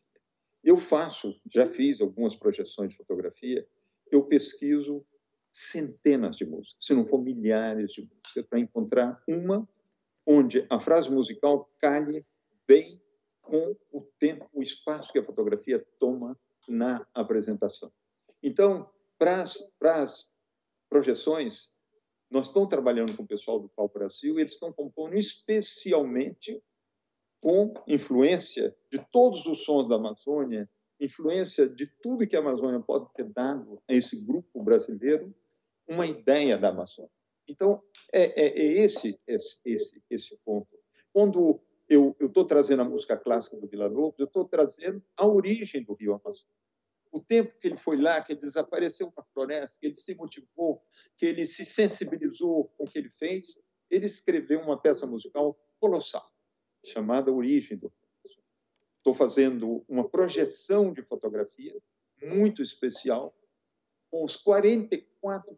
Eu 0.65 0.77
faço, 0.77 1.39
já 1.53 1.66
fiz 1.66 2.01
algumas 2.01 2.35
projeções 2.35 2.93
de 2.93 2.97
fotografia, 2.97 3.69
eu 4.11 4.24
pesquiso 4.24 5.05
centenas 5.53 6.37
de 6.37 6.47
músicas, 6.47 6.77
se 6.81 6.95
não 6.95 7.07
for 7.07 7.23
milhares 7.23 7.93
de 7.93 8.03
músicas, 8.03 8.47
para 8.49 8.59
encontrar 8.59 9.23
uma 9.28 9.69
onde 10.27 10.66
a 10.70 10.81
frase 10.81 11.11
musical 11.11 11.70
calhe 11.78 12.27
bem 12.66 13.01
com 13.43 13.77
o 13.93 14.01
tempo, 14.19 14.49
o 14.53 14.62
espaço 14.62 15.12
que 15.12 15.19
a 15.19 15.24
fotografia 15.24 15.85
toma 16.01 16.39
na 16.69 17.07
apresentação. 17.15 17.93
Então, 18.43 18.91
para 19.19 19.43
as 19.43 20.33
projeções, 20.89 21.70
nós 22.31 22.48
estamos 22.48 22.69
trabalhando 22.69 23.16
com 23.16 23.23
o 23.23 23.27
pessoal 23.27 23.61
do 23.61 23.69
Pau 23.69 23.89
Brasil, 23.89 24.36
e 24.39 24.43
eles 24.43 24.53
estão 24.53 24.73
compondo 24.73 25.15
especialmente 25.15 26.62
com 27.40 27.73
influência 27.86 28.74
de 28.90 28.98
todos 29.12 29.47
os 29.47 29.62
sons 29.62 29.89
da 29.89 29.97
Amazônia, 29.97 30.69
influência 31.01 31.69
de 31.69 31.86
tudo 32.03 32.27
que 32.27 32.36
a 32.36 32.40
Amazônia 32.40 32.81
pode 32.81 33.12
ter 33.12 33.24
dado 33.24 33.81
a 33.89 33.94
esse 33.94 34.20
grupo 34.20 34.62
brasileiro, 34.62 35.35
uma 35.89 36.07
ideia 36.07 36.59
da 36.59 36.70
Amazônia. 36.70 37.11
Então, 37.48 37.82
é, 38.12 38.24
é, 38.43 38.48
é 38.48 38.65
esse, 38.82 39.20
esse, 39.27 39.61
esse, 39.65 40.03
esse 40.11 40.36
ponto. 40.44 40.69
Quando 41.12 41.61
eu 41.89 42.16
estou 42.20 42.44
trazendo 42.44 42.82
a 42.82 42.89
música 42.89 43.16
clássica 43.16 43.57
do 43.57 43.69
Vila 43.69 43.86
Lobos, 43.86 44.19
eu 44.19 44.27
estou 44.27 44.44
trazendo 44.44 45.03
a 45.16 45.27
origem 45.27 45.85
do 45.85 45.94
Rio 45.94 46.15
Amazonas. 46.15 46.66
O 47.12 47.20
tempo 47.20 47.59
que 47.59 47.69
ele 47.69 47.77
foi 47.77 47.97
lá, 47.97 48.20
que 48.20 48.33
ele 48.33 48.41
desapareceu 48.41 49.12
na 49.16 49.23
floresta, 49.24 49.78
que 49.81 49.87
ele 49.87 49.95
se 49.95 50.15
motivou, 50.15 50.83
que 51.16 51.27
ele 51.27 51.47
se 51.47 51.65
sensibilizou 51.65 52.65
com 52.77 52.85
o 52.85 52.91
que 52.91 52.99
ele 52.99 53.11
fez, 53.11 53.61
ele 53.91 54.07
escreveu 54.07 54.61
uma 54.61 54.81
peça 54.81 55.07
musical 55.07 55.59
colossal, 55.78 56.28
chamada 56.85 57.33
Origem 57.33 57.77
do 57.77 57.89
Rio 57.89 58.07
Estou 58.99 59.15
fazendo 59.15 59.85
uma 59.89 60.09
projeção 60.09 60.93
de 60.93 61.01
fotografia 61.01 61.81
muito 62.23 62.61
especial, 62.61 63.33
com 64.11 64.24
os 64.24 64.35
44 64.35 65.57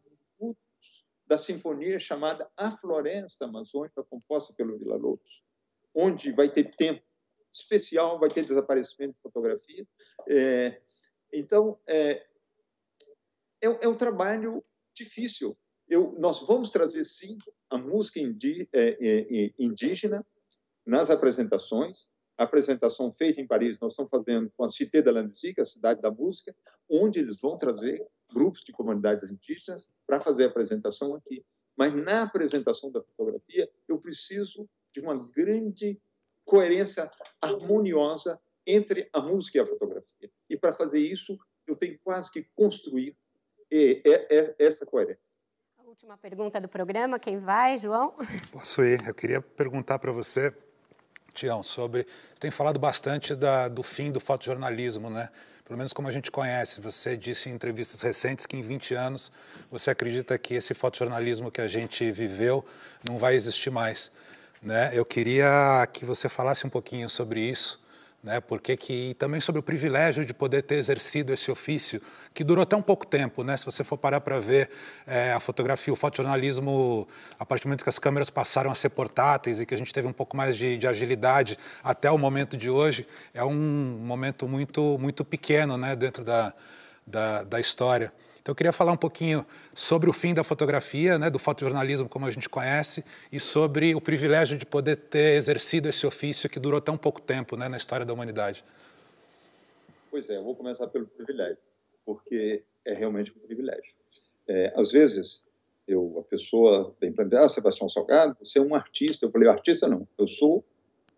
da 1.27 1.37
sinfonia 1.37 2.01
chamada 2.01 2.51
A 2.57 2.71
Floresta 2.71 3.45
Amazônica, 3.45 4.03
composta 4.05 4.53
pelo 4.55 4.79
Vila 4.79 4.97
Lobos, 4.97 5.43
onde 5.95 6.33
vai 6.33 6.49
ter 6.49 6.65
tempo 6.75 7.03
especial, 7.53 8.19
vai 8.19 8.31
ter 8.31 8.43
desaparecimento 8.43 9.15
de 9.15 9.21
fotografia. 9.21 9.87
É, 10.29 10.81
então, 11.33 11.79
é, 11.87 12.27
é, 13.61 13.67
é, 13.83 13.89
um 13.89 13.95
trabalho 13.95 14.65
difícil. 14.95 15.57
Eu, 15.89 16.15
nós 16.19 16.47
vamos 16.47 16.71
trazer, 16.71 17.05
sim, 17.05 17.39
a 17.71 17.79
música 17.79 18.21
indi, 18.21 18.69
é, 18.73 18.97
é, 19.01 19.47
é 19.47 19.55
indígena 19.59 20.25
nas 20.87 21.11
apresentações, 21.11 22.11
a 22.37 22.45
apresentação 22.45 23.11
feita 23.11 23.41
em 23.41 23.47
Paris, 23.47 23.79
nós 23.81 23.93
estamos 23.93 24.11
fazendo 24.11 24.51
com 24.57 24.65
a 24.65 24.69
Cité 24.69 25.03
de 25.03 25.11
la 25.11 25.23
Musique, 25.23 25.61
a 25.61 25.65
cidade 25.65 26.01
da 26.01 26.11
música, 26.11 26.55
onde 26.89 27.19
eles 27.19 27.41
vão 27.41 27.57
trazer 27.57 28.07
grupos 28.33 28.63
de 28.63 28.73
comunidades 28.73 29.31
indígenas 29.31 29.93
para 30.07 30.21
fazer 30.21 30.45
a 30.45 30.47
apresentação 30.47 31.15
aqui. 31.15 31.45
Mas 31.77 31.93
na 31.95 32.23
apresentação 32.23 32.91
da 32.91 33.03
fotografia, 33.03 33.69
eu 33.89 33.99
preciso 33.99 34.69
de 34.93 35.01
uma 35.01 35.17
grande 35.31 36.01
coerência 36.45 37.11
harmoniosa 37.43 38.41
entre 38.69 39.09
a 39.15 39.21
música 39.21 39.59
e 39.59 39.61
a 39.63 39.67
fotografia. 39.67 40.31
E 40.49 40.57
para 40.57 40.73
fazer 40.73 41.01
isso, 41.01 41.39
eu 41.67 41.75
tenho 41.75 41.99
quase 42.05 42.31
que 42.31 42.47
construir 42.55 43.17
essa 44.59 44.85
coerência. 44.85 45.23
A 45.79 45.83
última 45.83 46.17
pergunta 46.19 46.61
do 46.61 46.69
programa, 46.69 47.19
quem 47.19 47.39
vai, 47.39 47.79
João? 47.79 48.15
Posso 48.53 48.83
ir. 48.85 49.07
Eu 49.09 49.15
queria 49.15 49.41
perguntar 49.41 49.99
para 49.99 50.13
você 50.13 50.55
Tião, 51.35 51.63
sobre. 51.63 52.05
Você 52.35 52.41
tem 52.41 52.51
falado 52.51 52.79
bastante 52.79 53.35
da, 53.35 53.69
do 53.69 53.83
fim 53.83 54.11
do 54.11 54.21
fotojornalismo, 54.21 55.09
né? 55.09 55.31
Pelo 55.65 55.77
menos 55.77 55.93
como 55.93 56.09
a 56.09 56.11
gente 56.11 56.31
conhece. 56.31 56.81
Você 56.81 57.17
disse 57.17 57.49
em 57.49 57.53
entrevistas 57.53 58.03
recentes 58.03 58.45
que 58.45 58.57
em 58.57 58.63
20 58.63 58.95
anos 58.95 59.31
você 59.71 59.91
acredita 59.91 60.37
que 60.39 60.55
esse 60.55 60.75
fotojornalismo 60.75 61.51
que 61.51 61.61
a 61.61 61.69
gente 61.69 62.11
viveu 62.11 62.65
não 63.07 63.19
vai 63.19 63.35
existir 63.35 63.71
mais. 63.71 64.11
Né? 64.61 64.91
Eu 64.93 65.05
queria 65.05 65.87
que 65.93 66.05
você 66.05 66.29
falasse 66.29 66.67
um 66.67 66.71
pouquinho 66.71 67.09
sobre 67.09 67.41
isso 67.41 67.81
né? 68.23 68.41
Porque 68.41 68.77
que 68.77 69.11
e 69.11 69.15
também 69.15 69.41
sobre 69.41 69.61
o 69.61 69.63
privilégio 69.63 70.25
de 70.25 70.35
poder 70.35 70.63
ter 70.63 70.77
exercido 70.77 71.33
esse 71.33 71.51
ofício 71.51 72.01
que 72.35 72.43
durou 72.43 72.63
até 72.63 72.77
um 72.77 72.83
pouco 72.83 73.07
tempo, 73.07 73.45
né? 73.45 73.57
Se 73.57 73.65
você 73.65 73.85
for 73.85 73.97
parar 73.97 74.21
para 74.21 74.39
ver 74.41 74.71
é, 75.07 75.33
a 75.33 75.41
fotografia, 75.41 75.93
o 75.93 75.97
fotojornalismo, 75.97 77.07
a 77.39 77.47
partir 77.47 77.65
do 77.65 77.69
momento 77.69 77.85
que 77.85 77.89
as 77.89 77.99
câmeras 77.99 78.29
passaram 78.29 78.71
a 78.71 78.75
ser 78.75 78.91
portáteis 78.91 79.61
e 79.61 79.67
que 79.67 79.75
a 79.75 79.79
gente 79.79 79.93
teve 79.93 80.09
um 80.09 80.13
pouco 80.13 80.37
mais 80.37 80.57
de, 80.57 80.77
de 80.77 80.87
agilidade 80.87 81.59
até 81.83 82.11
o 82.11 82.19
momento 82.19 82.57
de 82.57 82.69
hoje, 82.69 83.07
é 83.33 83.45
um 83.45 83.55
momento 83.55 84.49
muito 84.49 84.99
muito 84.99 85.25
pequeno, 85.25 85.77
né? 85.77 85.95
Dentro 85.95 86.25
da, 86.25 86.53
da, 87.07 87.45
da 87.45 87.61
história. 87.61 88.13
Então, 88.49 88.53
eu 88.53 88.57
queria 88.57 88.73
falar 88.73 88.93
um 88.93 88.97
pouquinho 88.97 89.45
sobre 89.75 90.09
o 90.09 90.13
fim 90.15 90.33
da 90.33 90.43
fotografia, 90.43 91.19
né, 91.19 91.29
do 91.29 91.39
fotojornalismo 91.39 92.09
como 92.09 92.25
a 92.25 92.31
gente 92.31 92.49
conhece, 92.49 93.05
e 93.31 93.39
sobre 93.39 93.95
o 93.95 94.01
privilégio 94.01 94.57
de 94.57 94.65
poder 94.65 94.97
ter 94.97 95.37
exercido 95.37 95.87
esse 95.87 96.07
ofício 96.07 96.49
que 96.49 96.59
durou 96.59 96.81
tão 96.81 96.97
pouco 96.97 97.21
tempo 97.21 97.59
né, 97.59 97.69
na 97.69 97.77
história 97.77 98.07
da 98.07 98.13
humanidade. 98.15 98.65
Pois 100.11 100.31
é, 100.31 100.37
eu 100.39 100.45
vou 100.45 100.57
começar 100.57 100.87
pelo 100.87 101.07
privilégio, 101.07 101.59
porque 102.07 102.63
é 102.87 102.95
realmente 102.95 103.35
um 103.37 103.39
privilégio. 103.47 103.93
É, 104.49 104.73
às 104.75 104.93
vezes, 104.93 105.47
eu, 105.87 106.17
a 106.19 106.23
pessoa 106.23 106.95
vem 106.99 107.13
para 107.13 107.45
ah, 107.45 107.49
Sebastião 107.51 107.91
Salgado, 107.91 108.35
você 108.43 108.61
é 108.61 108.63
um 108.63 108.75
artista. 108.75 109.27
Eu 109.27 109.31
falei, 109.31 109.47
artista 109.47 109.87
não, 109.87 110.09
eu 110.17 110.27
sou 110.27 110.65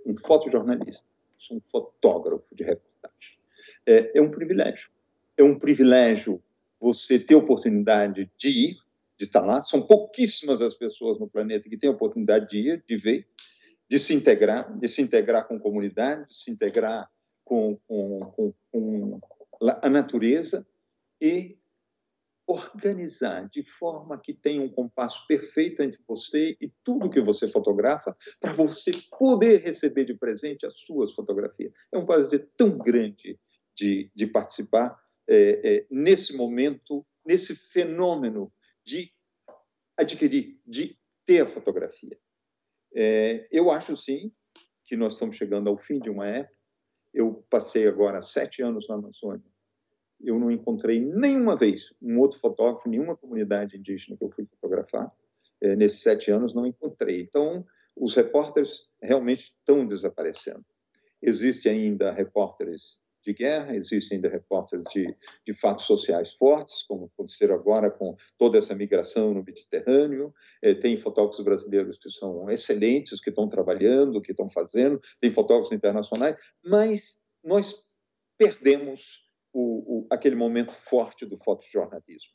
um 0.05 0.19
fotojornalista, 0.19 1.09
sou 1.39 1.59
um 1.59 1.61
fotógrafo 1.61 2.52
de 2.52 2.65
reportagem. 2.65 3.39
É, 3.86 4.19
é 4.19 4.20
um 4.20 4.32
privilégio. 4.32 4.90
É 5.36 5.44
um 5.44 5.57
privilégio 5.57 6.43
você 6.81 7.19
ter 7.19 7.35
oportunidade 7.35 8.31
de 8.39 8.48
ir, 8.48 8.77
de 9.19 9.24
estar 9.27 9.44
lá. 9.44 9.61
São 9.62 9.82
pouquíssimas 9.82 10.61
as 10.61 10.74
pessoas 10.74 11.19
no 11.19 11.28
planeta 11.28 11.69
que 11.69 11.77
têm 11.77 11.90
a 11.90 11.93
oportunidade 11.93 12.48
de 12.48 12.70
ir, 12.70 12.85
de 12.89 12.97
ver, 12.97 13.28
de 13.89 13.98
se 13.98 14.15
integrar, 14.15 14.78
de 14.78 14.89
se 14.89 15.02
integrar 15.02 15.47
com 15.47 15.57
a 15.57 15.61
comunidade, 15.61 16.28
de 16.28 16.36
se 16.36 16.51
integrar 16.51 17.11
com, 17.44 17.77
com, 17.86 18.20
com, 18.36 18.55
com 18.70 19.20
a 19.61 19.89
natureza 19.89 20.66
e 21.20 21.59
organizar 22.47 23.48
de 23.48 23.62
forma 23.62 24.19
que 24.19 24.32
tenha 24.32 24.61
um 24.61 24.69
compasso 24.69 25.24
perfeito 25.27 25.82
entre 25.82 26.01
você 26.07 26.57
e 26.61 26.73
tudo 26.82 27.11
que 27.11 27.20
você 27.20 27.47
fotografa, 27.47 28.16
para 28.40 28.52
você 28.52 28.93
poder 29.19 29.61
receber 29.61 30.05
de 30.05 30.15
presente 30.15 30.66
as 30.66 30.74
suas 30.74 31.12
fotografias. 31.12 31.73
É 31.93 31.98
um 31.98 32.07
prazer 32.07 32.48
tão 32.57 32.77
grande 32.77 33.39
de, 33.77 34.11
de 34.15 34.27
participar 34.27 34.98
é, 35.31 35.77
é, 35.77 35.86
nesse 35.89 36.36
momento, 36.36 37.07
nesse 37.24 37.55
fenômeno 37.55 38.52
de 38.85 39.12
adquirir, 39.97 40.61
de 40.66 40.98
ter 41.24 41.43
a 41.43 41.47
fotografia. 41.47 42.19
É, 42.93 43.47
eu 43.52 43.70
acho, 43.70 43.97
sim, 43.97 44.32
que 44.85 44.97
nós 44.97 45.12
estamos 45.12 45.36
chegando 45.36 45.69
ao 45.69 45.78
fim 45.78 46.01
de 46.01 46.11
uma 46.11 46.27
época. 46.27 46.59
Eu 47.15 47.47
passei 47.48 47.86
agora 47.86 48.20
sete 48.20 48.61
anos 48.61 48.89
na 48.89 48.97
Amazônia. 48.97 49.44
Eu 50.20 50.39
não 50.39 50.51
encontrei 50.51 51.01
nenhuma 51.01 51.57
vez 51.57 51.94
um 52.02 52.19
outro 52.19 52.39
fotógrafo, 52.40 52.89
nenhuma 52.89 53.16
comunidade 53.16 53.77
indígena 53.77 54.16
que 54.16 54.24
eu 54.24 54.31
fui 54.31 54.44
fotografar. 54.47 55.12
É, 55.61 55.77
nesses 55.77 56.02
sete 56.02 56.31
anos, 56.31 56.55
não 56.55 56.66
encontrei. 56.66 57.20
Então, 57.20 57.65
os 57.94 58.15
repórteres 58.15 58.89
realmente 59.01 59.44
estão 59.44 59.86
desaparecendo. 59.86 60.65
Existem 61.23 61.73
ainda 61.73 62.11
repórteres 62.11 63.01
de 63.22 63.32
guerra, 63.32 63.76
existem 63.76 64.16
ainda 64.16 64.28
repórteres 64.28 64.86
de, 64.92 65.14
de 65.47 65.52
fatos 65.52 65.84
sociais 65.84 66.32
fortes, 66.32 66.82
como 66.84 67.06
aconteceram 67.06 67.55
agora 67.55 67.90
com 67.90 68.14
toda 68.38 68.59
essa 68.59 68.74
migração 68.74 69.34
no 69.34 69.44
Mediterrâneo. 69.44 70.32
É, 70.62 70.74
tem 70.74 70.97
fotógrafos 70.97 71.44
brasileiros 71.44 71.98
que 71.98 72.10
são 72.10 72.48
excelentes, 72.48 73.20
que 73.20 73.30
estão 73.30 73.48
trabalhando, 73.48 74.22
que 74.22 74.32
estão 74.32 74.48
fazendo, 74.48 75.01
tem 75.20 75.30
fotógrafos 75.30 75.72
internacionais, 75.72 76.36
mas 76.64 77.24
nós 77.44 77.86
perdemos 78.38 79.22
o, 79.52 80.01
o, 80.01 80.06
aquele 80.10 80.36
momento 80.36 80.72
forte 80.72 81.26
do 81.26 81.36
fotojornalismo. 81.36 82.32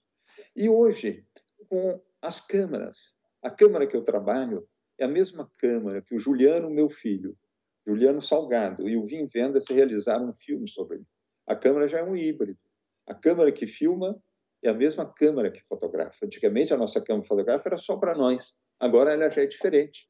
E 0.56 0.70
hoje, 0.70 1.26
com 1.68 2.02
as 2.22 2.42
câmeras, 2.42 3.18
a 3.42 3.50
câmera 3.50 3.88
que 3.88 3.96
eu 3.96 4.04
trabalho 4.04 4.68
é 5.00 5.06
a 5.06 5.10
mesma 5.10 5.50
câmera 5.58 6.02
que 6.02 6.16
o 6.16 6.20
Juliano, 6.20 6.70
meu 6.70 6.90
filho, 6.90 7.38
Juliano 7.86 8.22
Salgado 8.22 8.90
e 8.90 8.98
o 8.98 9.06
Vim 9.06 9.28
Vendas 9.28 9.66
realizaram 9.70 10.30
um 10.30 10.34
filme 10.34 10.70
sobre 10.70 10.98
ele. 10.98 11.06
A 11.48 11.56
câmera 11.56 11.88
já 11.88 12.00
é 12.00 12.04
um 12.04 12.16
híbrido. 12.16 12.60
A 13.08 13.14
câmera 13.14 13.52
que 13.52 13.68
filma 13.68 14.20
é 14.64 14.70
a 14.70 14.74
mesma 14.74 15.06
câmera 15.06 15.52
que 15.52 15.62
fotografa. 15.62 16.26
Antigamente, 16.26 16.74
a 16.74 16.78
nossa 16.78 17.02
câmera 17.02 17.28
fotográfica 17.28 17.70
era 17.70 17.78
só 17.78 17.98
para 17.98 18.16
nós. 18.16 18.58
Agora, 18.80 19.14
ela 19.14 19.30
já 19.30 19.44
é 19.44 19.46
diferente. 19.46 20.10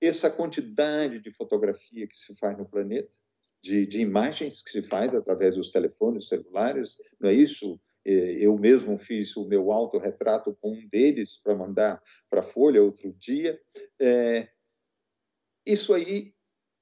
Essa 0.00 0.28
quantidade 0.28 1.20
de 1.20 1.30
fotografia 1.32 2.06
que 2.06 2.16
se 2.16 2.34
faz 2.34 2.58
no 2.58 2.68
planeta, 2.68 3.16
de, 3.62 3.86
de 3.86 4.00
imagens 4.00 4.62
que 4.62 4.70
se 4.70 4.82
faz 4.82 5.14
através 5.14 5.54
dos 5.54 5.70
telefones 5.70 6.28
celulares, 6.28 6.96
não 7.20 7.30
é 7.30 7.32
isso? 7.32 7.80
É, 8.04 8.12
eu 8.12 8.58
mesmo 8.58 8.98
fiz 8.98 9.34
o 9.36 9.46
meu 9.46 9.72
autorretrato 9.72 10.54
com 10.60 10.72
um 10.72 10.88
deles 10.88 11.40
para 11.42 11.54
mandar 11.54 12.02
para 12.28 12.40
a 12.40 12.42
Folha 12.42 12.82
outro 12.82 13.10
dia. 13.14 13.58
É, 13.98 14.48
isso 15.64 15.94
aí 15.94 16.34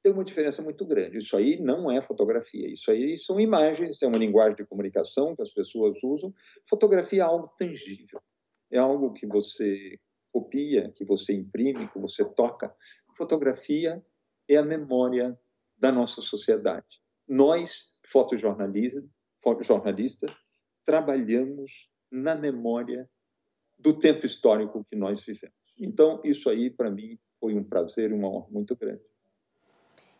tem 0.03 0.13
uma 0.13 0.25
diferença 0.25 0.61
muito 0.63 0.85
grande. 0.85 1.19
Isso 1.19 1.37
aí 1.37 1.61
não 1.61 1.91
é 1.91 2.03
fotografia, 2.03 2.71
isso 2.71 2.91
aí 2.91 3.17
são 3.17 3.39
imagens, 3.39 4.03
é 4.03 4.07
uma 4.07 4.19
linguagem 4.19 4.57
de 4.57 4.67
comunicação 4.67 5.37
que 5.37 5.43
as 5.43 5.53
pessoas 5.53 5.97
usam. 6.03 6.35
Fotografia 6.69 7.23
é 7.23 7.25
algo 7.25 7.49
tangível. 7.57 8.21
é 8.71 8.79
algo 8.79 9.13
que 9.13 9.27
você 9.27 9.99
copia, 10.33 10.91
que 10.93 11.05
você 11.05 11.35
imprime, 11.35 11.89
que 11.89 11.99
você 11.99 12.25
toca. 12.25 12.75
Fotografia 13.17 14.03
é 14.49 14.57
a 14.57 14.65
memória 14.65 15.39
da 15.77 15.93
nossa 15.93 16.23
sociedade. 16.23 17.03
Nós, 17.29 17.93
fotojornalistas, 18.07 19.05
jornalistas, 19.61 20.35
trabalhamos 20.85 21.91
na 22.11 22.35
memória 22.35 23.09
do 23.79 23.99
tempo 23.99 24.25
histórico 24.25 24.85
que 24.89 24.97
nós 24.97 25.21
vivemos. 25.21 25.57
Então, 25.79 26.21
isso 26.25 26.49
aí, 26.49 26.71
para 26.71 26.91
mim, 26.91 27.19
foi 27.39 27.55
um 27.55 27.65
prazer 27.65 28.11
e 28.11 28.15
uma 28.15 28.29
honra 28.29 28.49
muito 28.51 28.77
grande. 28.77 29.03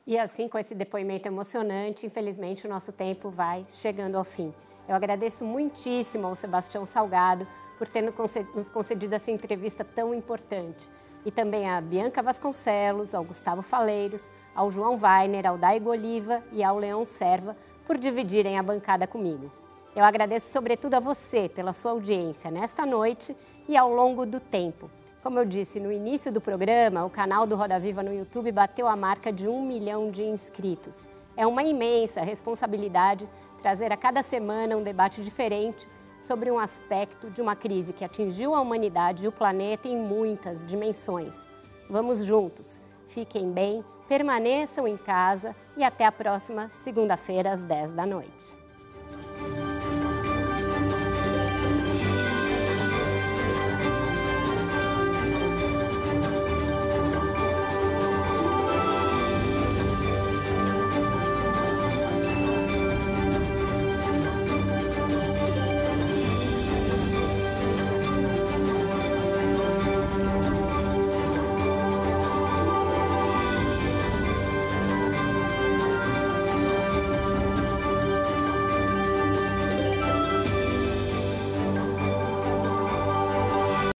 E 0.07 0.19
assim, 0.19 0.49
com 0.49 0.59
esse 0.59 0.75
depoimento 0.75 1.29
emocionante, 1.29 2.07
infelizmente 2.07 2.67
o 2.67 2.69
nosso 2.69 2.91
tempo 2.91 3.31
vai 3.31 3.65
chegando 3.69 4.17
ao 4.17 4.25
fim. 4.25 4.53
Eu 4.89 4.97
agradeço 4.97 5.45
muitíssimo 5.45 6.27
ao 6.27 6.35
Sebastião 6.35 6.85
Salgado 6.85 7.47
por 7.79 7.87
ter 7.87 8.03
nos 8.03 8.71
concedido 8.71 9.15
essa 9.15 9.31
entrevista 9.31 9.85
tão 9.85 10.13
importante. 10.13 10.89
E 11.25 11.31
também 11.31 11.71
a 11.71 11.81
Bianca 11.81 12.21
Vasconcelos, 12.21 13.15
ao 13.15 13.23
Gustavo 13.23 13.63
Faleiros, 13.63 14.29
ao 14.55 14.71
João 14.73 14.99
Weiner, 15.01 15.47
ao 15.47 15.57
Daigo 15.57 15.91
Oliva 15.91 16.43
e 16.51 16.65
ao 16.65 16.79
Leão 16.79 17.05
Serva 17.05 17.57
por 17.87 17.97
dividirem 17.97 18.59
a 18.59 18.63
bancada 18.63 19.07
comigo. 19.07 19.53
Eu 19.95 20.05
agradeço 20.05 20.51
sobretudo 20.51 20.95
a 20.95 21.01
você 21.01 21.49
pela 21.49 21.73
sua 21.73 21.93
audiência 21.93 22.51
nesta 22.51 22.85
noite 22.85 23.37
e 23.69 23.77
ao 23.77 23.93
longo 23.93 24.27
do 24.27 24.41
tempo. 24.41 24.91
Como 25.23 25.39
eu 25.39 25.45
disse 25.45 25.79
no 25.79 25.93
início 25.93 26.33
do 26.33 26.41
programa, 26.41 27.05
o 27.05 27.11
canal 27.11 27.47
do 27.47 27.55
Roda 27.55 27.79
Viva 27.79 28.03
no 28.03 28.13
YouTube 28.13 28.51
bateu 28.51 28.89
a 28.89 28.97
marca 28.97 29.33
de 29.33 29.47
um 29.47 29.65
milhão 29.65 30.11
de 30.11 30.25
inscritos. 30.25 31.07
É 31.37 31.47
uma 31.47 31.63
imensa 31.63 32.23
responsabilidade 32.23 33.29
trazer 33.63 33.93
a 33.93 33.97
cada 33.97 34.21
semana 34.21 34.77
um 34.77 34.83
debate 34.83 35.23
diferente 35.23 35.89
sobre 36.21 36.51
um 36.51 36.59
aspecto 36.59 37.31
de 37.31 37.41
uma 37.41 37.55
crise 37.55 37.93
que 37.93 38.05
atingiu 38.05 38.53
a 38.53 38.61
humanidade 38.61 39.25
e 39.25 39.29
o 39.29 39.33
planeta 39.33 39.87
em 39.87 39.97
muitas 39.97 40.67
dimensões. 40.67 41.47
Vamos 41.89 42.25
juntos. 42.25 42.81
Fiquem 43.07 43.53
bem, 43.53 43.85
permaneçam 44.09 44.89
em 44.89 44.97
casa 44.97 45.55
e 45.77 45.85
até 45.85 46.05
a 46.05 46.11
próxima 46.11 46.69
segunda-feira 46.69 47.53
às 47.53 47.63
10 47.63 47.93
da 47.93 48.05
noite. 48.05 48.62